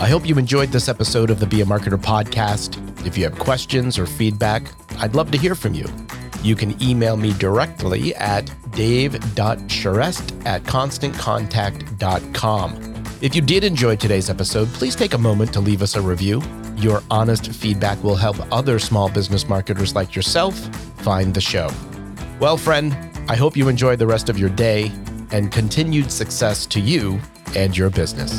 I 0.00 0.08
hope 0.08 0.26
you 0.26 0.38
enjoyed 0.38 0.70
this 0.70 0.88
episode 0.88 1.30
of 1.30 1.40
the 1.40 1.46
Be 1.46 1.60
a 1.60 1.64
Marketer 1.64 2.00
podcast. 2.00 3.06
If 3.06 3.18
you 3.18 3.24
have 3.24 3.38
questions 3.38 3.98
or 3.98 4.06
feedback, 4.06 4.62
I'd 4.98 5.14
love 5.14 5.30
to 5.32 5.38
hear 5.38 5.54
from 5.54 5.74
you. 5.74 5.86
You 6.42 6.56
can 6.56 6.82
email 6.82 7.18
me 7.18 7.34
directly 7.34 8.14
at 8.14 8.50
dave.charest 8.72 10.46
at 10.46 10.62
constantcontact.com. 10.62 12.89
If 13.20 13.34
you 13.34 13.42
did 13.42 13.64
enjoy 13.64 13.96
today's 13.96 14.30
episode, 14.30 14.66
please 14.68 14.96
take 14.96 15.12
a 15.12 15.18
moment 15.18 15.52
to 15.52 15.60
leave 15.60 15.82
us 15.82 15.94
a 15.94 16.00
review. 16.00 16.40
Your 16.76 17.02
honest 17.10 17.52
feedback 17.52 18.02
will 18.02 18.16
help 18.16 18.38
other 18.50 18.78
small 18.78 19.10
business 19.10 19.46
marketers 19.46 19.94
like 19.94 20.16
yourself 20.16 20.58
find 21.02 21.34
the 21.34 21.40
show. 21.40 21.68
Well, 22.40 22.56
friend, 22.56 22.96
I 23.28 23.36
hope 23.36 23.58
you 23.58 23.68
enjoy 23.68 23.96
the 23.96 24.06
rest 24.06 24.30
of 24.30 24.38
your 24.38 24.48
day 24.48 24.90
and 25.32 25.52
continued 25.52 26.10
success 26.10 26.64
to 26.68 26.80
you 26.80 27.20
and 27.54 27.76
your 27.76 27.90
business. 27.90 28.32